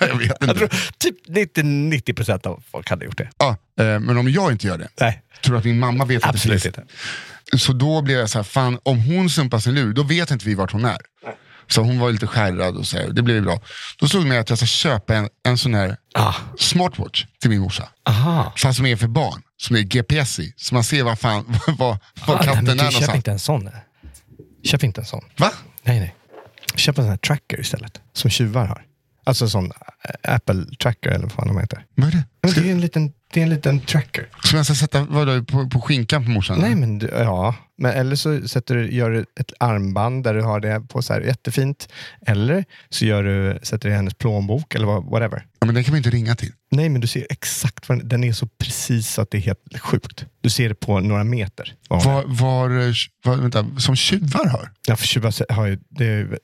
jag 0.06 0.16
vet 0.18 0.32
Jag 0.40 0.50
inte. 0.50 0.54
tror 0.54 0.70
typ 0.98 1.16
90 1.64 2.14
procent 2.14 2.46
av 2.46 2.62
folk 2.70 2.90
hade 2.90 3.04
gjort 3.04 3.18
det. 3.18 3.28
Ja, 3.38 3.56
eh, 3.80 4.00
men 4.00 4.18
om 4.18 4.30
jag 4.30 4.52
inte 4.52 4.66
gör 4.66 4.78
det, 4.78 4.88
Nej, 5.00 5.22
tror 5.44 5.52
du 5.54 5.58
att 5.58 5.64
min 5.64 5.78
mamma 5.78 6.04
vet 6.04 6.16
att 6.16 6.22
det 6.22 6.28
absolut 6.28 6.62
finns? 6.62 6.76
inte. 6.78 6.84
Så 7.58 7.72
då 7.72 8.02
blev 8.02 8.18
jag 8.18 8.30
så 8.30 8.38
här, 8.38 8.42
fan 8.42 8.78
om 8.82 9.00
hon 9.02 9.30
sumpar 9.30 9.58
sin 9.58 9.74
lur, 9.74 9.92
då 9.92 10.02
vet 10.02 10.30
inte 10.30 10.44
vi 10.46 10.54
vart 10.54 10.72
hon 10.72 10.84
är. 10.84 10.98
Så 11.70 11.82
hon 11.82 11.98
var 11.98 12.10
lite 12.10 12.26
skärrad 12.26 12.76
och 12.76 12.86
så 12.86 12.96
här, 12.96 13.08
det 13.08 13.22
blev 13.22 13.42
bra. 13.42 13.60
Då 13.98 14.08
slog 14.08 14.22
det 14.24 14.28
mig 14.28 14.38
att 14.38 14.48
jag 14.50 14.58
ska 14.58 14.66
köpa 14.66 15.14
en, 15.14 15.28
en 15.46 15.58
sån 15.58 15.74
här 15.74 15.96
Ah. 16.14 16.34
smartwatch 16.58 17.24
till 17.40 17.50
min 17.50 17.60
morsa. 17.60 17.88
Aha. 18.08 18.52
Fast 18.56 18.76
som 18.76 18.86
är 18.86 18.96
för 18.96 19.06
barn, 19.08 19.42
som 19.56 19.76
är 19.76 19.80
GPS 19.80 20.38
i. 20.38 20.54
Så 20.56 20.74
man 20.74 20.84
ser 20.84 21.02
var, 21.02 21.16
fan, 21.16 21.44
var, 21.66 21.74
var 21.78 21.92
Ah, 21.94 21.98
nej, 22.26 22.38
katten 22.44 22.64
men 22.64 22.68
är 22.68 22.72
du, 22.72 22.78
köp 22.78 22.92
någonstans. 22.92 23.16
inte 23.16 23.30
en 23.30 23.38
sån. 23.38 23.70
Köp 24.64 24.82
inte 24.84 25.00
en 25.00 25.06
sån. 25.06 25.24
Va? 25.36 25.52
Nej, 25.82 26.00
nej. 26.00 26.14
Köp 26.74 26.98
en 26.98 27.04
sån 27.04 27.10
här 27.10 27.16
tracker 27.16 27.60
istället. 27.60 28.00
Som 28.12 28.30
tjuvar 28.30 28.66
har. 28.66 28.84
Alltså 29.24 29.44
en 29.44 29.50
sån 29.50 29.72
Apple 30.22 30.64
Tracker 30.82 31.10
eller 31.10 31.22
vad 31.22 31.32
fan 31.32 31.48
de 31.48 31.58
heter. 31.60 31.84
Vad 31.94 32.08
är 32.08 32.12
det? 32.12 32.24
Men 32.42 32.52
det 32.52 32.68
är 32.68 32.72
en 32.72 32.80
liten, 32.80 33.12
det 33.32 33.40
är 33.40 33.44
en 33.44 33.50
liten 33.50 33.80
tracker. 33.80 34.28
Ska 34.44 34.56
jag 34.56 34.66
ska 34.66 34.74
sätta 34.74 35.04
vadå, 35.10 35.44
på, 35.44 35.68
på 35.70 35.80
skinkan 35.80 36.24
på 36.24 36.30
morsan? 36.30 36.58
Nej, 36.60 36.74
men 36.74 36.98
du- 36.98 37.10
ja. 37.12 37.54
Men 37.80 37.92
eller 37.92 38.16
så 38.16 38.48
sätter 38.48 38.74
du, 38.74 38.92
gör 38.94 39.10
du 39.10 39.20
ett 39.40 39.52
armband 39.60 40.24
där 40.24 40.34
du 40.34 40.42
har 40.42 40.60
det 40.60 40.80
på 40.80 41.02
så 41.02 41.12
här 41.12 41.20
jättefint. 41.20 41.88
Eller 42.26 42.64
så 42.88 43.04
gör 43.04 43.22
du, 43.22 43.58
sätter 43.62 43.88
du 43.88 43.92
i 43.94 43.96
hennes 43.96 44.14
plånbok 44.14 44.74
eller 44.74 44.86
vad- 44.86 45.04
whatever. 45.04 45.46
Ja, 45.60 45.66
men 45.66 45.74
den 45.74 45.84
kan 45.84 45.92
man 45.92 45.96
inte 45.96 46.10
ringa 46.10 46.34
till. 46.34 46.52
Nej, 46.70 46.88
men 46.88 47.00
du 47.00 47.06
ser 47.06 47.26
exakt 47.30 47.88
vad 47.88 47.98
den- 47.98 48.08
den 48.08 48.24
är 48.24 48.32
så 48.32 48.46
precis 48.46 49.18
att 49.18 49.30
det 49.30 49.38
är 49.38 49.42
helt 49.42 49.78
sjukt. 49.80 50.24
Du 50.40 50.50
ser 50.50 50.68
det 50.68 50.74
på 50.74 51.00
några 51.00 51.24
meter. 51.24 51.74
vad 51.88 52.04
hon 52.04 52.12
är. 52.12 52.16
Var, 52.16 52.24
var, 52.26 52.70
eh, 52.88 52.92
var, 53.24 53.36
vänta, 53.36 53.66
som 53.78 53.96
tjuvar 53.96 54.46
har? 54.46 54.70
Ja, 54.86 54.96
för 54.96 55.06
tjuvar 55.06 55.52
har 55.52 55.66
ju, 55.66 55.78
det, 55.88 56.04
är- 56.06 56.38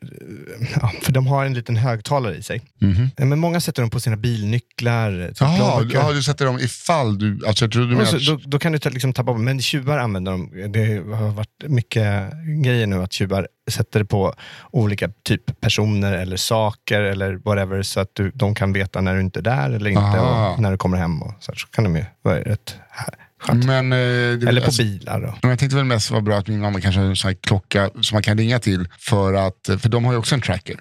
ja, 0.80 0.93
för 1.03 1.12
de 1.12 1.26
har 1.26 1.45
en 1.45 1.55
liten 1.55 1.76
högtalare 1.76 2.36
i 2.36 2.43
sig. 2.43 2.62
Mhm. 2.80 3.11
Men 3.16 3.38
många 3.38 3.53
sätter 3.61 3.82
dem 3.82 3.90
på 3.90 4.00
sina 4.00 4.16
bilnycklar. 4.16 5.28
typ 5.28 5.40
Jaha, 5.40 5.86
ja, 5.92 6.12
du 6.12 6.22
sätter 6.22 6.46
dem 6.46 6.59
ifall 6.59 7.18
du... 7.18 7.46
Alltså 7.46 7.66
du 7.66 7.86
menade... 7.86 8.20
så, 8.20 8.32
då, 8.32 8.40
då 8.44 8.59
kan 8.59 8.72
du 8.72 8.78
liksom 8.90 9.12
tappa 9.12 9.32
bort, 9.32 9.40
men 9.40 9.61
tjuvar 9.61 9.98
använder 9.98 10.32
dem. 10.32 10.50
Det 10.68 11.14
har 11.16 11.30
varit 11.30 11.64
mycket 11.66 12.32
grejer 12.62 12.86
nu 12.86 13.02
att 13.02 13.12
tjuvar 13.12 13.48
sätter 13.70 13.98
det 13.98 14.05
på 14.05 14.34
olika 14.70 15.09
typ 15.22 15.61
personer 15.61 16.12
eller 16.12 16.36
saker 16.36 17.00
eller 17.00 17.34
whatever 17.34 17.82
så 17.82 18.00
att 18.00 18.11
du, 18.12 18.30
de 18.34 18.55
kan 18.55 18.72
veta 18.72 19.00
när 19.00 19.14
du 19.14 19.20
inte 19.20 19.40
är 19.40 19.42
där 19.42 19.70
eller 19.70 19.90
inte 19.90 20.20
och 20.20 20.61
när 20.61 20.70
du 20.70 20.76
kommer 20.76 20.96
hem. 20.96 21.22
Och 21.22 21.32
så, 21.40 21.52
här, 21.52 21.59
så 21.59 21.66
kan 21.66 21.84
de 21.84 21.96
ju 21.96 22.05
vara 22.22 22.40
rätt 22.40 22.76
här-. 22.90 23.24
Men, 23.52 23.92
eh, 23.92 23.98
det, 23.98 24.48
Eller 24.48 24.61
på 24.61 24.66
alltså, 24.66 24.82
bilar. 24.82 25.20
Då. 25.20 25.34
men 25.42 25.50
jag 25.50 25.59
tänkte 25.59 25.76
väl 25.76 25.84
mest 25.84 26.11
vara 26.11 26.20
bra 26.20 26.38
att 26.38 26.48
min 26.48 26.61
mamma 26.61 26.80
kanske 26.80 27.00
har 27.00 27.09
en 27.09 27.16
sån 27.16 27.28
här 27.28 27.34
klocka 27.34 27.90
som 28.00 28.16
man 28.16 28.22
kan 28.22 28.38
ringa 28.38 28.59
till. 28.59 28.88
För, 28.98 29.34
att, 29.34 29.70
för 29.78 29.88
de 29.88 30.05
har 30.05 30.12
ju 30.12 30.18
också 30.18 30.34
en 30.34 30.40
tracker. 30.40 30.76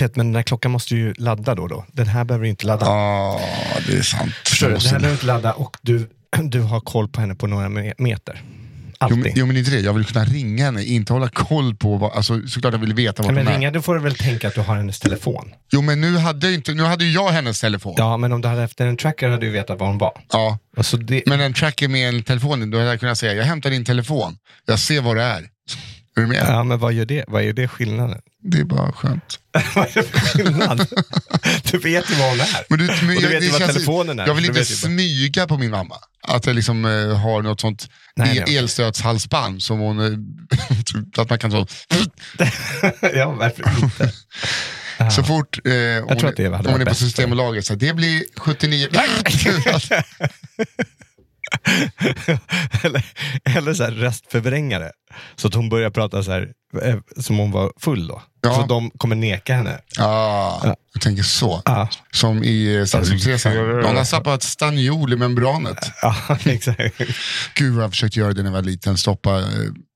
Vet, 0.00 0.16
men 0.16 0.26
den 0.26 0.34
här 0.36 0.42
klockan 0.42 0.70
måste 0.70 0.96
ju 0.96 1.14
ladda 1.14 1.54
då. 1.54 1.66
då. 1.66 1.84
Den 1.92 2.06
här 2.06 2.24
behöver 2.24 2.44
du 2.44 2.50
inte 2.50 2.66
ladda. 2.66 2.86
Ja, 2.86 3.40
det 3.86 3.96
är 3.96 4.02
sant. 4.02 4.32
Förstår 4.46 4.68
du? 4.68 4.74
Den 4.74 4.82
här 4.82 4.90
behöver 4.90 5.06
du 5.08 5.12
inte 5.12 5.26
ladda 5.26 5.52
och 5.52 5.76
du, 5.82 6.08
du 6.42 6.60
har 6.60 6.80
koll 6.80 7.08
på 7.08 7.20
henne 7.20 7.34
på 7.34 7.46
några 7.46 7.68
me- 7.68 7.94
meter. 7.98 8.42
Jo 9.10 9.16
men, 9.16 9.32
jo 9.34 9.46
men 9.46 9.56
inte 9.56 9.70
det, 9.70 9.80
jag 9.80 9.92
vill 9.92 10.04
kunna 10.04 10.24
ringa 10.24 10.64
henne, 10.64 10.84
inte 10.84 11.12
hålla 11.12 11.28
koll 11.28 11.74
på 11.74 11.96
vad, 11.96 12.12
alltså 12.12 12.46
såklart 12.48 12.72
jag 12.74 12.78
vill 12.80 12.94
veta 12.94 13.22
vad 13.22 13.34
hon 13.36 13.48
är. 13.48 13.52
ringa, 13.52 13.70
då 13.70 13.82
får 13.82 13.94
du 13.94 14.00
väl 14.00 14.14
tänka 14.14 14.48
att 14.48 14.54
du 14.54 14.60
har 14.60 14.76
hennes 14.76 15.00
telefon. 15.00 15.52
Jo 15.72 15.82
men 15.82 16.00
nu 16.00 16.16
hade, 16.18 16.54
inte, 16.54 16.74
nu 16.74 16.82
hade 16.82 17.04
jag 17.04 17.28
hennes 17.28 17.60
telefon. 17.60 17.94
Ja, 17.98 18.16
men 18.16 18.32
om 18.32 18.40
du 18.40 18.48
hade 18.48 18.60
haft 18.60 18.80
en 18.80 18.96
tracker 18.96 19.28
hade 19.28 19.46
du 19.46 19.50
vetat 19.52 19.80
var 19.80 19.86
hon 19.86 19.98
var. 19.98 20.12
Ja. 20.32 20.58
Alltså 20.76 20.96
det, 20.96 21.22
Men 21.26 21.40
en 21.40 21.52
tracker 21.52 21.88
med 21.88 22.08
en 22.08 22.22
telefon, 22.22 22.70
då 22.70 22.78
hade 22.78 22.90
jag 22.90 23.00
kunnat 23.00 23.18
säga, 23.18 23.34
jag 23.34 23.44
hämtar 23.44 23.70
din 23.70 23.84
telefon, 23.84 24.36
jag 24.66 24.78
ser 24.78 25.00
vad 25.00 25.16
det 25.16 25.22
är. 25.22 25.38
Är 26.16 26.20
du 26.20 26.26
med? 26.26 26.44
Ja, 26.48 26.62
men 26.64 26.78
vad 26.78 26.92
gör 26.92 27.04
det? 27.04 27.24
Vad 27.28 27.42
är 27.42 27.52
det 27.52 27.68
skillnaden? 27.68 28.20
Det 28.48 28.58
är 28.58 28.64
bara 28.64 28.92
skönt. 28.92 29.38
vad 29.74 29.86
är 29.86 29.90
det 29.94 30.02
för 30.02 30.18
skillnad? 30.18 30.86
du 31.70 31.78
vet 31.78 32.10
ju 32.10 32.14
vad 32.14 32.30
hon 32.30 32.40
är. 32.40 32.64
Men 32.68 32.78
du, 32.78 32.86
men 32.86 33.16
och 33.16 33.22
du 33.22 33.28
jag- 33.28 33.28
vet 33.30 33.44
ju 33.44 33.48
vad 33.48 33.66
telefonen 33.66 34.18
är. 34.18 34.26
Jag 34.26 34.34
vill 34.34 34.44
inte 34.44 34.64
smyga 34.64 35.46
på 35.46 35.58
min 35.58 35.70
mamma. 35.70 35.96
Att 36.28 36.46
jag 36.46 36.56
liksom 36.56 36.84
eh, 36.84 37.16
har 37.18 37.42
något 37.42 37.60
sånt 37.60 37.86
Nej, 38.16 38.38
el- 38.38 38.56
elstötshalsband 38.56 39.62
som 39.62 39.78
hon, 39.78 39.98
eh, 40.00 40.18
att 41.22 41.30
man 41.30 41.38
kan 41.38 41.50
så. 41.50 41.66
ja, 43.14 43.30
varför 43.30 43.84
inte? 43.84 44.12
Så 45.10 45.22
fort 45.22 45.58
eh, 45.66 45.72
hon, 46.08 46.26
att 46.26 46.36
det 46.36 46.54
hade 46.56 46.70
hon 46.70 46.80
är 46.80 46.84
på. 46.84 46.94
Systembolaget, 46.94 47.66
så 47.66 47.74
det 47.74 47.92
blir 47.94 48.24
79. 48.36 48.88
eller 52.82 53.02
eller 53.44 53.74
så 53.74 53.84
här 53.84 53.90
röstförvrängare. 53.90 54.90
Så 55.36 55.48
att 55.48 55.54
hon 55.54 55.68
börjar 55.68 55.90
prata 55.90 56.22
så 56.22 56.30
här, 56.32 56.48
som 57.16 57.38
hon 57.38 57.50
var 57.50 57.72
full 57.80 58.06
då. 58.06 58.22
Ja. 58.42 58.54
Så 58.54 58.66
de 58.66 58.90
kommer 58.90 59.16
neka 59.16 59.54
henne. 59.54 59.78
ah, 59.98 60.74
jag 60.92 61.02
tänker 61.02 61.22
så. 61.22 61.62
Ja, 61.64 61.88
Som 62.12 62.44
i 62.44 62.76
eh, 62.76 62.84
Sällskapsresan. 62.84 63.54
Någon 63.56 63.96
har 63.96 64.04
tappat 64.10 64.42
stanniol 64.42 65.12
i 65.12 65.16
membranet. 65.16 65.78
ja 66.02 66.16
exakt. 66.44 67.00
Gud 67.54 67.74
vad 67.74 67.84
jag 67.84 67.90
försökte 67.90 68.18
göra 68.20 68.32
det 68.32 68.42
när 68.42 68.50
jag 68.50 68.54
var 68.54 68.62
liten, 68.62 68.98
stoppa 68.98 69.38
eh, 69.38 69.44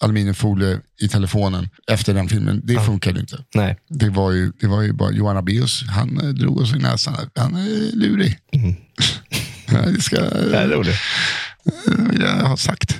aluminiumfolie 0.03 0.81
i 1.01 1.09
telefonen 1.09 1.69
efter 1.91 2.15
den 2.15 2.29
filmen. 2.29 2.61
Det 2.65 2.81
funkade 2.81 3.21
inte. 3.21 3.45
Nej. 3.55 3.79
Det 3.89 4.09
var 4.11 4.31
ju, 4.33 4.53
det 4.61 4.67
var 4.67 4.83
ju 4.83 4.93
bara 4.93 5.11
Johan 5.11 5.37
Abeus, 5.37 5.83
han 5.89 6.21
eh, 6.21 6.29
drog 6.29 6.61
oss 6.61 6.75
i 6.75 6.79
näsan. 6.79 7.15
Han 7.35 7.55
är 7.55 7.97
lurig. 7.97 8.39
Ja, 9.73 9.81
det 9.81 10.01
ska 10.01 10.17
Det 10.21 10.57
är 10.59 10.65
eh, 10.65 10.69
roligt. 10.77 10.97
vill 12.11 12.21
jag 12.21 12.35
ha 12.49 12.57
sagt. 12.57 13.00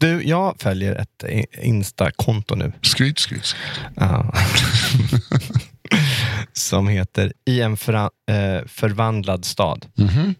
Du, 0.00 0.22
jag 0.28 0.54
följer 0.60 0.94
ett 0.96 1.24
Insta-konto 1.62 2.54
nu. 2.54 2.72
Skryt, 2.82 3.18
skryt, 3.18 3.44
skryt. 3.44 3.80
Ja. 3.96 4.34
som 6.52 6.88
heter 6.88 7.32
I 7.46 7.60
en 7.60 7.76
förra, 7.76 8.02
eh, 8.30 8.66
förvandlad 8.66 9.44
stad. 9.44 9.86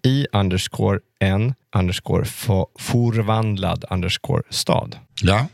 I 0.03 0.27
underscore 0.33 0.99
en 1.19 1.53
underscore 1.75 2.25
få- 2.25 2.69
förvandlad 2.79 3.85
underscore 3.89 4.43
stad. 4.49 4.95
Ja, 5.21 5.47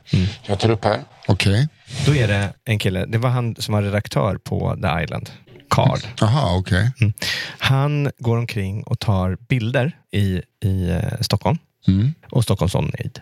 jag 0.45 0.59
tar 0.59 0.69
upp 0.69 0.83
här. 0.85 1.01
Okej. 1.27 1.67
Då 2.05 2.15
är 2.15 2.27
det 2.27 2.53
en 2.65 2.79
kille, 2.79 3.05
det 3.05 3.17
var 3.17 3.29
han 3.29 3.55
som 3.59 3.73
var 3.73 3.81
redaktör 3.81 4.37
på 4.37 4.75
The 4.81 5.03
Island. 5.03 5.29
Card. 5.69 5.99
Jaha, 6.19 6.57
okej. 6.57 6.91
Mm. 7.01 7.13
Han 7.57 8.11
går 8.19 8.37
omkring 8.37 8.83
och 8.83 8.99
tar 8.99 9.37
bilder 9.49 9.91
i, 10.11 10.41
i 10.65 10.89
eh, 10.89 11.21
Stockholm 11.21 11.57
Mm. 11.87 12.13
och 12.31 12.43
Stockholms 12.43 12.71
Sonnyd. 12.71 13.21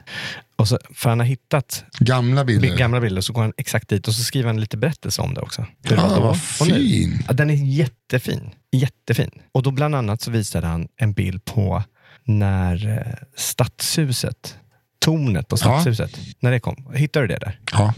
Och 0.55 0.67
så, 0.67 0.79
för 0.93 1.09
han 1.09 1.19
har 1.19 1.25
hittat 1.25 1.83
Gamla 1.99 2.45
bilder. 2.45 2.69
bi- 2.71 2.77
gamla 2.77 2.99
bilder, 2.99 3.21
så 3.21 3.33
går 3.33 3.41
han 3.41 3.53
exakt 3.57 3.89
dit 3.89 4.07
och 4.07 4.13
så 4.13 4.23
skriver 4.23 4.47
han 4.47 4.59
lite 4.59 4.77
berättelse 4.77 5.21
om 5.21 5.33
det 5.33 5.41
också. 5.41 5.65
Hur 5.83 5.95
det 5.95 6.01
Ah, 6.03 6.07
var 6.09 6.15
då 6.15 6.21
vad 6.21 6.41
fin. 6.41 7.23
Ja, 7.27 7.33
den 7.33 7.49
är 7.49 7.53
jättefin. 7.53 8.49
Jättefin. 8.71 9.31
Och 9.51 9.63
då 9.63 9.71
bland 9.71 9.95
annat 9.95 10.21
så 10.21 10.31
visade 10.31 10.67
han 10.67 10.87
en 10.95 11.13
bild 11.13 11.45
på 11.45 11.83
när 12.23 12.87
eh, 12.97 13.13
stadshuset, 13.35 14.55
tornet 14.99 15.47
på 15.47 15.57
stadshuset, 15.57 16.19
när 16.39 16.51
det 16.51 16.59
kom. 16.59 16.91
Hittade 16.95 17.27
du 17.27 17.33
det 17.33 17.39
där? 17.39 17.59
Ja. 17.71 17.93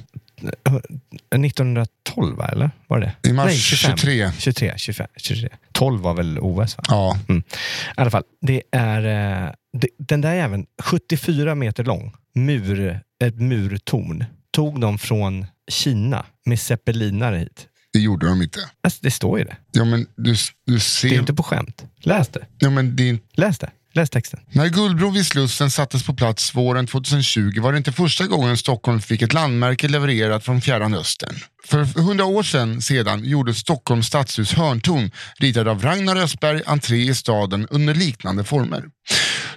1912 1.35 2.37
va, 2.37 2.47
eller? 2.47 2.71
Var 2.87 2.99
det 2.99 3.29
I 3.29 3.33
mars 3.33 3.45
Nej, 3.45 3.57
25. 3.57 3.97
23. 3.97 4.31
23, 4.37 4.73
25, 4.77 5.07
23. 5.17 5.49
12 5.71 6.01
var 6.01 6.13
väl 6.13 6.39
OS 6.39 6.77
va? 6.77 6.83
Ja. 6.87 7.19
Mm. 7.29 7.43
I 7.47 7.53
alla 7.95 8.11
fall, 8.11 8.23
det 8.41 8.63
är, 8.71 9.05
eh, 9.45 9.51
det, 9.73 9.87
den 9.97 10.21
där 10.21 10.35
även 10.35 10.65
74 10.83 11.55
meter 11.55 11.83
lång, 11.83 12.13
mur, 12.35 12.99
ett 13.23 13.35
murtorn, 13.39 14.25
tog 14.51 14.81
de 14.81 14.97
från 14.97 15.45
Kina 15.71 16.25
med 16.45 16.59
zeppelinare 16.59 17.37
hit. 17.37 17.67
Det 17.93 17.99
gjorde 17.99 18.27
de 18.27 18.41
inte. 18.41 18.59
Alltså, 18.83 18.99
det 19.01 19.11
står 19.11 19.39
ju 19.39 19.45
det. 19.45 19.55
Ja, 19.71 19.85
men 19.85 20.07
du, 20.15 20.31
du 20.31 20.35
Det 20.65 20.73
är 20.73 20.79
ser... 20.79 21.19
inte 21.19 21.33
på 21.33 21.43
skämt. 21.43 21.85
Läs 21.99 22.27
det. 22.27 22.45
Ja, 22.59 22.69
men 22.69 22.95
det 22.95 23.09
är. 23.09 23.19
Läs 23.33 23.59
det. 23.59 23.69
Läs 23.97 24.09
texten. 24.09 24.39
När 24.51 24.69
Guldbron 24.69 25.13
vid 25.13 25.25
Slussen 25.25 25.71
sattes 25.71 26.03
på 26.03 26.13
plats 26.13 26.55
våren 26.55 26.87
2020 26.87 27.61
var 27.61 27.71
det 27.71 27.77
inte 27.77 27.91
första 27.91 28.27
gången 28.27 28.57
Stockholm 28.57 29.01
fick 29.01 29.21
ett 29.21 29.33
landmärke 29.33 29.87
levererat 29.87 30.45
från 30.45 30.61
Fjärran 30.61 30.93
Östern. 30.93 31.35
För 31.65 31.83
hundra 32.01 32.25
år 32.25 32.43
sedan, 32.43 32.81
sedan 32.81 33.25
gjorde 33.25 33.53
Stockholms 33.53 34.07
stadshus 34.07 34.53
hörntorn 34.53 35.11
ritad 35.39 35.67
av 35.67 35.81
Ragnar 35.81 36.15
Östberg 36.15 36.61
entré 36.65 36.97
i 36.97 37.15
staden 37.15 37.67
under 37.69 37.93
liknande 37.93 38.43
former. 38.43 38.83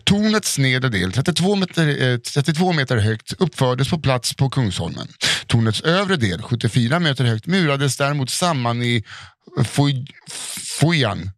Tornets 0.05 0.59
nedre 0.59 0.88
del, 0.88 1.12
32 1.12 1.57
meter, 1.57 2.12
eh, 2.12 2.18
32 2.18 2.72
meter 2.72 2.97
högt, 2.97 3.32
uppfördes 3.38 3.88
på 3.88 3.99
plats 3.99 4.34
på 4.34 4.51
Kungsholmen. 4.51 5.09
Tornets 5.47 5.80
övre 5.80 6.16
del, 6.16 6.43
74 6.43 6.99
meter 6.99 7.24
högt, 7.24 7.47
murades 7.47 7.97
däremot 7.97 8.30
samman 8.30 8.82
i 8.82 9.05
Fojan. 9.64 10.07
Fujian 10.80 11.30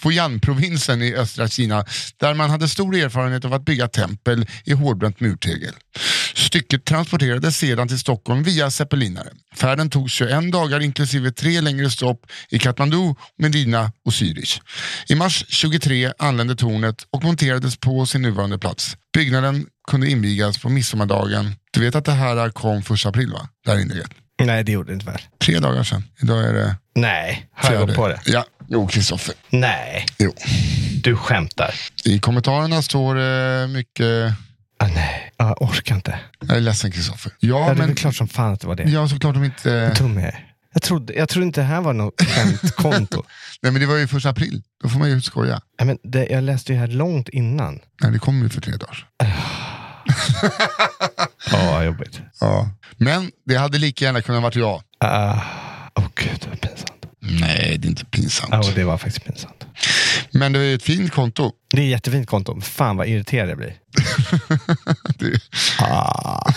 Fujian-provinsen 0.00 1.02
i 1.02 1.14
östra 1.14 1.48
Kina 1.48 1.84
där 2.20 2.34
man 2.34 2.50
hade 2.50 2.68
stor 2.68 2.94
erfarenhet 2.94 3.44
av 3.44 3.54
att 3.54 3.64
bygga 3.64 3.88
tempel 3.88 4.46
i 4.64 4.72
hårdbränt 4.72 5.20
murtegel. 5.20 5.74
Stycket 6.34 6.84
transporterades 6.84 7.56
sedan 7.56 7.88
till 7.88 7.98
Stockholm 7.98 8.42
via 8.42 8.70
zeppelinare. 8.70 9.28
Färden 9.54 9.90
tog 9.90 10.10
21 10.10 10.52
dagar 10.52 10.80
inklusive 10.80 11.32
tre 11.32 11.60
längre 11.60 11.90
stopp 11.90 12.26
i 12.50 12.58
Kathmandu, 12.58 13.14
Medina 13.38 13.92
och 14.04 14.12
Zürich. 14.12 14.60
I 15.08 15.14
mars 15.14 15.44
23 15.48 16.12
anlände 16.18 16.56
tornet 16.56 17.06
och 17.10 17.24
monterades 17.24 17.76
på 17.76 18.06
sin 18.06 18.22
nuvarande 18.22 18.58
plats. 18.58 18.96
Byggnaden 19.14 19.66
kunde 19.88 20.10
invigas 20.10 20.58
på 20.58 20.68
midsommardagen. 20.68 21.54
Du 21.72 21.80
vet 21.80 21.94
att 21.94 22.04
det 22.04 22.12
här 22.12 22.50
kom 22.50 22.78
1 22.78 23.06
april 23.06 23.32
va? 23.32 23.48
Det 23.64 23.70
här 23.70 23.80
inlägget. 23.80 24.10
Nej, 24.42 24.64
det 24.64 24.72
gjorde 24.72 24.90
det 24.90 24.94
inte 24.94 25.06
väl? 25.06 25.20
Tre 25.40 25.58
dagar 25.58 25.82
sedan. 25.82 26.04
Idag 26.22 26.44
är 26.44 26.52
det... 26.52 26.76
Nej, 26.94 27.48
har 27.54 27.72
jag 27.72 27.86
gått 27.86 27.96
på 27.96 28.08
det? 28.08 28.20
Ja, 28.24 28.44
jo 28.68 28.86
Kristoffer. 28.86 29.34
Nej, 29.50 30.06
Jo. 30.18 30.34
du 31.02 31.16
skämtar. 31.16 31.74
I 32.04 32.18
kommentarerna 32.18 32.82
står 32.82 33.14
det 33.14 33.68
mycket... 33.68 34.34
Ah, 34.78 34.86
nej, 34.86 35.32
ah, 35.36 35.46
jag 35.48 35.62
orkar 35.62 35.94
inte. 35.94 36.18
Jag 36.40 36.56
är 36.56 36.60
ledsen 36.60 36.92
Kristoffer. 36.92 37.32
Ja, 37.40 37.48
Ja, 37.48 37.64
det 37.64 37.70
är 37.70 37.74
men... 37.74 37.86
väl 37.86 37.96
klart 37.96 38.14
som 38.16 38.28
fan 38.28 38.52
att 38.52 38.60
det 38.60 38.66
var 38.66 38.74
det. 38.76 38.82
Ja, 38.82 39.08
såklart 39.08 39.34
de 39.34 39.44
inte... 39.44 39.94
Dum 39.94 40.20
jag 40.72 40.82
trodde, 40.82 41.12
jag 41.14 41.28
trodde 41.28 41.46
inte 41.46 41.60
det 41.60 41.64
här 41.66 41.80
var 41.80 41.92
något 41.92 42.22
skämtkonto. 42.22 43.22
Nej, 43.62 43.72
men 43.72 43.80
det 43.80 43.86
var 43.86 43.96
ju 43.96 44.06
första 44.08 44.30
april. 44.30 44.62
Då 44.82 44.88
får 44.88 44.98
man 44.98 45.10
ju 45.10 45.20
skoja. 45.20 45.60
ja, 45.78 45.84
men 45.84 45.98
det, 46.02 46.26
jag 46.26 46.44
läste 46.44 46.72
ju 46.72 46.78
här 46.78 46.86
långt 46.86 47.28
innan. 47.28 47.80
Nej, 48.02 48.12
det 48.12 48.18
kommer 48.18 48.42
ju 48.42 48.48
för 48.48 48.60
tre 48.60 48.72
dagar. 48.76 49.06
Ja, 51.52 51.84
jobbigt. 51.84 52.20
Ja. 52.40 52.70
Men 52.96 53.30
det 53.46 53.56
hade 53.56 53.78
lika 53.78 54.04
gärna 54.04 54.22
kunnat 54.22 54.42
varit 54.42 54.56
jag. 54.56 54.82
Ah, 55.00 55.40
Åh 55.94 56.04
gud, 56.14 56.46
vad 56.50 56.60
pinsamt. 56.60 56.95
Nej, 57.30 57.76
det 57.78 57.86
är 57.86 57.90
inte 57.90 58.04
pinsamt. 58.04 58.48
Ja, 58.52 58.58
och 58.58 58.74
det 58.74 58.84
var 58.84 58.98
faktiskt 58.98 59.26
pinsamt. 59.26 59.66
Men 60.30 60.52
det 60.52 60.58
är 60.58 60.74
ett 60.74 60.82
fint 60.82 61.12
konto. 61.12 61.52
Det 61.70 61.80
är 61.80 61.84
ett 61.84 61.90
jättefint 61.90 62.28
konto. 62.28 62.60
Fan 62.60 62.96
vad 62.96 63.08
irriterad 63.08 63.50
jag 63.50 63.58
blir. 63.58 63.74
Det... 65.18 65.40
Ah. 65.78 66.52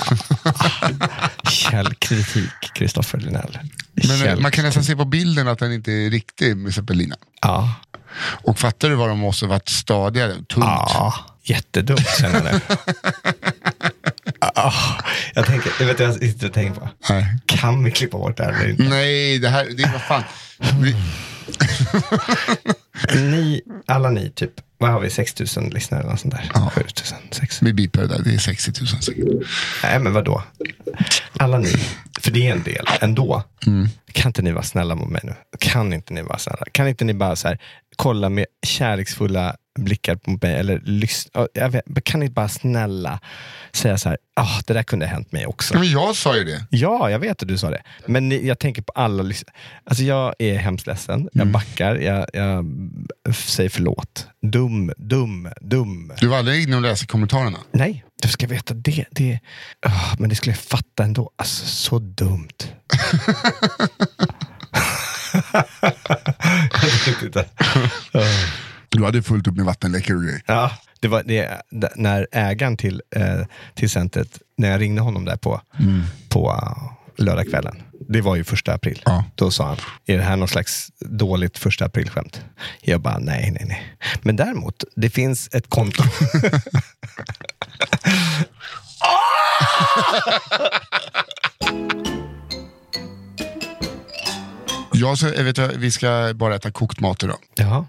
Källkritik, 1.49 2.73
Kristoffer 2.75 3.17
Linell. 3.17 3.59
Men 3.93 4.27
eh, 4.27 4.39
man 4.39 4.51
kan 4.51 4.65
nästan 4.65 4.83
se 4.83 4.95
på 4.95 5.05
bilden 5.05 5.47
att 5.47 5.59
den 5.59 5.73
inte 5.73 5.91
är 5.91 6.09
riktig 6.09 6.57
med 6.57 6.73
Zeppelina. 6.73 7.15
Ja. 7.41 7.75
Och 8.21 8.59
fattar 8.59 8.89
du 8.89 8.95
vad 8.95 9.09
de 9.09 9.19
måste 9.19 9.45
varit 9.45 9.69
stadigare? 9.69 10.33
Tungt. 10.33 10.49
Ja, 10.57 11.13
jättedumt 11.43 12.07
känner 12.19 12.51
jag. 12.51 12.77
Ah, 14.41 14.73
jag, 15.33 15.45
tänker, 15.45 15.71
jag 15.79 15.87
vet 15.87 15.99
jag 15.99 16.09
och 16.09 16.53
tänker 16.53 16.79
på. 16.79 16.89
Nej. 17.09 17.25
Kan 17.45 17.83
vi 17.83 17.91
klippa 17.91 18.17
bort 18.17 18.37
det 18.37 18.43
här 18.43 18.51
eller 18.51 18.69
inte? 18.69 18.83
Nej, 18.83 19.39
det 19.39 19.49
här, 19.49 19.67
det 19.77 19.83
är 19.83 19.91
vad 19.91 20.01
fan. 20.01 20.23
Vi, 20.81 20.95
Ni, 23.15 23.61
alla 23.85 24.09
ni, 24.09 24.29
typ, 24.29 24.51
vad 24.77 24.91
har 24.91 24.99
vi, 24.99 25.09
6 25.09 25.57
000 25.57 25.69
lyssnare 25.73 26.01
eller 26.01 26.11
något 26.11 26.19
sånt 26.19 26.33
där? 26.33 26.51
Ja. 26.53 26.71
7 26.75 26.81
000, 26.81 26.91
6 27.31 27.61
vi 27.61 27.73
beepar 27.73 28.01
det 28.01 28.07
där, 28.07 28.23
det 28.23 28.33
är 28.33 28.37
60 28.37 28.71
000 28.79 28.87
säkert. 28.87 29.25
Nej, 29.83 29.99
men 29.99 30.13
vadå? 30.13 30.43
Alla 31.33 31.57
ni, 31.57 31.73
för 32.19 32.31
det 32.31 32.47
är 32.47 32.51
en 32.51 32.63
del 32.63 32.85
ändå. 33.01 33.43
Mm. 33.67 33.89
Kan 34.11 34.29
inte 34.29 34.41
ni 34.41 34.51
vara 34.51 34.63
snälla 34.63 34.95
mot 34.95 35.09
mig 35.09 35.21
nu? 35.23 35.33
Kan 35.59 35.93
inte 35.93 36.13
ni 36.13 36.21
vara 36.21 36.37
snälla? 36.37 36.65
Kan 36.71 36.87
inte 36.87 37.05
ni 37.05 37.13
bara 37.13 37.35
så 37.35 37.47
här, 37.47 37.59
kolla 37.99 38.29
med 38.29 38.45
kärleksfulla 38.65 39.55
blickar 39.79 40.15
på 40.15 40.31
mig? 40.31 40.55
Eller 40.55 40.81
lyssna? 40.85 41.31
ja, 41.33 41.47
jag 41.53 41.69
vet, 41.69 42.03
kan 42.03 42.19
ni 42.19 42.29
bara 42.29 42.49
snälla 42.49 43.19
säga 43.71 43.97
så 43.97 44.09
här, 44.09 44.17
ah, 44.35 44.61
det 44.67 44.73
där 44.73 44.83
kunde 44.83 45.05
ha 45.05 45.13
hänt 45.13 45.31
mig 45.31 45.45
också. 45.45 45.77
Men 45.77 45.91
jag 45.91 46.15
sa 46.15 46.37
ju 46.37 46.43
det. 46.43 46.65
Ja, 46.69 47.09
jag 47.09 47.19
vet 47.19 47.41
att 47.41 47.47
du 47.47 47.57
sa 47.57 47.69
det. 47.69 47.81
Men 48.05 48.29
ni, 48.29 48.47
jag 48.47 48.59
tänker 48.59 48.81
på 48.81 48.91
alla 48.95 49.23
lyssnare. 49.23 49.55
Alltså 49.83 50.03
jag 50.03 50.35
är 50.39 50.57
hemskt 50.57 50.87
ledsen. 50.87 51.29
Jag 51.33 51.47
backar. 51.47 51.95
Jag, 51.95 52.25
jag 52.33 52.65
säger 53.35 53.69
förlåt. 53.69 54.27
Dum, 54.41 54.93
dum, 54.97 55.49
dum. 55.61 56.13
Du 56.19 56.27
var 56.27 56.37
aldrig 56.37 56.63
inne 56.63 56.75
och 56.75 56.81
läste 56.81 57.07
kommentarerna. 57.07 57.57
Nej, 57.71 58.05
du 58.21 58.29
ska 58.29 58.47
veta 58.47 58.73
det. 58.73 59.05
det 59.11 59.39
ah, 59.85 60.15
men 60.19 60.29
det 60.29 60.35
skulle 60.35 60.51
jag 60.51 60.59
fatta 60.59 61.03
ändå. 61.03 61.31
Alltså, 61.35 61.65
så 61.65 61.99
dumt. 61.99 62.57
Du 68.91 69.05
hade 69.05 69.23
fullt 69.23 69.47
upp 69.47 69.55
med 69.55 69.65
vattenläckor 69.65 70.15
och 70.15 70.23
grejer. 70.23 70.41
Ja, 70.45 70.71
det 70.99 71.07
var 71.07 71.23
det, 71.23 71.61
när 71.95 72.27
ägaren 72.31 72.77
till, 72.77 73.01
eh, 73.15 73.41
till 73.75 73.89
centret, 73.89 74.39
när 74.57 74.71
jag 74.71 74.81
ringde 74.81 75.01
honom 75.01 75.25
där 75.25 75.35
på, 75.35 75.61
på 76.29 76.51
uh, 76.51 76.91
lördagskvällen. 77.25 77.81
Det 78.09 78.21
var 78.21 78.35
ju 78.35 78.43
första 78.43 78.73
april. 78.73 79.01
Ja. 79.05 79.25
Då 79.35 79.51
sa 79.51 79.67
han, 79.67 79.77
är 80.05 80.17
det 80.17 80.23
här 80.23 80.35
någon 80.35 80.47
slags 80.47 80.91
dåligt 80.99 81.57
första 81.57 81.85
aprilskämt? 81.85 82.41
Jag 82.81 83.01
bara, 83.01 83.19
nej, 83.19 83.51
nej, 83.51 83.65
nej. 83.67 83.95
Men 84.21 84.35
däremot, 84.35 84.83
det 84.95 85.09
finns 85.09 85.49
ett 85.53 85.69
konto. 85.69 86.03
Jag, 94.99 95.17
så, 95.17 95.27
jag 95.27 95.43
vet, 95.43 95.57
jag, 95.57 95.67
vi 95.67 95.91
ska 95.91 96.31
bara 96.35 96.55
äta 96.55 96.71
kokt 96.71 96.99
mat 96.99 97.23
idag. 97.23 97.37
Jaha, 97.55 97.85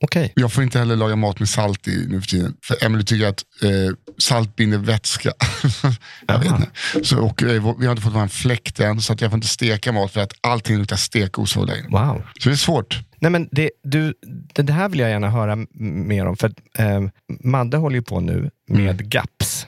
okej. 0.00 0.32
Jag 0.36 0.52
får 0.52 0.64
inte 0.64 0.78
heller 0.78 0.96
laga 0.96 1.16
mat 1.16 1.38
med 1.38 1.48
salt 1.48 1.88
i 1.88 2.06
nu 2.08 2.20
för 2.20 2.28
tiden. 2.28 2.54
För 2.64 2.84
Emily 2.84 3.04
tycker 3.04 3.26
att 3.26 3.44
eh, 3.62 3.70
salt 4.18 4.56
binder 4.56 4.78
vätska. 4.78 5.32
jag 6.26 6.38
vet 6.38 6.46
inte. 6.46 6.68
Så, 7.02 7.18
och, 7.18 7.42
eh, 7.42 7.76
vi 7.78 7.86
har 7.86 7.92
inte 7.92 8.02
fått 8.02 8.14
en 8.14 8.28
fläkt 8.28 8.80
än, 8.80 9.00
så 9.00 9.12
att 9.12 9.20
jag 9.20 9.30
får 9.30 9.36
inte 9.36 9.48
steka 9.48 9.92
mat 9.92 10.12
för 10.12 10.20
att 10.20 10.32
allting 10.40 10.78
luktar 10.78 11.66
länge. 11.66 11.88
Wow. 11.88 12.22
Så 12.40 12.48
det 12.48 12.54
är 12.54 12.56
svårt. 12.56 13.00
Nej, 13.18 13.30
men 13.30 13.48
det, 13.50 13.70
du, 13.82 14.14
det, 14.54 14.72
här 14.72 14.88
vill 14.88 15.00
jag 15.00 15.10
gärna 15.10 15.30
höra 15.30 15.56
mer 15.74 16.26
om. 16.26 16.36
För 16.36 16.46
att, 16.46 16.54
eh, 16.78 17.00
Madde 17.44 17.76
håller 17.76 17.96
ju 17.96 18.02
på 18.02 18.20
nu 18.20 18.50
med 18.68 19.10
GAPS. 19.10 19.66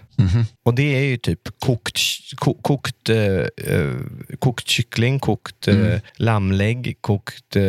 Och 0.64 0.74
det 0.74 0.96
är 0.96 1.00
ju 1.04 1.16
typ 1.16 1.40
kokt, 1.58 1.98
ko, 2.36 2.54
kokt, 2.62 3.08
eh, 3.08 3.16
eh, 3.74 3.92
kokt 4.38 4.68
kyckling, 4.68 5.18
kokt 5.20 5.68
eh, 5.68 6.00
lammlägg, 6.16 6.96
kokt 7.00 7.56
eh, 7.56 7.62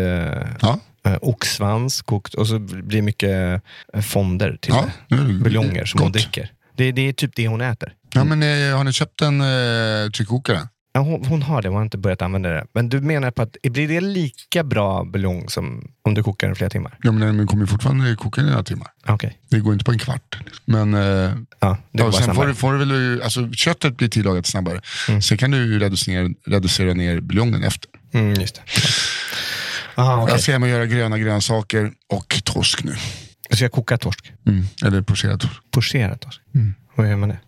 Ja. 0.61 0.79
eh, 1.05 1.17
oxsvans, 1.21 2.01
kokt, 2.01 2.33
och 2.33 2.47
så 2.47 2.59
blir 2.59 2.83
det 2.97 3.01
mycket 3.01 3.61
eh, 3.93 4.01
fonder 4.01 4.57
till 4.61 4.73
Ja, 4.73 4.89
det. 5.09 5.15
Buljonger 5.15 5.85
som 5.85 5.99
hon 6.01 6.07
gott. 6.11 6.13
dricker. 6.21 6.51
Det, 6.77 6.91
det 6.91 7.01
är 7.01 7.13
typ 7.13 7.35
det 7.35 7.47
hon 7.47 7.61
äter. 7.61 7.93
Ja, 8.13 8.23
men, 8.23 8.43
eh, 8.43 8.77
har 8.77 8.83
ni 8.83 8.93
köpt 8.93 9.21
en 9.21 9.41
eh, 9.41 10.09
tryckkokare? 10.11 10.67
Ja, 10.95 11.01
hon, 11.01 11.25
hon 11.25 11.41
har 11.41 11.61
det, 11.61 11.67
hon 11.67 11.75
har 11.75 11.83
inte 11.83 11.97
börjat 11.97 12.21
använda 12.21 12.49
det. 12.49 12.65
Men 12.73 12.89
du 12.89 13.01
menar 13.01 13.31
på 13.31 13.41
att 13.41 13.57
blir 13.63 13.87
det 13.87 14.01
lika 14.01 14.63
bra 14.63 15.03
buljong 15.03 15.49
som 15.49 15.91
om 16.01 16.13
du 16.13 16.23
kokar 16.23 16.47
den 16.47 16.55
flera 16.55 16.69
timmar? 16.69 16.97
Ja, 17.01 17.11
men 17.11 17.37
den 17.37 17.47
kommer 17.47 17.65
fortfarande 17.65 18.15
koka 18.15 18.41
i 18.41 18.43
några 18.43 18.63
timmar. 18.63 18.87
Okej. 19.07 19.39
Det 19.49 19.59
går 19.59 19.73
inte 19.73 19.85
på 19.85 19.91
en 19.91 19.99
kvart. 19.99 20.37
Men 20.65 20.93
eh, 20.93 21.01
Ja, 21.59 21.77
det 21.91 22.03
ja, 22.03 22.11
sen 22.11 22.35
får 22.35 22.47
du, 22.47 22.55
får 22.55 22.73
du 22.73 22.79
väl, 22.79 23.21
alltså, 23.21 23.51
köttet 23.51 23.97
blir 23.97 24.07
tillagat 24.07 24.45
snabbare. 24.45 24.81
Mm. 25.09 25.21
Sen 25.21 25.37
kan 25.37 25.51
du 25.51 25.57
ju 25.57 25.79
reducera, 25.79 26.29
reducera 26.45 26.93
ner 26.93 27.19
buljongen 27.19 27.63
efter. 27.63 27.89
Mm, 28.13 28.33
just 28.41 28.55
det. 28.55 28.61
Ah, 29.95 30.21
okej. 30.21 30.33
Jag 30.33 30.41
ska 30.41 30.51
hem 30.51 30.63
och 30.63 30.69
göra 30.69 30.85
gröna 30.85 31.17
grönsaker 31.17 31.91
och 32.09 32.41
torsk 32.43 32.83
nu. 32.83 32.95
Så 33.51 33.63
jag 33.63 33.71
kokar 33.71 33.97
torsk? 33.97 34.33
Mm. 34.47 34.63
Eller 34.85 35.01
pocherad 35.01 35.39
torsk. 35.39 35.61
Pocherad 35.71 36.19
torsk? 36.21 36.41
Mm. 36.55 36.73
Vad 36.95 37.09
gör 37.09 37.15
man 37.15 37.29
det? 37.29 37.39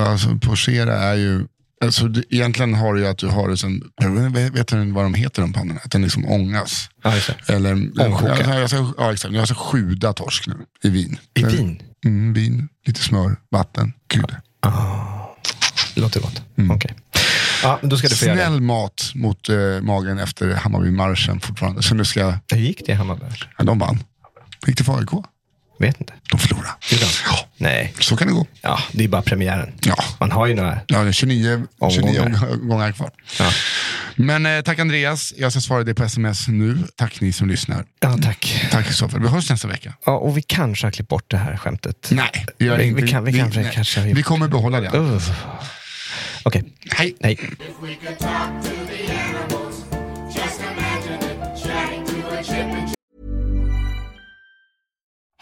Alltså, 0.00 0.38
pochera 0.38 0.94
är 0.94 1.14
ju... 1.14 1.46
Alltså, 1.84 2.08
det, 2.08 2.34
egentligen 2.34 2.74
har 2.74 2.94
du 2.94 3.00
ju 3.00 3.06
att 3.06 3.18
du 3.18 3.26
har 3.26 3.48
det 3.48 3.56
som... 3.56 3.90
Jag 3.96 4.10
vet, 4.30 4.72
inte 4.72 4.94
vad 4.94 5.04
de 5.04 5.14
heter 5.14 5.42
de 5.42 5.52
pannorna. 5.52 5.80
Att 5.84 5.90
den 5.90 6.02
liksom 6.02 6.26
ångas. 6.26 6.90
Ja. 7.02 7.12
Eller, 7.48 7.72
Ångkoka. 7.72 8.36
jag, 8.40 8.60
jag 8.60 8.70
ska, 8.70 8.92
ja, 8.98 9.12
exakt. 9.12 9.34
Jag 9.34 9.48
ska 9.48 9.54
sjuda 9.54 10.12
torsk 10.12 10.46
nu 10.46 10.54
i 10.82 10.88
vin. 10.88 11.18
I 11.34 11.44
vin? 11.44 11.82
Mm, 12.04 12.32
vin, 12.32 12.68
lite 12.86 13.00
smör, 13.00 13.36
vatten, 13.50 13.92
kryddor. 14.06 14.40
Det 15.94 16.00
låter 16.00 16.20
gott. 16.20 16.42
Okej. 16.70 16.94
Ja, 17.62 17.78
men 17.80 17.90
då 17.90 17.96
ska 17.96 18.08
du. 18.08 18.14
Snäll 18.14 18.60
mat 18.60 19.12
mot 19.14 19.48
eh, 19.48 19.56
magen 19.82 20.18
efter 20.18 20.54
Hammarby-marschen 20.54 21.40
fortfarande. 21.40 21.82
Så 21.82 21.94
nu 21.94 22.04
ska. 22.04 22.34
Hur 22.52 22.58
gick 22.58 22.86
det 22.86 22.92
i 22.92 22.94
Hammarby? 22.94 23.24
Ja, 23.58 23.64
de 23.64 23.78
vann. 23.78 23.98
Gick 24.66 24.78
det 24.78 24.84
för 24.84 24.98
AIK? 24.98 25.10
Vet 25.78 26.00
inte. 26.00 26.12
De 26.30 26.38
förlorade. 26.40 26.68
Ja, 26.90 27.48
Nej. 27.58 27.94
så 28.00 28.16
kan 28.16 28.28
det 28.28 28.34
gå. 28.34 28.46
Ja, 28.62 28.78
det 28.92 29.04
är 29.04 29.08
bara 29.08 29.22
premiären. 29.22 29.72
Ja. 29.82 29.96
Man 30.20 30.32
har 30.32 30.46
ju 30.46 30.54
några. 30.54 30.80
Ja, 30.86 31.02
det 31.02 31.08
är 31.08 31.12
29, 31.12 31.66
29 31.92 32.20
Omgångar. 32.20 32.52
omgångar 32.52 32.92
kvar. 32.92 33.10
Ja. 33.38 33.52
Men 34.16 34.46
eh, 34.46 34.60
tack 34.62 34.78
Andreas, 34.78 35.32
jag 35.36 35.52
ska 35.52 35.60
svara 35.60 35.84
dig 35.84 35.94
på 35.94 36.04
sms 36.04 36.48
nu. 36.48 36.78
Tack 36.96 37.20
ni 37.20 37.32
som 37.32 37.48
lyssnar. 37.48 37.84
Ja, 38.00 38.18
tack. 38.22 38.68
Tack 38.70 38.86
Kristoffer, 38.86 39.18
vi 39.18 39.28
hörs 39.28 39.50
nästa 39.50 39.68
vecka. 39.68 39.92
Ja, 40.06 40.12
och 40.12 40.36
vi 40.36 40.42
kanske 40.42 40.86
har 40.86 40.92
klippt 40.92 41.08
bort 41.10 41.24
det 41.30 41.36
här 41.36 41.56
skämtet. 41.56 42.08
Nej, 42.10 42.46
vi, 42.58 42.66
gör 42.66 42.78
Vi- 42.78 42.84
inte. 42.84 43.02
vi 43.02 43.08
kan- 43.08 43.24
vi 43.24 43.32
kan- 43.38 43.50
vi 43.50 43.62
nej. 43.62 43.70
kanske 43.74 44.00
har 44.00 44.06
gjort 44.06 44.18
vi 44.18 44.22
kommer 44.22 44.48
behålla 44.48 44.80
det. 44.80 44.98
Uh. 44.98 45.22
Okej, 46.42 46.64
Hej. 46.90 47.16
hej. 47.20 47.38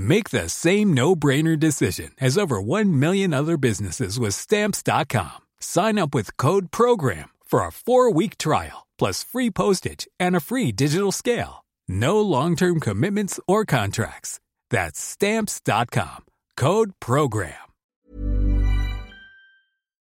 Make 0.00 0.30
the 0.30 0.48
same 0.48 0.92
no-brainer 0.92 1.58
decision 1.58 2.12
as 2.20 2.38
over 2.38 2.62
1 2.62 3.00
million 3.00 3.34
other 3.34 3.56
businesses 3.56 4.16
with 4.16 4.32
stamps.com. 4.32 5.40
Sign 5.58 5.98
up 5.98 6.14
with 6.14 6.36
code 6.36 6.70
program 6.70 7.30
for 7.44 7.62
a 7.62 7.70
4-week 7.70 8.38
trial 8.38 8.86
plus 8.96 9.24
free 9.24 9.50
postage 9.50 10.06
and 10.20 10.36
a 10.36 10.40
free 10.40 10.70
digital 10.70 11.10
scale. 11.10 11.64
No 11.88 12.20
long-term 12.20 12.78
commitments 12.78 13.40
or 13.48 13.64
contracts. 13.64 14.38
That's 14.70 15.00
stamps.com. 15.00 16.26
Code 16.56 16.92
program. 17.00 17.54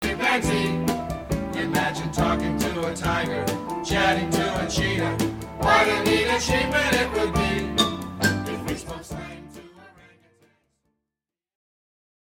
Imagine 0.01 0.87
talking 2.11 2.57
to 2.57 2.87
a 2.87 2.95
tiger, 2.95 3.45
chatting 3.85 4.31
to 4.31 4.65
a 4.65 4.67
cheetah. 4.67 5.15
What 5.59 5.87
a 5.87 6.03
neat 6.05 6.25
achievement 6.25 6.93
it 6.93 7.13
would 7.13 7.33
be 7.33 7.44